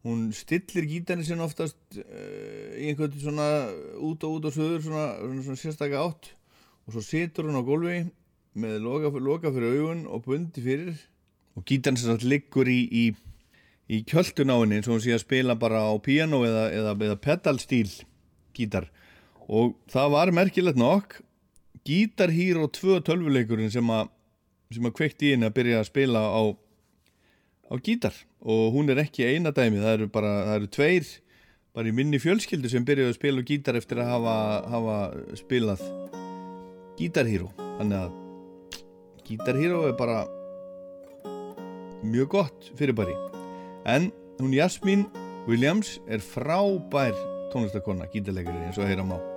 hún 0.00 0.30
stillir 0.32 0.86
gítarni 0.88 1.26
sinna 1.26 1.44
oftast 1.44 1.76
uh, 1.98 2.70
í 2.78 2.88
einhvern 2.88 3.18
svona 3.20 3.48
út 4.00 4.22
og 4.24 4.38
út 4.38 4.48
og 4.48 4.54
söður 4.54 4.86
svona, 4.86 5.08
svona, 5.20 5.42
svona 5.48 5.62
sérstakka 5.64 6.04
átt. 6.06 6.32
Og 6.86 6.94
svo 6.94 7.04
situr 7.04 7.50
hún 7.50 7.60
á 7.60 7.62
gólfi 7.66 7.98
með 8.58 8.78
loka, 8.84 9.10
loka 9.18 9.52
fyrir 9.54 9.76
augun 9.78 10.04
og 10.10 10.24
bundi 10.26 10.62
fyrir. 10.64 10.94
Og 11.58 11.66
gítarni 11.66 12.00
sem 12.00 12.12
sagt 12.12 12.26
liggur 12.26 12.68
í, 12.70 12.80
í, 12.90 13.04
í 13.90 14.02
kjöldun 14.08 14.52
á 14.54 14.56
henni 14.60 14.78
eins 14.78 14.88
og 14.88 14.96
hún 14.96 15.04
sé 15.04 15.14
að 15.16 15.24
spila 15.24 15.58
bara 15.58 15.82
á 15.86 15.94
piano 16.02 16.42
eða, 16.46 16.68
eða, 16.74 16.94
eða 17.08 17.18
pedalstíl 17.22 17.90
gítar. 18.56 18.90
Og 19.50 19.74
það 19.90 20.14
var 20.14 20.34
merkilegt 20.34 20.80
nokk. 20.80 21.20
Guitar 21.86 22.30
Hero 22.34 22.68
2 22.68 23.00
tölvuleikurinn 23.06 23.72
sem 23.72 23.94
að 23.94 24.10
sem 24.70 24.86
að 24.86 24.94
kveikt 24.94 25.22
í 25.26 25.32
henni 25.32 25.48
að 25.48 25.56
byrja 25.56 25.80
að 25.80 25.88
spila 25.88 26.20
á 26.30 26.42
á 27.70 27.74
gítar. 27.82 28.14
Og 28.42 28.70
hún 28.74 28.90
er 28.92 29.00
ekki 29.02 29.26
eina 29.26 29.50
dæmi, 29.54 29.82
það 29.82 29.96
eru 29.96 30.08
bara 30.12 30.32
það 30.46 30.56
eru 30.60 30.70
tveir 30.76 31.10
bara 31.74 31.90
í 31.90 31.94
minni 31.94 32.18
fjölskyldu 32.22 32.70
sem 32.70 32.86
byrjuðu 32.86 33.12
að 33.12 33.18
spila 33.18 33.42
á 33.42 33.48
gítar 33.50 33.78
eftir 33.78 34.02
að 34.02 34.10
hafa, 34.14 34.38
hafa 34.74 34.96
spilað 35.38 35.84
Guitar 36.98 37.30
Hero 37.30 37.52
þannig 37.78 38.02
að 38.02 38.19
Guitar 39.30 39.54
Hero 39.54 39.84
er 39.86 39.92
bara 39.94 40.24
mjög 42.02 42.28
gott 42.28 42.72
fyrirbæri. 42.74 43.14
En 43.86 44.10
hún 44.40 44.52
Jasmine 44.52 45.06
Williams 45.46 46.00
er 46.08 46.18
frábær 46.18 47.14
tónlistakonna, 47.52 48.10
gítarleikari 48.10 48.66
eins 48.66 48.78
og 48.78 48.88
að 48.88 48.90
heyra 48.90 49.06
má 49.06 49.29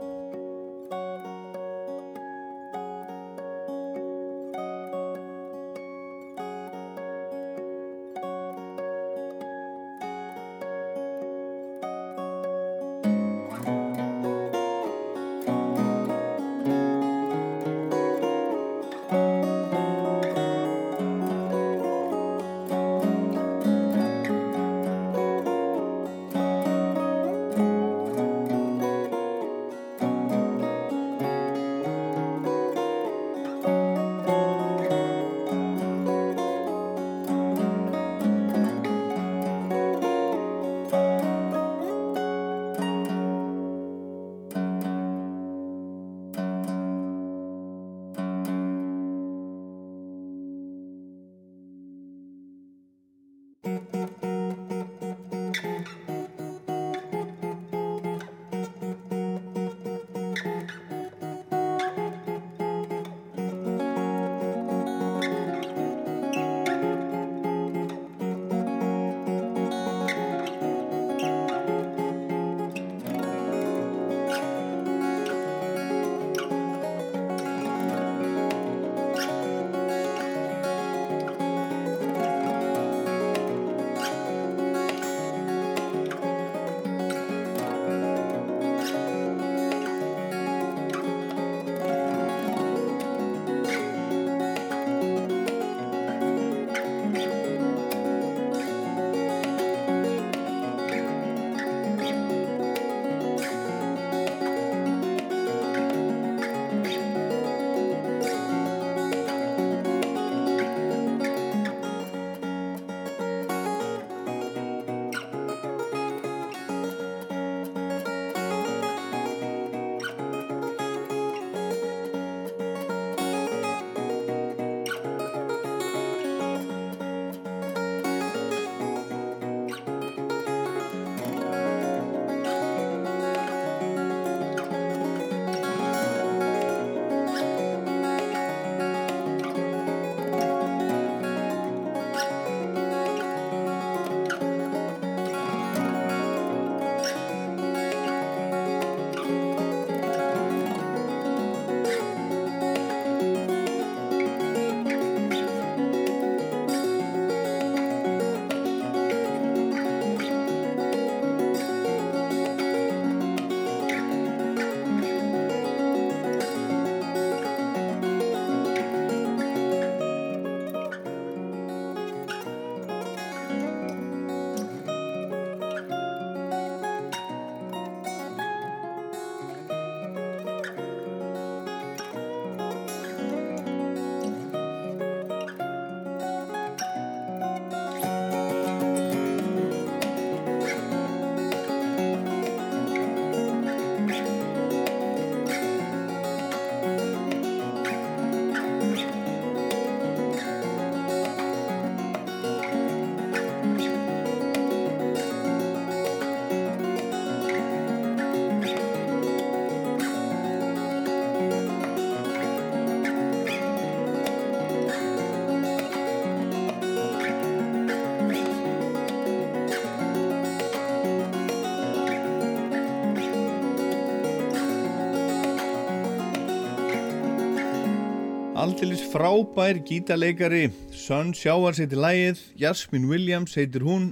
Aldeilis 228.63 229.01
frábær 229.11 229.75
gítarleikari 229.83 230.69
Sun 230.95 231.33
Showers 231.35 231.81
heitir 231.81 231.99
lægið 231.99 232.39
Jasmine 232.61 233.09
Williams 233.09 233.57
heitir 233.59 233.83
hún 233.83 234.05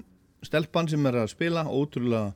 stelpan 0.43 0.89
sem 0.91 1.07
er 1.07 1.21
að 1.21 1.29
spila 1.31 1.63
ótrúlega 1.71 2.33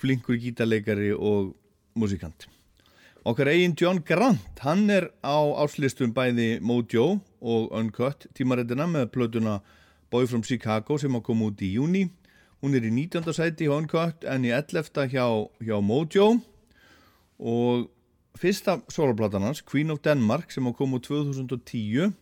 flinkur 0.00 0.38
gítarleikari 0.40 1.10
og 1.12 1.52
músikant 2.00 2.46
Okkar 3.28 3.52
eigin 3.52 3.76
John 3.76 4.00
Grant 4.00 4.64
hann 4.64 4.88
er 4.88 5.10
á 5.20 5.36
áslistum 5.66 6.16
bæði 6.16 6.62
Mojo 6.64 7.20
og 7.44 7.68
Uncut 7.76 8.30
tímarættina 8.32 8.88
með 8.88 9.10
plötuna 9.12 9.60
Boy 10.08 10.24
from 10.24 10.40
Chicago 10.40 10.96
sem 10.96 11.12
að 11.12 11.26
koma 11.28 11.50
út 11.52 11.60
í 11.60 11.74
júni 11.74 12.06
hún 12.64 12.78
er 12.78 12.88
í 12.88 12.94
19. 12.94 13.34
sæti 13.36 13.68
hjá 13.68 13.76
Uncut 13.82 14.24
en 14.24 14.48
í 14.48 14.54
11. 14.56 15.10
hjá, 15.12 15.28
hjá 15.60 15.76
Mojo 15.84 16.38
og 17.36 17.90
fyrsta 18.38 18.78
soloplatan 18.92 19.44
hans, 19.44 19.62
Queen 19.62 19.90
of 19.92 20.00
Denmark 20.04 20.52
sem 20.52 20.66
koma 20.76 20.98
úr 20.98 21.04
2010 21.04 22.12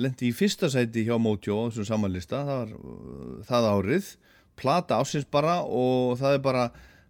lendi 0.00 0.30
í 0.30 0.36
fyrsta 0.36 0.70
sæti 0.72 1.04
hjá 1.06 1.18
Mojo 1.20 1.58
á 1.58 1.62
þessum 1.68 1.88
samanlista, 1.88 2.40
það 2.46 2.60
var 2.62 2.72
uh, 2.78 3.34
það 3.48 3.68
árið, 3.72 4.08
plata 4.56 5.00
ásins 5.02 5.28
bara 5.28 5.60
og 5.66 6.16
það 6.20 6.38
er 6.38 6.42
bara 6.46 6.64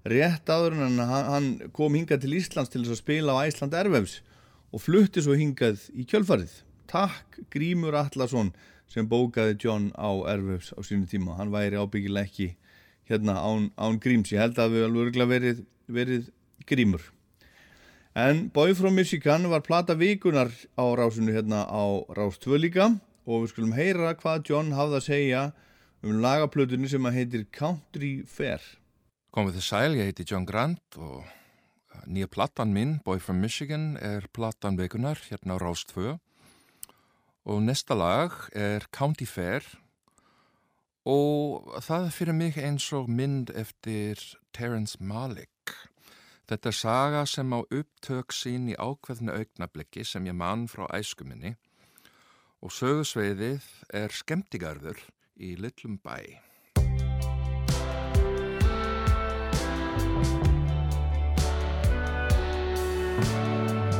rétt 0.09 0.51
áður 0.51 0.81
en 0.81 0.99
hann, 0.99 1.29
hann 1.31 1.49
kom 1.77 1.95
hingað 1.95 2.25
til 2.25 2.35
Íslands 2.41 2.73
til 2.73 2.83
þess 2.83 2.97
að 2.97 3.03
spila 3.05 3.39
á 3.39 3.47
Æsland 3.47 3.79
Ervefs 3.79 4.19
og 4.75 4.83
flutti 4.83 5.23
svo 5.23 5.37
hingað 5.39 5.85
í 5.95 6.07
kjölfarið. 6.09 6.55
Takk 6.91 7.39
Grímur 7.53 7.95
Allarsson 8.01 8.51
sem 8.91 9.07
bókaði 9.09 9.61
John 9.63 9.91
á 9.95 10.11
Ervefs 10.33 10.73
á 10.75 10.81
sínu 10.83 11.07
tíma, 11.11 11.39
hann 11.39 11.55
væri 11.55 11.79
ábyggilega 11.79 12.27
ekki 12.27 12.51
hérna 13.07 13.39
án, 13.39 13.71
án 13.79 14.03
Gríms, 14.03 14.33
ég 14.35 14.43
held 14.43 14.59
að 14.59 14.79
við 14.79 14.89
alveg 14.89 15.27
verið, 15.31 15.67
verið 15.87 16.31
Grímur 16.67 17.13
En 18.15 18.51
Boy 18.53 18.75
from 18.75 18.93
Michigan 18.95 19.49
var 19.49 19.63
plata 19.65 19.95
vikunar 19.97 20.51
á 20.77 20.85
rásinu 20.85 21.33
hérna 21.33 21.65
á 21.65 22.05
Rás 22.13 22.37
2 22.37 22.61
líka 22.61 23.01
og 23.25 23.47
við 23.47 23.53
skulum 23.55 23.73
heyra 23.73 24.13
hvað 24.13 24.43
John 24.51 24.75
hafði 24.77 24.99
að 24.99 25.07
segja 25.07 25.45
um 26.05 26.21
lagaplötunni 26.21 26.91
sem 26.93 27.09
að 27.09 27.17
heitir 27.17 27.47
Country 27.49 28.21
Fair. 28.29 28.61
Komið 29.33 29.57
þið 29.57 29.65
sæl, 29.65 29.97
ég 29.97 30.11
heiti 30.11 30.27
John 30.29 30.45
Grant 30.45 30.99
og 31.01 31.25
nýja 32.05 32.29
platan 32.29 32.75
minn, 32.77 32.99
Boy 33.01 33.17
from 33.17 33.41
Michigan, 33.41 33.97
er 33.97 34.29
platan 34.29 34.77
vikunar 34.77 35.17
hérna 35.31 35.57
á 35.57 35.63
Rás 35.65 35.87
2 35.89 36.13
og 37.49 37.65
næsta 37.65 37.97
lag 37.97 38.37
er 38.53 38.85
County 38.93 39.25
Fair 39.25 39.65
og 41.09 41.73
það 41.81 42.13
fyrir 42.13 42.37
mig 42.37 42.61
eins 42.61 42.93
og 42.93 43.09
mynd 43.09 43.57
eftir 43.57 44.21
Terrence 44.53 45.01
Malick. 45.01 45.52
Þetta 46.53 46.69
er 46.69 46.77
saga 46.77 47.21
sem 47.25 47.49
á 47.57 47.65
upptök 47.65 48.35
sín 48.37 48.67
í 48.69 48.75
ákveðnu 48.77 49.33
augnablikki 49.33 50.03
sem 50.05 50.27
ég 50.29 50.37
mann 50.37 50.67
frá 50.69 50.85
æskuminni 50.99 51.55
og 52.61 52.75
sögusveiðið 52.77 53.65
er 53.97 54.13
skemmtigarður 54.13 55.01
í 55.41 55.55
litlum 55.57 55.97
bæ. 56.05 56.21
On 63.23 63.92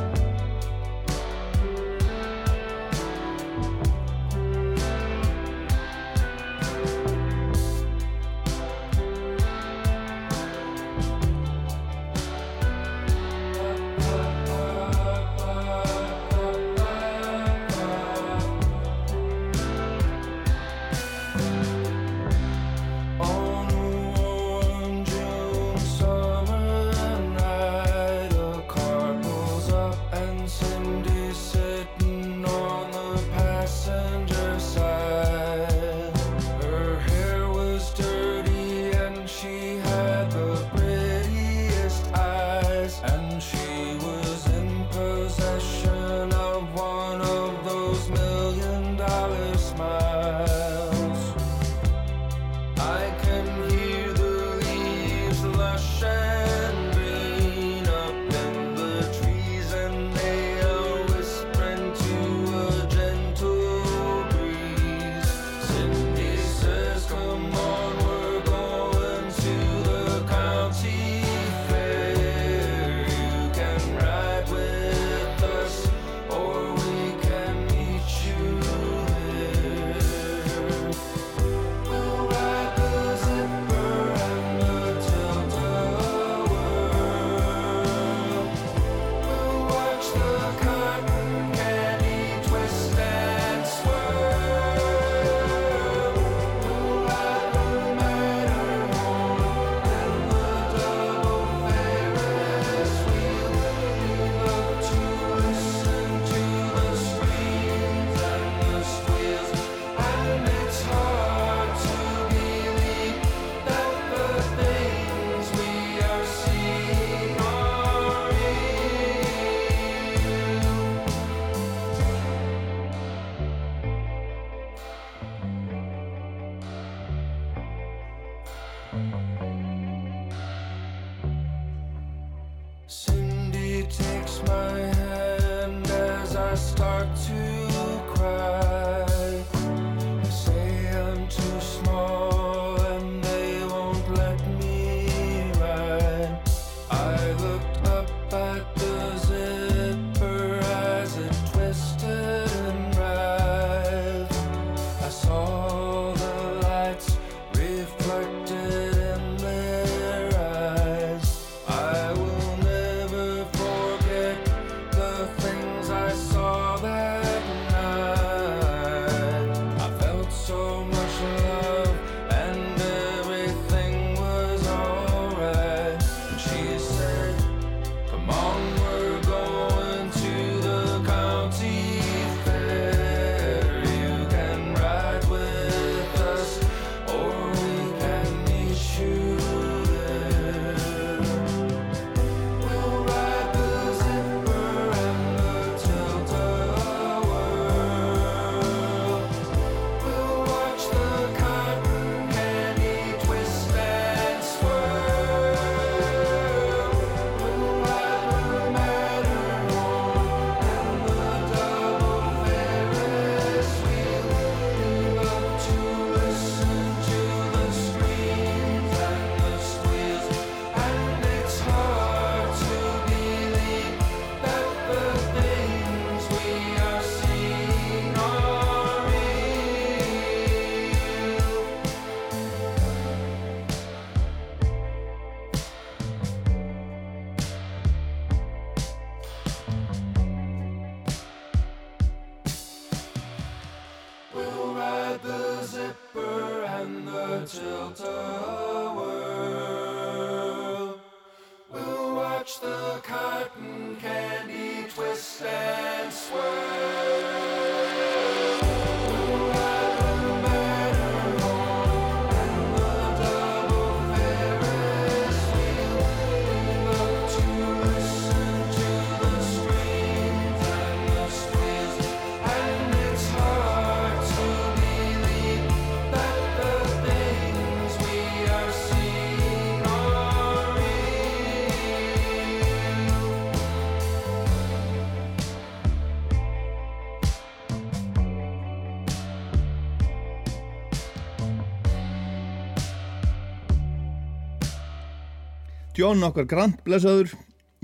John 296.03 296.19
okkar 296.27 296.43
Grant 296.51 296.81
blessaður 296.83 297.29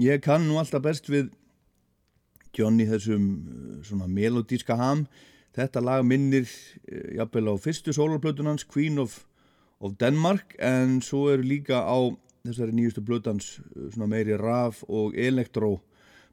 ég 0.04 0.20
kann 0.20 0.44
nú 0.44 0.58
alltaf 0.60 0.82
best 0.84 1.06
við 1.08 1.30
John 2.58 2.76
í 2.84 2.88
þessum 2.90 3.30
uh, 3.32 3.78
svona 3.88 4.10
melodíska 4.12 4.76
ham. 4.76 5.06
Þetta 5.56 5.80
lag 5.80 6.04
minnir 6.04 6.44
uh, 6.44 7.14
jafnvel 7.16 7.46
á 7.48 7.56
fyrstu 7.64 7.96
sólarplötunans 7.96 8.68
Queen 8.68 9.00
of, 9.00 9.22
of 9.80 9.96
Denmark 10.04 10.58
en 10.60 11.00
svo 11.00 11.30
eru 11.32 11.48
líka 11.48 11.80
á 11.80 11.96
þessari 12.44 12.76
nýjustu 12.76 13.06
plötans 13.08 13.54
uh, 13.62 13.88
svona 13.88 14.12
meiri 14.12 14.36
raf 14.36 14.84
og 14.92 15.16
elektró 15.16 15.78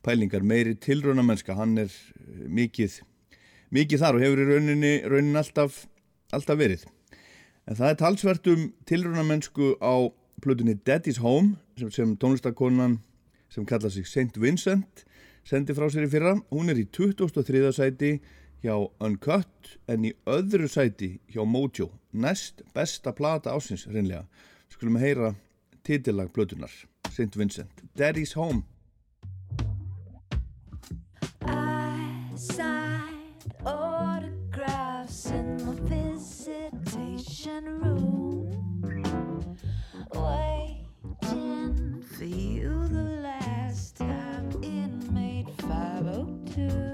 pælingar, 0.03 0.43
meiri 0.43 0.75
tilrauna 0.75 1.23
mennska 1.23 1.55
hann 1.55 1.79
er 1.87 1.95
uh, 1.95 2.45
mikið 2.51 2.99
mikið 3.71 4.03
þar 4.03 4.19
og 4.19 4.27
hefur 4.27 4.43
í 4.43 4.51
rauninni, 4.51 4.95
rauninni 5.07 5.39
alltaf, 5.39 5.85
alltaf 6.35 6.59
verið. 6.67 6.83
En 7.71 7.79
það 7.79 7.93
er 7.93 8.03
talsvert 8.03 8.55
um 8.57 8.71
tilrauna 8.91 9.29
mennsku 9.31 9.77
á 9.79 10.11
plötunni 10.43 10.77
Daddy's 10.87 11.21
Home 11.23 11.57
sem, 11.79 11.91
sem 11.91 12.17
tónlistakonan 12.17 12.99
sem 13.49 13.65
kalla 13.65 13.91
sig 13.91 14.07
St. 14.07 14.41
Vincent 14.41 15.05
sendi 15.47 15.75
frá 15.77 15.89
sér 15.91 16.09
í 16.09 16.11
fyrra. 16.11 16.35
Hún 16.51 16.71
er 16.73 16.81
í 16.81 16.87
23. 16.91 17.71
sæti 17.75 18.17
hjá 18.65 18.75
Uncut 19.01 19.77
en 19.89 20.09
í 20.09 20.13
öðru 20.27 20.69
sæti 20.71 21.17
hjá 21.33 21.45
Mojo. 21.47 21.91
Næst 22.13 22.65
besta 22.75 23.15
plata 23.15 23.55
ásins 23.55 23.87
reynlega. 23.87 24.27
Skulum 24.73 24.99
heyra 25.01 25.35
titillag 25.87 26.33
plötunar. 26.35 26.73
St. 27.11 27.37
Vincent. 27.37 27.85
Daddy's 27.97 28.35
Home. 28.35 28.65
I 31.43 32.35
signed 32.37 32.76
for 42.27 42.35
you 42.35 42.89
the 42.89 43.21
last 43.23 43.97
time 43.97 44.51
inmate 44.63 45.49
502. 45.63 46.86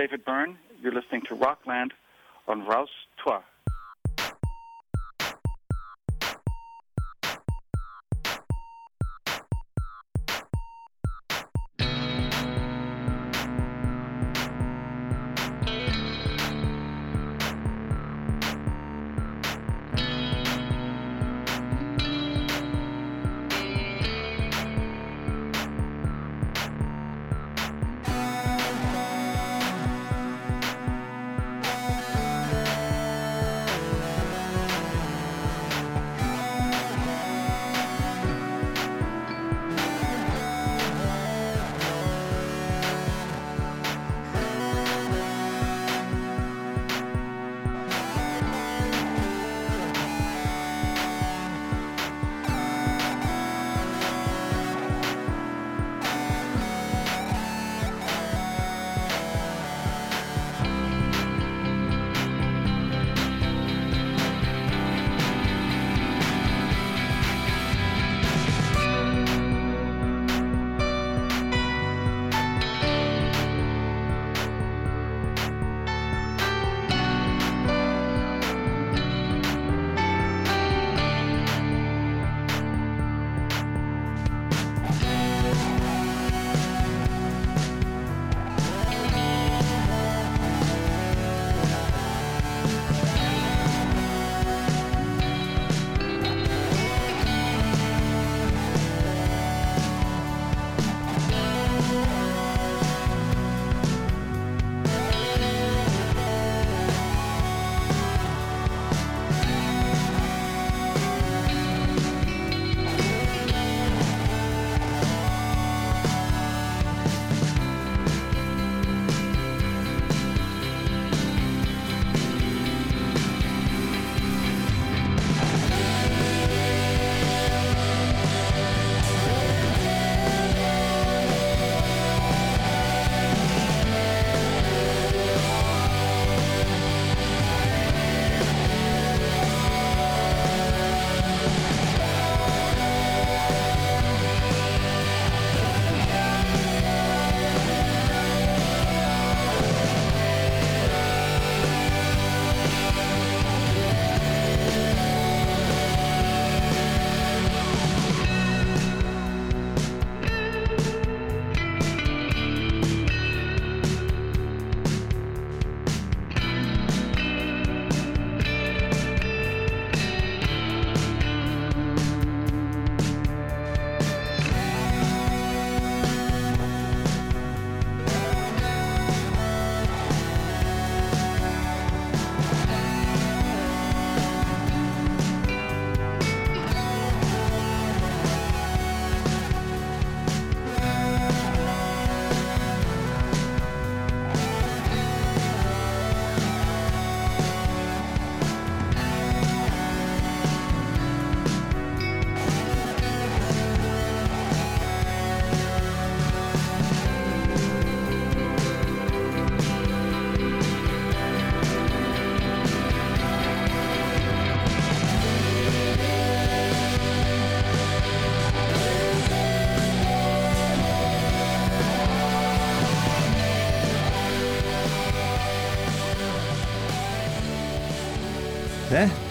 David 0.00 0.24
Byrne. 0.24 0.56
You're 0.80 0.94
listening 0.94 1.20
to 1.28 1.34
Rockland 1.34 1.92
on 2.48 2.64
Rouse 2.64 2.88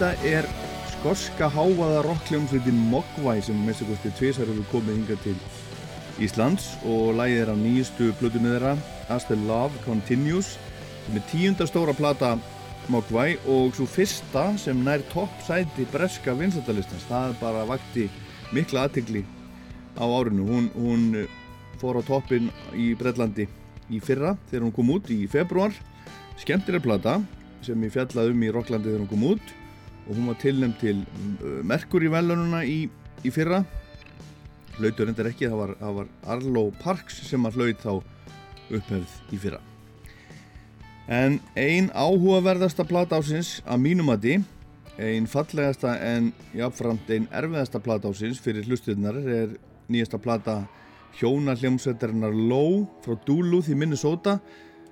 Þetta 0.00 0.24
er 0.24 0.46
skorska 0.94 1.50
hávaða 1.52 1.98
rockljómsveitin 2.06 2.78
Mogwai 2.88 3.42
sem 3.44 3.58
með 3.66 3.82
sér 3.82 3.88
kosti 3.90 4.12
tvisar 4.16 4.48
hefur 4.48 4.70
komið 4.70 4.94
hingað 4.96 5.18
til 5.26 5.34
Íslands 6.24 6.70
og 6.88 7.18
lagið 7.18 7.40
er 7.42 7.52
á 7.52 7.56
nýjustu 7.60 8.08
plötunni 8.16 8.54
þeirra 8.54 8.72
As 9.12 9.28
the 9.28 9.36
Love 9.36 9.76
Continues 9.84 10.54
sem 11.04 11.20
er 11.20 11.26
tíunda 11.28 11.68
stóra 11.68 11.92
plata 11.98 12.30
Mogwai 12.88 13.36
og 13.44 13.76
svo 13.76 13.84
fyrsta 13.84 14.46
sem 14.64 14.80
nær 14.88 15.04
toppsæti 15.12 15.84
breska 15.92 16.32
vinsættalistans 16.40 17.04
það 17.12 17.36
bara 17.44 17.68
vakti 17.68 18.08
mikla 18.56 18.88
aðtegli 18.88 19.26
á 20.00 20.04
árinu. 20.08 20.48
Hún, 20.48 20.72
hún 20.80 21.08
eh, 21.26 21.28
fór 21.76 22.00
á 22.00 22.02
toppin 22.08 22.48
í 22.72 22.94
Breitlandi 22.96 23.50
í 23.92 24.00
fyrra 24.00 24.32
þegar 24.48 24.64
hún 24.64 24.76
kom 24.80 24.96
út 24.96 25.12
í 25.12 25.26
februar 25.28 25.76
skemmtileg 26.40 26.88
plata 26.88 27.18
sem 27.60 27.84
ég 27.84 27.92
fjallaði 27.92 28.32
um 28.32 28.48
í 28.48 28.54
Rocklandi 28.56 28.94
þegar 28.94 29.04
hún 29.04 29.12
kom 29.12 29.32
út 29.36 29.58
og 30.06 30.14
hún 30.16 30.30
var 30.30 30.38
tilnæmt 30.42 30.80
til 30.82 31.02
uh, 31.40 31.60
Merkur 31.66 32.04
í 32.04 32.10
velununa 32.12 32.62
í, 32.64 32.84
í 33.24 33.32
fyrra 33.34 33.62
hlautur 34.78 35.10
reyndar 35.10 35.28
ekki, 35.28 35.48
það 35.50 35.60
var, 35.60 35.74
það 35.80 35.98
var 35.98 36.14
Arlo 36.36 36.64
Parks 36.80 37.20
sem 37.28 37.44
að 37.46 37.60
hlaut 37.60 37.82
þá 37.84 37.92
upphefð 38.70 39.34
í 39.34 39.40
fyrra 39.42 39.60
en 41.10 41.40
ein 41.58 41.90
áhugaverðasta 41.90 42.86
plata 42.86 43.18
ásins 43.18 43.58
að 43.66 43.84
mínumati 43.88 44.38
ein 45.00 45.26
fallegasta 45.30 45.96
en 46.04 46.30
jáfnframt 46.54 47.10
ein 47.10 47.26
erfiðasta 47.34 47.80
plata 47.82 48.12
ásins 48.12 48.40
fyrir 48.42 48.68
hlustuðnar 48.68 49.18
er 49.24 49.56
nýjasta 49.90 50.20
plata 50.22 50.60
hjóna 51.18 51.56
hljómsveitarinnar 51.58 52.34
Low 52.34 52.84
frá 53.04 53.16
Duluth 53.26 53.70
í 53.72 53.76
Minnesota 53.78 54.38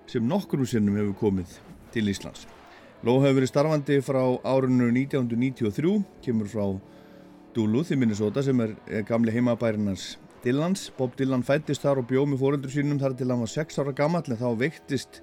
sem 0.09 0.25
nokkrum 0.27 0.67
sinnum 0.67 0.97
hefur 0.99 1.19
komið 1.23 1.59
til 1.95 2.09
Íslands. 2.11 2.47
Low 3.07 3.21
hefur 3.23 3.37
verið 3.39 3.51
starfandi 3.53 3.97
frá 4.03 4.23
árinu 4.43 4.89
1993, 4.91 6.01
kemur 6.25 6.49
frá 6.51 6.65
Duluth 7.55 7.93
í 7.95 7.99
Minnesota 7.99 8.43
sem 8.43 8.59
er, 8.65 8.73
gamli 9.07 9.33
heimabærinnars 9.35 10.17
Dylans. 10.43 10.89
Bob 10.99 11.15
Dylan 11.19 11.45
fættist 11.47 11.83
þar 11.87 12.01
og 12.03 12.09
bjóð 12.11 12.33
með 12.33 12.43
fóröldur 12.43 12.75
sínum 12.75 12.99
þar 13.01 13.15
til 13.19 13.31
hann 13.31 13.43
var 13.45 13.53
6 13.53 13.79
ára 13.83 13.95
gammal 13.97 14.27
en 14.27 14.39
þá 14.41 14.49
veiktist 14.61 15.21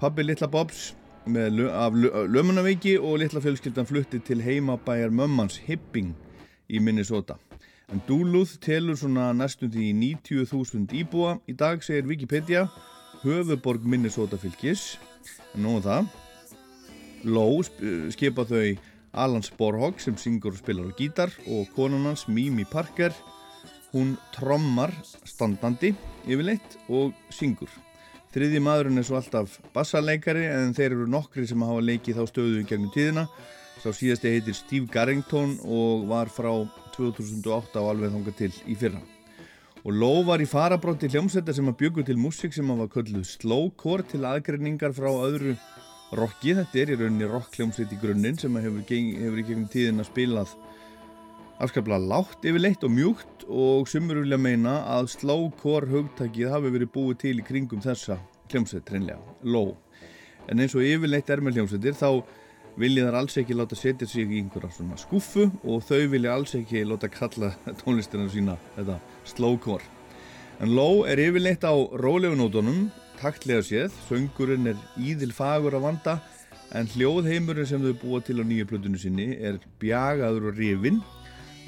pabbi 0.00 0.24
litla 0.24 0.48
Bobs 0.52 0.92
með, 1.26 1.62
af 1.72 1.96
lö- 1.96 2.26
lömunaveiki 2.28 2.98
og 3.00 3.18
litla 3.22 3.40
fjölskyldan 3.44 3.88
flutti 3.88 4.20
til 4.20 4.42
heimabæjar 4.44 5.12
mömmans 5.12 5.56
Hibbing 5.64 6.12
í 6.68 6.80
Minnesota. 6.80 7.38
En 7.92 8.00
Duluth 8.08 8.58
telur 8.64 8.96
svona 9.00 9.30
næstum 9.36 9.72
því 9.72 9.90
90.000 10.28 10.92
íbúa. 11.00 11.38
Í 11.48 11.56
dag 11.56 11.80
segir 11.84 12.04
Wikipedia 12.08 12.66
höfuborg 13.24 13.84
Minnesota 13.84 14.36
fylgis. 14.40 14.94
En 15.54 15.64
nú 15.64 15.76
er 15.80 15.84
það. 15.88 16.12
Low 17.24 17.62
sp- 17.64 18.10
skipa 18.14 18.44
þau 18.48 18.74
Alan 19.14 19.44
Sporhog 19.46 20.00
sem 20.02 20.16
syngur 20.18 20.56
og 20.56 20.60
spilar 20.60 20.90
á 20.90 20.96
gítar 20.98 21.32
og 21.46 21.68
konan 21.76 22.06
hans 22.08 22.26
Mimi 22.28 22.64
Parker 22.66 23.14
hún 23.94 24.16
trommar 24.34 24.90
standandi 25.24 25.92
yfirleitt 26.26 26.78
og 26.90 27.14
syngur. 27.30 27.70
Þriði 28.34 28.58
maðurinn 28.66 28.98
er 28.98 29.06
svo 29.06 29.20
alltaf 29.20 29.60
bassaleikari 29.74 30.48
en 30.50 30.74
þeir 30.74 30.96
eru 30.96 31.06
nokkri 31.06 31.46
sem 31.46 31.62
hafa 31.62 31.84
leikið 31.86 32.18
þá 32.18 32.24
stöðu 32.32 32.62
í 32.64 32.66
gegnum 32.66 32.90
tíðina. 32.90 33.28
Sá 33.78 33.92
síðasti 33.94 34.32
heitir 34.34 34.56
Steve 34.58 34.90
Garrington 34.90 35.54
og 35.62 36.08
var 36.10 36.26
frá 36.32 36.50
2008 36.96 37.78
á 37.78 37.82
alveg 37.86 38.10
þangað 38.10 38.38
til 38.40 38.50
í 38.66 38.74
fyrra. 38.78 39.02
Og 39.84 39.92
Low 39.94 40.24
var 40.26 40.42
í 40.42 40.48
farabrótti 40.48 41.10
hljómsveita 41.12 41.54
sem 41.54 41.68
að 41.70 41.78
bjögu 41.84 42.06
til 42.08 42.18
músík 42.18 42.54
sem 42.56 42.70
að 42.72 42.82
var 42.82 42.92
kölluð 42.96 43.26
slowcore 43.28 44.06
til 44.10 44.24
aðgreiningar 44.26 44.94
frá 44.96 45.10
öðru 45.12 45.54
rocki. 46.18 46.54
Þetta 46.58 46.80
er 46.80 46.94
í 46.94 46.98
rauninni 47.00 47.28
rockhljómsveit 47.30 47.92
í 47.94 48.00
grunninn 48.02 48.38
sem 48.40 48.56
að 48.56 48.68
hefur, 48.68 48.86
hefur 48.88 49.42
í 49.42 49.46
gegnum 49.48 49.70
tíðina 49.72 50.06
spilað 50.06 50.54
afskaplega 51.62 52.02
lágt 52.02 52.44
yfirleitt 52.46 52.84
og 52.84 52.92
mjúkt 52.92 53.44
og 53.46 53.88
sumur 53.88 54.22
vilja 54.22 54.38
meina 54.40 54.80
að 54.96 55.12
slowcore 55.14 55.90
hugtakið 55.92 56.50
hafi 56.50 56.72
verið 56.74 56.92
búið 56.94 57.20
til 57.22 57.34
í 57.38 57.46
kringum 57.46 57.82
þessa 57.84 58.18
hljómsveit 58.50 58.90
reynlega, 58.90 59.20
low. 59.46 59.74
En 60.50 60.60
eins 60.60 60.74
og 60.76 60.84
yfirleitt 60.84 61.30
er 61.30 61.42
með 61.44 61.58
hljómsveitir 61.60 61.96
þá 61.98 62.08
vilja 62.80 63.06
þar 63.06 63.18
alls 63.20 63.38
ekki 63.38 63.54
láta 63.56 63.78
setja 63.78 64.08
sig 64.10 64.30
í 64.30 64.40
einhverja 64.42 64.72
svona 64.74 64.98
skúffu 64.98 65.46
og 65.62 65.84
þau 65.86 66.08
vilja 66.10 66.34
alls 66.34 66.56
ekki 66.58 66.82
láta 66.88 67.10
kalla 67.12 67.52
tónlistina 67.84 68.26
sína 68.32 68.58
þetta 68.74 68.98
slowcore. 69.30 69.86
En 70.62 70.74
low 70.74 71.04
er 71.06 71.22
yfirleitt 71.22 71.64
á 71.66 71.74
rólegunótonum, 71.74 72.88
taktlega 73.20 73.64
séð, 73.64 73.94
söngurinn 74.08 74.70
er 74.72 74.80
íðil 75.00 75.32
fagur 75.34 75.76
að 75.78 75.86
vanda 75.88 76.14
en 76.74 76.88
hljóðheimurinn 76.94 77.68
sem 77.68 77.82
þau 77.82 77.94
búa 78.00 78.20
til 78.24 78.40
á 78.40 78.44
nýju 78.44 78.66
plötunni 78.70 79.00
sinni 79.00 79.28
er 79.38 79.60
bjagaður 79.82 80.50
og 80.50 80.58
rifinn. 80.58 81.02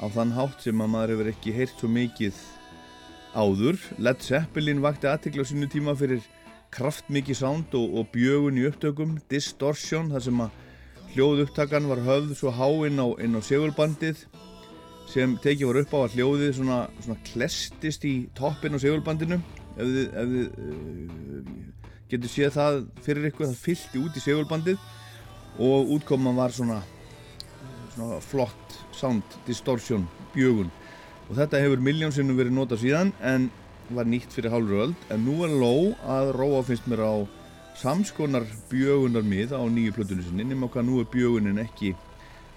Á 0.03 0.07
þann 0.13 0.35
hátt 0.37 0.65
sem 0.65 0.83
að 0.83 0.93
maður 0.93 1.13
hefur 1.15 1.31
ekki 1.33 1.55
heyrt 1.57 1.77
svo 1.79 1.91
mikið 1.93 2.41
áður. 3.37 3.79
Led 4.03 4.25
Zeppelin 4.25 4.83
vakti 4.85 5.09
aðtekla 5.09 5.47
á 5.47 5.51
sínu 5.51 5.69
tíma 5.73 5.95
fyrir 5.97 6.25
kraftmikið 6.75 7.39
sound 7.39 7.77
og, 7.79 8.01
og 8.01 8.11
bjögun 8.13 8.59
í 8.61 8.67
upptökum, 8.69 9.17
distortion, 9.31 10.11
þar 10.13 10.25
sem 10.27 10.43
að 10.45 10.63
hljóð 11.15 11.45
upptakan 11.47 11.89
var 11.89 12.03
höfð 12.05 12.35
svo 12.37 12.53
há 12.53 12.67
inn 12.89 13.01
á, 13.01 13.07
á 13.09 13.41
segulbandið 13.41 14.27
sem 15.07 15.37
tekið 15.41 15.71
var 15.71 15.79
upp 15.85 15.95
á 15.95 15.99
að 16.03 16.17
hljóðið 16.17 16.51
svona, 16.59 16.81
svona 17.05 17.23
klestist 17.29 18.05
í 18.05 18.15
toppin 18.37 18.75
á 18.75 18.79
segulbandinu 18.83 19.39
ef 19.77 19.87
þið, 19.87 20.05
ef 20.23 20.35
þið 20.35 20.47
uh, 20.67 21.55
getur 22.11 22.33
séð 22.33 22.53
það 22.57 22.83
fyrir 23.07 23.31
ykkur 23.31 23.49
það 23.49 23.63
fyllti 23.63 24.03
út 24.03 24.19
í 24.19 24.25
segulbandið 24.25 24.93
og 25.63 25.97
útkoman 25.97 26.37
var 26.37 26.55
svona 26.55 26.83
svona 27.97 28.21
flott 28.21 28.81
sound 28.93 29.23
distortion 29.47 30.05
bjögun. 30.35 30.71
Og 31.31 31.39
þetta 31.39 31.63
hefur 31.63 31.83
miljónsinnum 31.83 32.37
verið 32.39 32.57
notað 32.59 32.83
síðan 32.85 33.13
en 33.25 33.49
var 33.97 34.09
nýtt 34.09 34.35
fyrir 34.35 34.53
hálfur 34.53 34.85
öld. 34.89 35.07
En 35.11 35.25
nú 35.25 35.41
er 35.47 35.55
ló 35.55 35.95
að 36.05 36.35
róa 36.37 36.63
finnst 36.67 36.87
mér 36.91 37.03
á 37.03 37.15
samskonar 37.81 38.47
bjögunar 38.71 39.25
mið 39.25 39.57
á 39.57 39.63
nýju 39.65 39.97
plötunni 39.97 40.25
sinni 40.25 40.47
nema 40.49 40.69
hvað 40.73 40.89
nú 40.89 41.01
er 41.01 41.11
bjögunin 41.13 41.61
ekki 41.65 41.95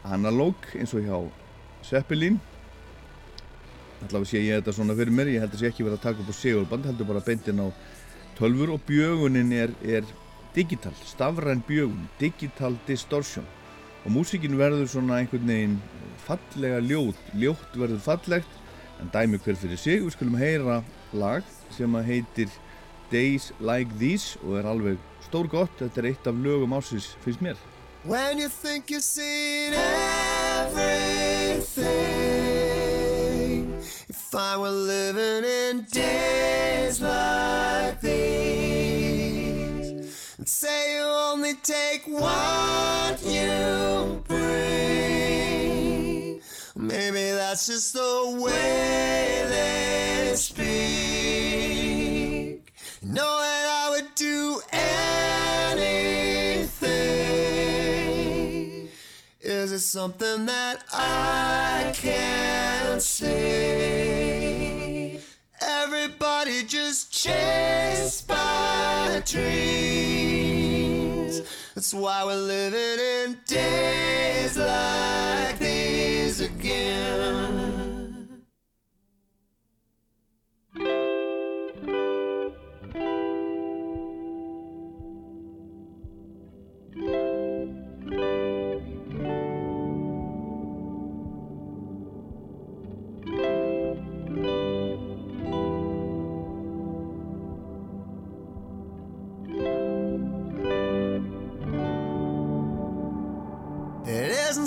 analóg 0.08 0.70
eins 0.76 0.94
og 0.96 1.04
hjá 1.08 1.18
Zeppelin 1.84 2.40
allavega 4.06 4.30
sé 4.32 4.42
ég 4.44 4.60
þetta 4.60 4.76
svona 4.76 4.96
fyrir 4.98 5.16
mér 5.16 5.32
ég 5.34 5.44
held 5.44 5.54
að 5.54 5.62
sé 5.64 5.70
ekki 5.70 5.86
verið 5.86 6.00
að 6.00 6.06
taka 6.08 6.24
upp 6.24 6.32
á 6.32 6.36
segulband 6.40 6.88
heldur 6.90 7.10
bara 7.10 7.24
beintin 7.26 7.64
á 7.64 7.68
tölfur 8.40 8.70
og 8.76 8.82
bjögunin 8.88 9.52
er, 9.52 9.74
er 9.84 10.04
digital, 10.56 10.94
stafræn 11.06 11.64
bjögun 11.68 12.08
digital 12.20 12.78
distortion. 12.88 13.46
Og 14.06 14.12
músíkin 14.16 14.58
verður 14.58 14.88
svona 14.88 15.20
einhvern 15.20 15.48
veginn 15.48 15.82
fallega 16.24 16.80
ljót, 16.80 17.20
ljótt 17.36 17.76
verður 17.76 18.00
fallegt. 18.06 18.52
En 19.00 19.12
dæmi 19.14 19.38
hver 19.40 19.56
fyrir 19.60 19.80
sig 19.80 20.02
við 20.04 20.12
skulum 20.16 20.40
heyra 20.40 20.84
lag 21.16 21.44
sem 21.76 21.96
að 21.96 22.08
heitir 22.14 22.50
Days 23.12 23.52
Like 23.60 23.92
These 24.00 24.40
og 24.44 24.60
er 24.60 24.66
alveg 24.72 24.98
stór 25.28 25.48
gott. 25.52 25.76
Þetta 25.80 26.02
er 26.02 26.10
eitt 26.12 26.28
af 26.28 26.36
lögum 26.36 26.76
ásins 26.76 27.08
finnst 27.24 27.42
mér. 27.44 27.58
When 28.06 28.40
you 28.40 28.48
think 28.48 28.90
you've 28.90 29.04
seen 29.04 29.74
everything, 30.64 31.60
if 34.32 34.36
I 34.36 34.58
were 34.58 34.70
living 34.70 35.44
in 35.44 35.88
days 35.92 37.02
like 37.02 38.00
these, 38.00 39.90
and 40.38 40.48
say 40.48 40.98
you 40.98 41.02
only 41.02 41.56
take 41.56 42.04
what 42.06 43.26
you 43.26 44.24
bring, 44.28 44.52
maybe 46.76 47.32
that's 47.32 47.66
just 47.66 47.94
the 47.94 48.40
way 48.40 49.46
they 49.50 50.36
speak. 50.36 50.70
Know 53.02 53.40
that 53.42 53.66
I 53.84 53.90
would 53.90 54.14
do 54.14 54.62
anything. 54.72 56.19
Is 59.50 59.72
it 59.72 59.80
something 59.80 60.46
that 60.46 60.84
I 60.94 61.92
can't 61.96 63.02
see? 63.02 63.40
Everybody 65.60 66.62
just 66.66 67.12
chased 67.12 68.28
by 68.28 69.24
dreams. 69.26 69.82
That's 71.74 71.96
why 71.96 72.24
we're 72.26 72.36
living 72.36 73.00
in 73.00 73.40
days 73.48 74.56
like 74.56 75.58
these 75.58 75.99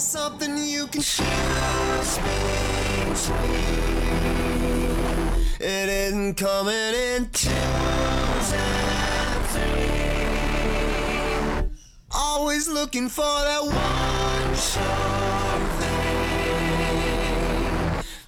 something 0.03 0.59
you 0.59 0.87
can 0.89 1.01
choose 1.01 2.19
between. 3.07 3.63
It 5.61 5.89
isn't 5.89 6.35
coming 6.35 6.75
in 6.75 7.31
twos 7.31 8.53
and 8.53 9.47
three. 9.55 10.43
Always 12.11 12.69
looking 12.69 13.09
for 13.09 13.23
that 13.23 13.63
one 13.63 14.57
sure 14.57 15.69
thing. 15.79 16.03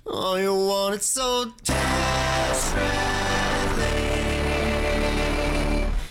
Oh, 0.07 0.37
you 0.37 0.55
want 0.55 0.95
it 0.95 1.03
so 1.03 1.53
desperately. 1.65 2.85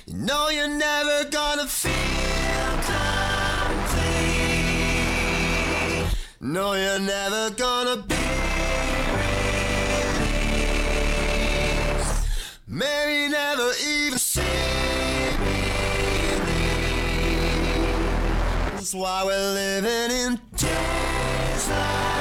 You 0.07 0.15
know 0.17 0.49
you're 0.49 0.67
never 0.67 1.23
gonna 1.29 1.67
feel 1.67 2.12
No, 6.53 6.73
you're 6.75 6.99
never 6.99 7.49
gonna 7.49 7.97
be 7.97 8.13
released. 11.73 12.27
Maybe 12.67 13.31
never 13.31 13.71
even 13.83 14.19
see 14.19 14.41
me. 14.41 15.63
That's 18.69 18.93
why 18.93 19.23
we're 19.25 19.53
living 19.55 20.11
in 20.15 20.39
days 20.55 21.69
like 21.69 22.12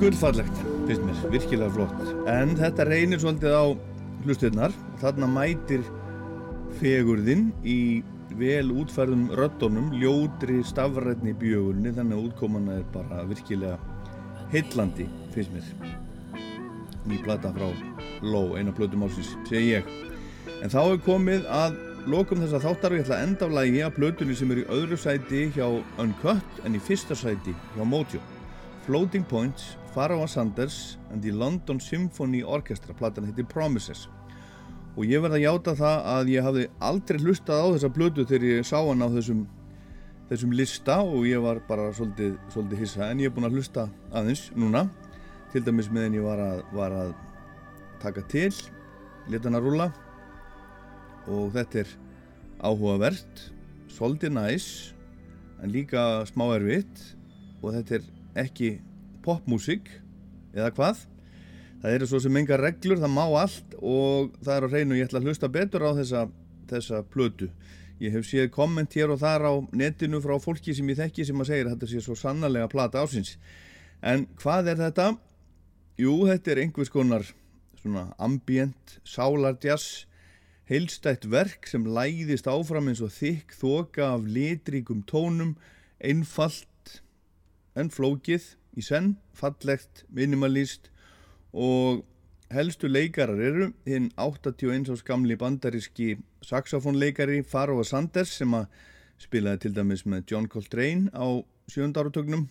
Gullfallegt, 0.00 0.56
finnst 0.88 1.02
mér, 1.04 1.16
virkilega 1.28 1.74
flott. 1.74 1.98
En 2.32 2.54
þetta 2.56 2.86
reynir 2.88 3.20
svolítið 3.20 3.52
á 3.52 3.64
hlustirnar. 4.24 4.72
Þarna 5.02 5.26
mætir 5.28 5.82
fegurðin 6.78 7.50
í 7.68 8.00
vel 8.40 8.70
útfærðum 8.72 9.26
röddunum, 9.36 9.90
ljótri 10.00 10.62
stafrætni 10.64 11.34
bjögurni, 11.36 11.92
þannig 11.92 12.16
að 12.16 12.30
útkomana 12.30 12.78
er 12.78 12.86
bara 12.94 13.26
virkilega 13.28 13.76
heillandi, 14.54 15.04
finnst 15.34 15.52
mér. 15.52 15.68
Ný 17.04 17.20
plata 17.20 17.52
frá 17.52 17.68
Ló, 18.24 18.56
eina 18.56 18.72
plötum 18.72 19.04
ásins, 19.04 19.34
segi 19.48 19.74
ég. 19.74 19.92
En 20.64 20.72
þá 20.72 20.80
er 20.86 21.04
komið 21.04 21.44
að 21.52 21.76
lokum 22.08 22.40
þessa 22.40 22.62
þáttar 22.64 22.94
og 22.94 23.02
ég 23.02 23.04
ætla 23.04 23.18
að 23.18 23.26
enda 23.26 23.50
af 23.50 23.54
lagi 23.58 23.84
að 23.84 23.96
plötunni 24.00 24.36
sem 24.36 24.56
er 24.56 24.62
í 24.62 24.66
öðru 24.72 24.96
sæti 25.00 25.46
hjá 25.52 25.66
Uncut 26.00 26.64
en 26.64 26.76
í 26.76 26.80
fyrsta 26.88 27.16
sæti 27.16 27.52
hjá 27.76 27.84
Mojo. 27.84 28.24
Floating 28.86 29.28
Points, 29.28 29.74
Pharaoh 29.94 30.26
Sanders 30.26 30.98
and 31.10 31.22
the 31.22 31.32
London 31.32 31.80
Symphony 31.80 32.42
Orchestra. 32.42 32.94
Platan 32.94 33.26
heitir 33.28 33.48
Promises. 33.48 34.06
Og 34.96 35.06
ég 35.06 35.22
verð 35.22 35.38
að 35.38 35.44
játa 35.44 35.74
það 35.78 36.06
að 36.12 36.30
ég 36.32 36.46
hafði 36.46 36.66
aldrei 36.82 37.18
hlustað 37.22 37.62
á 37.62 37.66
þessa 37.74 37.90
blödu 37.94 38.26
þegar 38.26 38.46
ég 38.48 38.66
sá 38.66 38.76
hann 38.78 39.06
á 39.06 39.08
þessum, 39.10 39.44
þessum 40.30 40.54
lista 40.58 40.98
og 41.02 41.26
ég 41.28 41.42
var 41.42 41.62
bara 41.68 41.88
svolítið, 41.94 42.36
svolítið 42.52 42.84
hissa. 42.84 43.08
En 43.08 43.22
ég 43.22 43.30
er 43.30 43.34
búinn 43.34 43.48
að 43.48 43.58
hlusta 43.58 43.86
aðeins 44.10 44.48
núna 44.58 44.86
til 45.52 45.64
dæmis 45.66 45.90
meðan 45.90 46.18
ég 46.18 46.26
var 46.26 46.42
að, 46.42 46.62
var 46.74 46.94
að 46.94 47.14
taka 48.02 48.22
til 48.30 48.52
leta 49.30 49.48
hann 49.48 49.58
að 49.58 49.66
rúla 49.66 49.88
og 51.30 51.50
þetta 51.54 51.82
er 51.82 51.90
áhugavert 52.64 53.42
svolítið 53.92 54.34
næs 54.34 54.66
en 55.60 55.72
líka 55.72 56.24
smá 56.30 56.46
erfitt. 56.56 57.02
Og 57.60 57.74
þetta 57.74 57.98
er 57.98 58.04
ekki 58.40 58.68
popmusík 59.24 59.90
eða 60.54 60.70
hvað? 60.76 61.04
Það 61.80 61.96
eru 61.96 62.08
svo 62.10 62.20
sem 62.20 62.36
enga 62.36 62.58
reglur, 62.60 63.00
það 63.00 63.14
má 63.14 63.24
allt 63.40 63.76
og 63.80 64.34
það 64.44 64.54
er 64.56 64.66
á 64.66 64.72
hreinu, 64.74 64.98
ég 64.98 65.08
ætla 65.08 65.22
að 65.22 65.30
hlusta 65.30 65.48
betur 65.48 65.86
á 65.88 65.90
þessa, 65.96 66.26
þessa 66.68 67.00
plötu. 67.08 67.48
Ég 68.00 68.12
hef 68.16 68.28
séð 68.28 68.50
komment 68.52 68.92
hér 68.96 69.12
og 69.12 69.20
þar 69.20 69.46
á 69.48 69.52
netinu 69.76 70.20
frá 70.24 70.36
fólki 70.40 70.74
sem 70.76 70.88
ég 70.88 71.00
þekki 71.00 71.26
sem 71.28 71.40
að 71.40 71.50
segja 71.52 71.72
þetta 71.72 71.88
sé 71.88 72.04
svo 72.04 72.16
sannarlega 72.16 72.68
plata 72.72 73.02
ásins 73.04 73.34
en 74.00 74.24
hvað 74.40 74.72
er 74.72 74.80
þetta? 74.80 75.08
Jú, 76.00 76.14
þetta 76.28 76.52
er 76.52 76.62
einhvers 76.62 76.92
konar 76.92 77.26
svona 77.80 78.06
ambient, 78.20 78.96
sálardjass 79.04 80.06
heilstætt 80.70 81.26
verk 81.30 81.68
sem 81.68 81.84
læðist 81.84 82.48
áfram 82.48 82.88
eins 82.90 83.02
og 83.04 83.12
þykk 83.12 83.56
þoka 83.58 84.08
af 84.14 84.26
litríkum 84.28 85.02
tónum 85.08 85.56
einfalt 86.00 87.00
en 87.76 87.90
flókið 87.92 88.54
í 88.78 88.84
senn, 88.84 89.16
fallegt, 89.34 90.04
minimalist 90.14 90.90
og 91.50 92.04
helstu 92.50 92.90
leikarar 92.90 93.40
eru 93.40 93.70
hinn 93.86 94.10
81 94.18 94.90
árs 94.90 95.02
gamli 95.06 95.36
bandaríski 95.38 96.16
saxofónleikari 96.46 97.42
Pharoah 97.46 97.86
Sanders 97.86 98.36
sem 98.40 98.54
að 98.54 98.66
spilaði 99.20 99.66
til 99.66 99.76
dæmis 99.76 100.06
með 100.06 100.32
John 100.32 100.48
Coltrane 100.50 101.10
á 101.14 101.42
sjöndarutögnum 101.70 102.48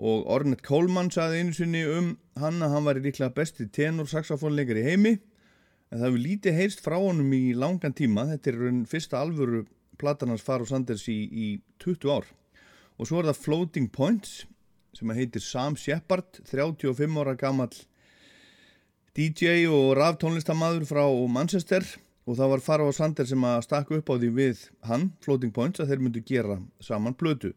og 0.00 0.28
Ornette 0.32 0.64
Coleman 0.64 1.10
saði 1.12 1.42
einu 1.42 1.56
sinni 1.56 1.82
um 1.88 2.14
hann 2.40 2.62
að 2.62 2.76
hann 2.76 2.86
var 2.86 3.00
líklega 3.02 3.34
besti 3.36 3.66
tenor 3.74 4.08
saxofónleikari 4.10 4.84
heimi 4.86 5.16
en 5.90 5.98
það 5.98 6.06
hefur 6.06 6.22
lítið 6.24 6.58
heyrst 6.60 6.84
frá 6.84 6.96
honum 7.02 7.32
í 7.34 7.50
langan 7.58 7.94
tíma. 7.96 8.28
Þetta 8.30 8.52
er 8.52 8.60
raun 8.62 8.84
fyrsta 8.88 9.20
alvöru 9.20 9.64
platanars 10.00 10.44
Pharoah 10.46 10.70
Sanders 10.70 11.04
í, 11.10 11.18
í 11.26 11.48
20 11.82 12.14
ár. 12.14 12.28
Og 12.96 13.08
svo 13.10 13.20
er 13.20 13.30
það 13.30 13.42
Floating 13.42 13.90
Points 13.92 14.44
sem 14.96 15.12
heitir 15.14 15.42
Sam 15.44 15.76
Shepard 15.76 16.40
35 16.50 17.18
ára 17.22 17.36
gammal 17.38 17.70
DJ 19.16 19.66
og 19.66 19.96
raftónlistamaður 19.98 20.86
frá 20.86 21.04
Manchester. 21.28 21.84
Og 22.28 22.36
það 22.38 22.50
var 22.52 22.62
Pharoah 22.62 22.94
Sanders 22.94 23.32
sem 23.32 23.44
að 23.48 23.62
stakka 23.64 23.96
upp 23.96 24.10
á 24.12 24.14
því 24.14 24.28
við 24.36 24.60
hann, 24.86 25.08
Floating 25.24 25.50
Points, 25.50 25.80
að 25.80 25.90
þeir 25.90 26.02
myndu 26.04 26.20
gera 26.22 26.58
saman 26.84 27.16
plötu. 27.18 27.54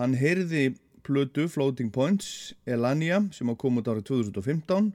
Hann 0.00 0.16
heyrði 0.18 0.72
plötu 1.06 1.46
Floating 1.52 1.92
Points 1.94 2.54
Elania 2.66 3.20
sem 3.36 3.52
að 3.52 3.60
koma 3.60 3.84
út 3.84 3.92
árið 3.92 4.08
2015 4.10 4.90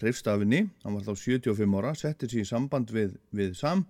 hrifstafinni, 0.00 0.62
hann 0.84 0.96
var 0.96 1.02
þá 1.08 1.18
75 1.18 1.76
ára 1.80 1.96
settir 1.98 2.30
sér 2.30 2.44
í 2.44 2.48
samband 2.48 2.94
við, 2.94 3.18
við 3.34 3.56
Sam. 3.58 3.84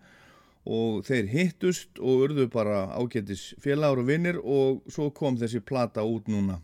Og 0.65 1.05
þeir 1.07 1.29
hittust 1.31 2.01
og 2.01 2.25
urðu 2.27 2.49
bara 2.53 2.87
ágættis 2.97 3.51
félagur 3.61 4.03
og 4.03 4.11
vinnir 4.11 4.41
og 4.41 4.83
svo 4.93 5.11
kom 5.12 5.39
þessi 5.41 5.62
plata 5.65 6.05
út 6.07 6.29
núna 6.31 6.59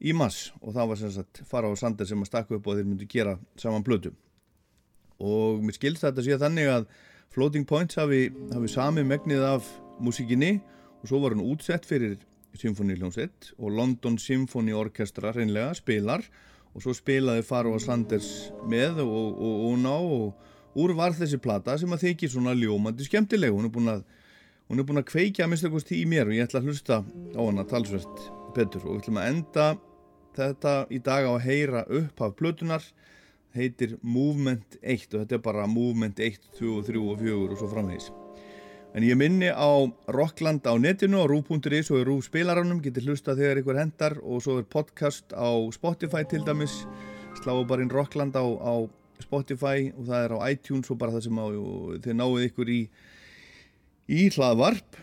í 0.00 0.12
mass 0.16 0.50
og 0.60 0.74
það 0.76 0.88
var 0.90 1.00
sem 1.00 1.12
sagt 1.14 1.42
Pharoah 1.48 1.76
Sanders 1.80 2.12
sem 2.12 2.22
að 2.22 2.30
stakka 2.30 2.56
upp 2.58 2.66
og 2.68 2.78
þeir 2.78 2.88
myndu 2.88 3.08
gera 3.08 3.36
saman 3.60 3.84
blötu 3.86 4.12
og 5.16 5.62
mér 5.64 5.76
skilst 5.78 6.04
þetta 6.04 6.24
sé 6.24 6.38
þannig 6.40 6.72
að 6.72 6.88
Floating 7.32 7.66
Points 7.68 7.98
hafi, 7.98 8.28
hafi 8.52 8.68
sami 8.70 9.04
megnið 9.04 9.44
af 9.44 9.68
músikinni 10.00 10.58
og 11.02 11.08
svo 11.10 11.20
var 11.22 11.34
hann 11.34 11.44
útsett 11.44 11.88
fyrir 11.88 12.18
Symfóníljónsett 12.56 13.52
og 13.58 13.72
London 13.76 14.16
Symphony 14.20 14.72
Orchestra 14.76 15.32
reynlega 15.36 15.74
spilar 15.76 16.24
og 16.76 16.84
svo 16.84 16.92
spilaði 16.96 17.44
Faro 17.44 17.72
og 17.76 17.82
Sanders 17.82 18.50
með 18.68 19.00
og, 19.04 19.40
og, 19.40 19.56
og 19.70 19.78
ná 19.80 19.94
og 19.96 20.76
úr 20.76 20.92
var 20.96 21.16
þessi 21.16 21.40
plata 21.40 21.76
sem 21.80 21.92
að 21.92 22.04
þykir 22.10 22.32
svona 22.32 22.52
ljómandi 22.56 23.06
skemmtileg. 23.06 23.54
Hún 23.54 23.68
er 23.68 23.72
búin 23.72 23.92
að, 23.94 24.02
er 24.68 24.84
búin 24.84 25.00
að 25.00 25.08
kveikja 25.08 25.46
að 25.46 25.54
mista 25.54 25.72
kosti 25.72 26.02
í 26.02 26.08
mér 26.08 26.28
og 26.28 26.36
ég 26.36 26.44
ætla 26.44 26.60
að 26.60 26.68
hlusta 26.68 27.00
á 27.00 27.40
hana 27.40 27.64
talsvert 27.68 28.26
betur. 28.56 28.84
Og 28.84 28.96
við 28.98 29.04
ætlum 29.04 29.20
að 29.22 29.30
enda 29.32 29.68
þetta 30.36 30.74
í 30.92 31.00
dag 31.02 31.26
á 31.26 31.32
að 31.32 31.44
heyra 31.46 31.82
upp 31.88 32.22
af 32.22 32.36
plötunar 32.38 32.84
heitir 33.56 33.96
Movement 34.02 34.78
1 34.82 35.08
og 35.14 35.22
þetta 35.22 35.38
er 35.38 35.42
bara 35.44 35.66
Movement 35.70 36.20
1, 36.20 36.50
2, 36.58 36.78
3 36.90 37.02
og 37.02 37.20
4 37.22 37.36
og 37.46 37.58
svo 37.58 37.70
framvegis. 37.72 38.10
En 38.96 39.04
ég 39.04 39.16
minni 39.18 39.48
á 39.52 39.70
Rockland 40.08 40.64
á 40.64 40.72
netinu 40.80 41.20
á 41.20 41.28
rú.is 41.28 41.90
og 41.92 41.98
í 42.00 42.04
rú 42.08 42.16
spilaranum, 42.24 42.80
getur 42.80 43.04
hlusta 43.04 43.34
þegar 43.36 43.60
ykkur 43.60 43.80
hendar 43.80 44.16
og 44.22 44.40
svo 44.44 44.60
er 44.60 44.68
podcast 44.72 45.34
á 45.36 45.52
Spotify 45.74 46.24
til 46.24 46.44
dæmis, 46.46 46.84
sláðu 47.42 47.66
bara 47.68 47.84
inn 47.84 47.92
Rockland 47.92 48.36
á, 48.40 48.44
á 48.44 48.88
Spotify 49.20 49.90
og 49.96 50.08
það 50.08 50.22
er 50.22 50.32
á 50.32 50.38
iTunes 50.48 50.92
og 50.92 51.00
bara 51.00 51.12
það 51.16 51.26
sem 51.26 51.40
á, 51.40 51.46
þið 52.06 52.16
náið 52.20 52.46
ykkur 52.48 52.72
í, 52.72 52.80
í 54.16 54.22
hlaðvarp 54.32 55.00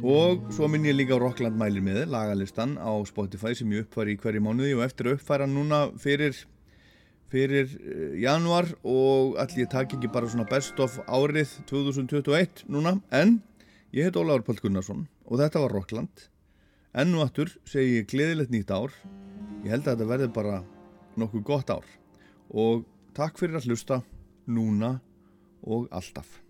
og 0.00 0.46
svo 0.54 0.70
minn 0.72 0.86
ég 0.88 0.96
líka 0.96 1.18
Rockland 1.20 1.58
mælir 1.60 1.84
með 1.84 2.06
lagalistan 2.08 2.78
á 2.80 2.96
Spotify 3.04 3.52
sem 3.52 3.68
ég 3.74 3.84
uppfæri 3.84 4.14
í 4.16 4.20
hverju 4.20 4.40
mánuði 4.40 4.72
og 4.78 4.86
eftir 4.86 5.10
að 5.10 5.18
uppfæra 5.18 5.48
núna 5.50 5.84
fyrir 6.00 6.38
fyrir 7.32 7.68
uh, 7.76 8.12
januar 8.20 8.68
og 8.84 9.38
allir 9.40 9.66
ég 9.66 9.72
taki 9.72 9.98
ekki 9.98 10.12
bara 10.12 10.28
svona 10.28 10.48
best 10.48 10.80
of 10.80 10.98
árið 11.08 11.58
2021 11.68 12.64
núna. 12.72 12.98
En 13.12 13.40
ég 13.92 14.08
heit 14.08 14.16
Ólafur 14.16 14.46
Páll 14.48 14.62
Gunnarsson 14.64 15.06
og 15.28 15.40
þetta 15.40 15.64
var 15.64 15.76
Rockland. 15.76 16.28
Enn 16.92 17.16
og 17.16 17.26
aftur 17.26 17.52
segi 17.68 18.00
ég 18.00 18.08
gleðilegt 18.12 18.52
nýtt 18.52 18.72
ár. 18.72 18.92
Ég 19.64 19.72
held 19.72 19.86
að 19.86 19.94
þetta 19.94 20.10
verði 20.12 20.30
bara 20.32 20.60
nokkuð 21.20 21.44
gott 21.48 21.72
ár. 21.72 21.88
Og 22.52 22.84
takk 23.16 23.40
fyrir 23.40 23.60
að 23.60 23.68
hlusta 23.72 24.02
núna 24.48 24.98
og 25.62 25.88
alltaf 25.94 26.40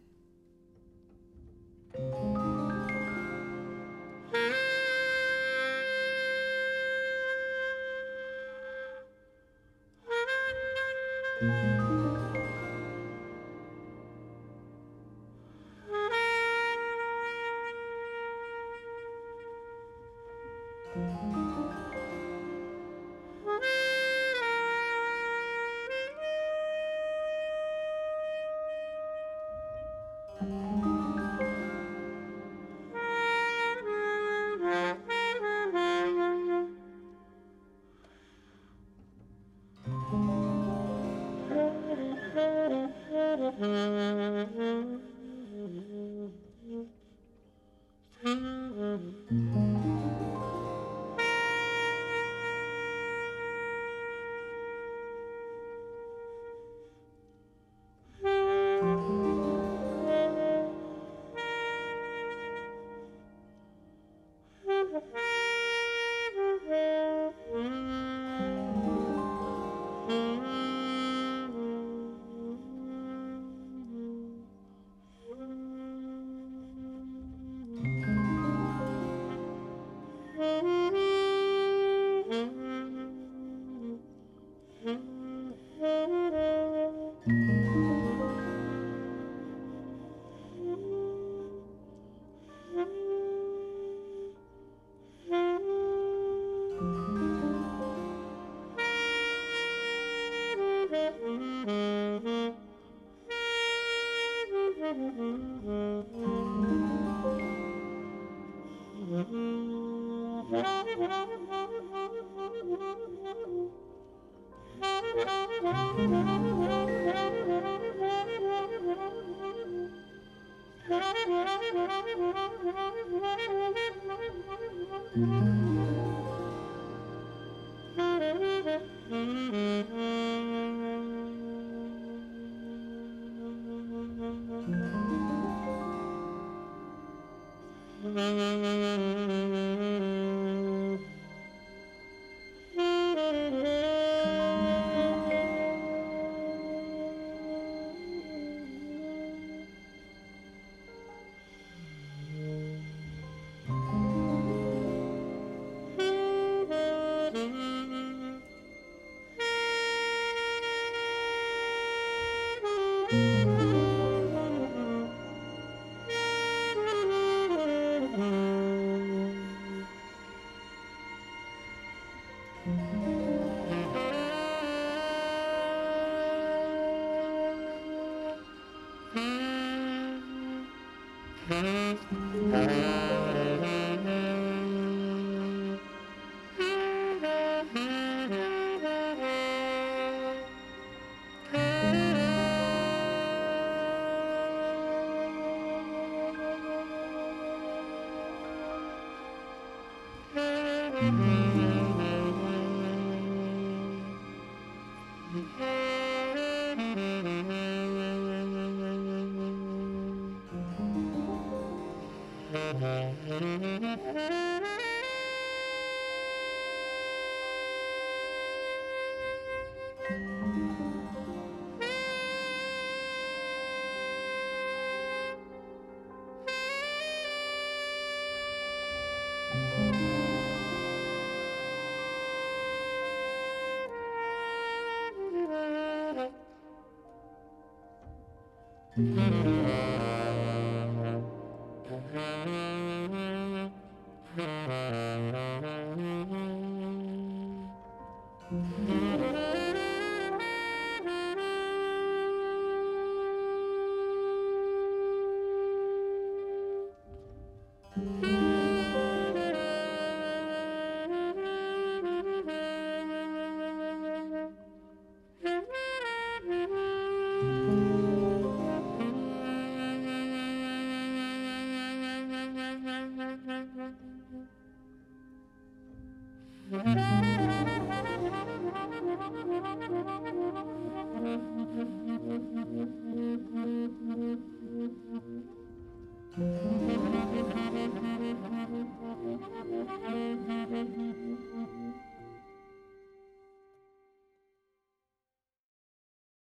Mm-hmm. 238.98 239.81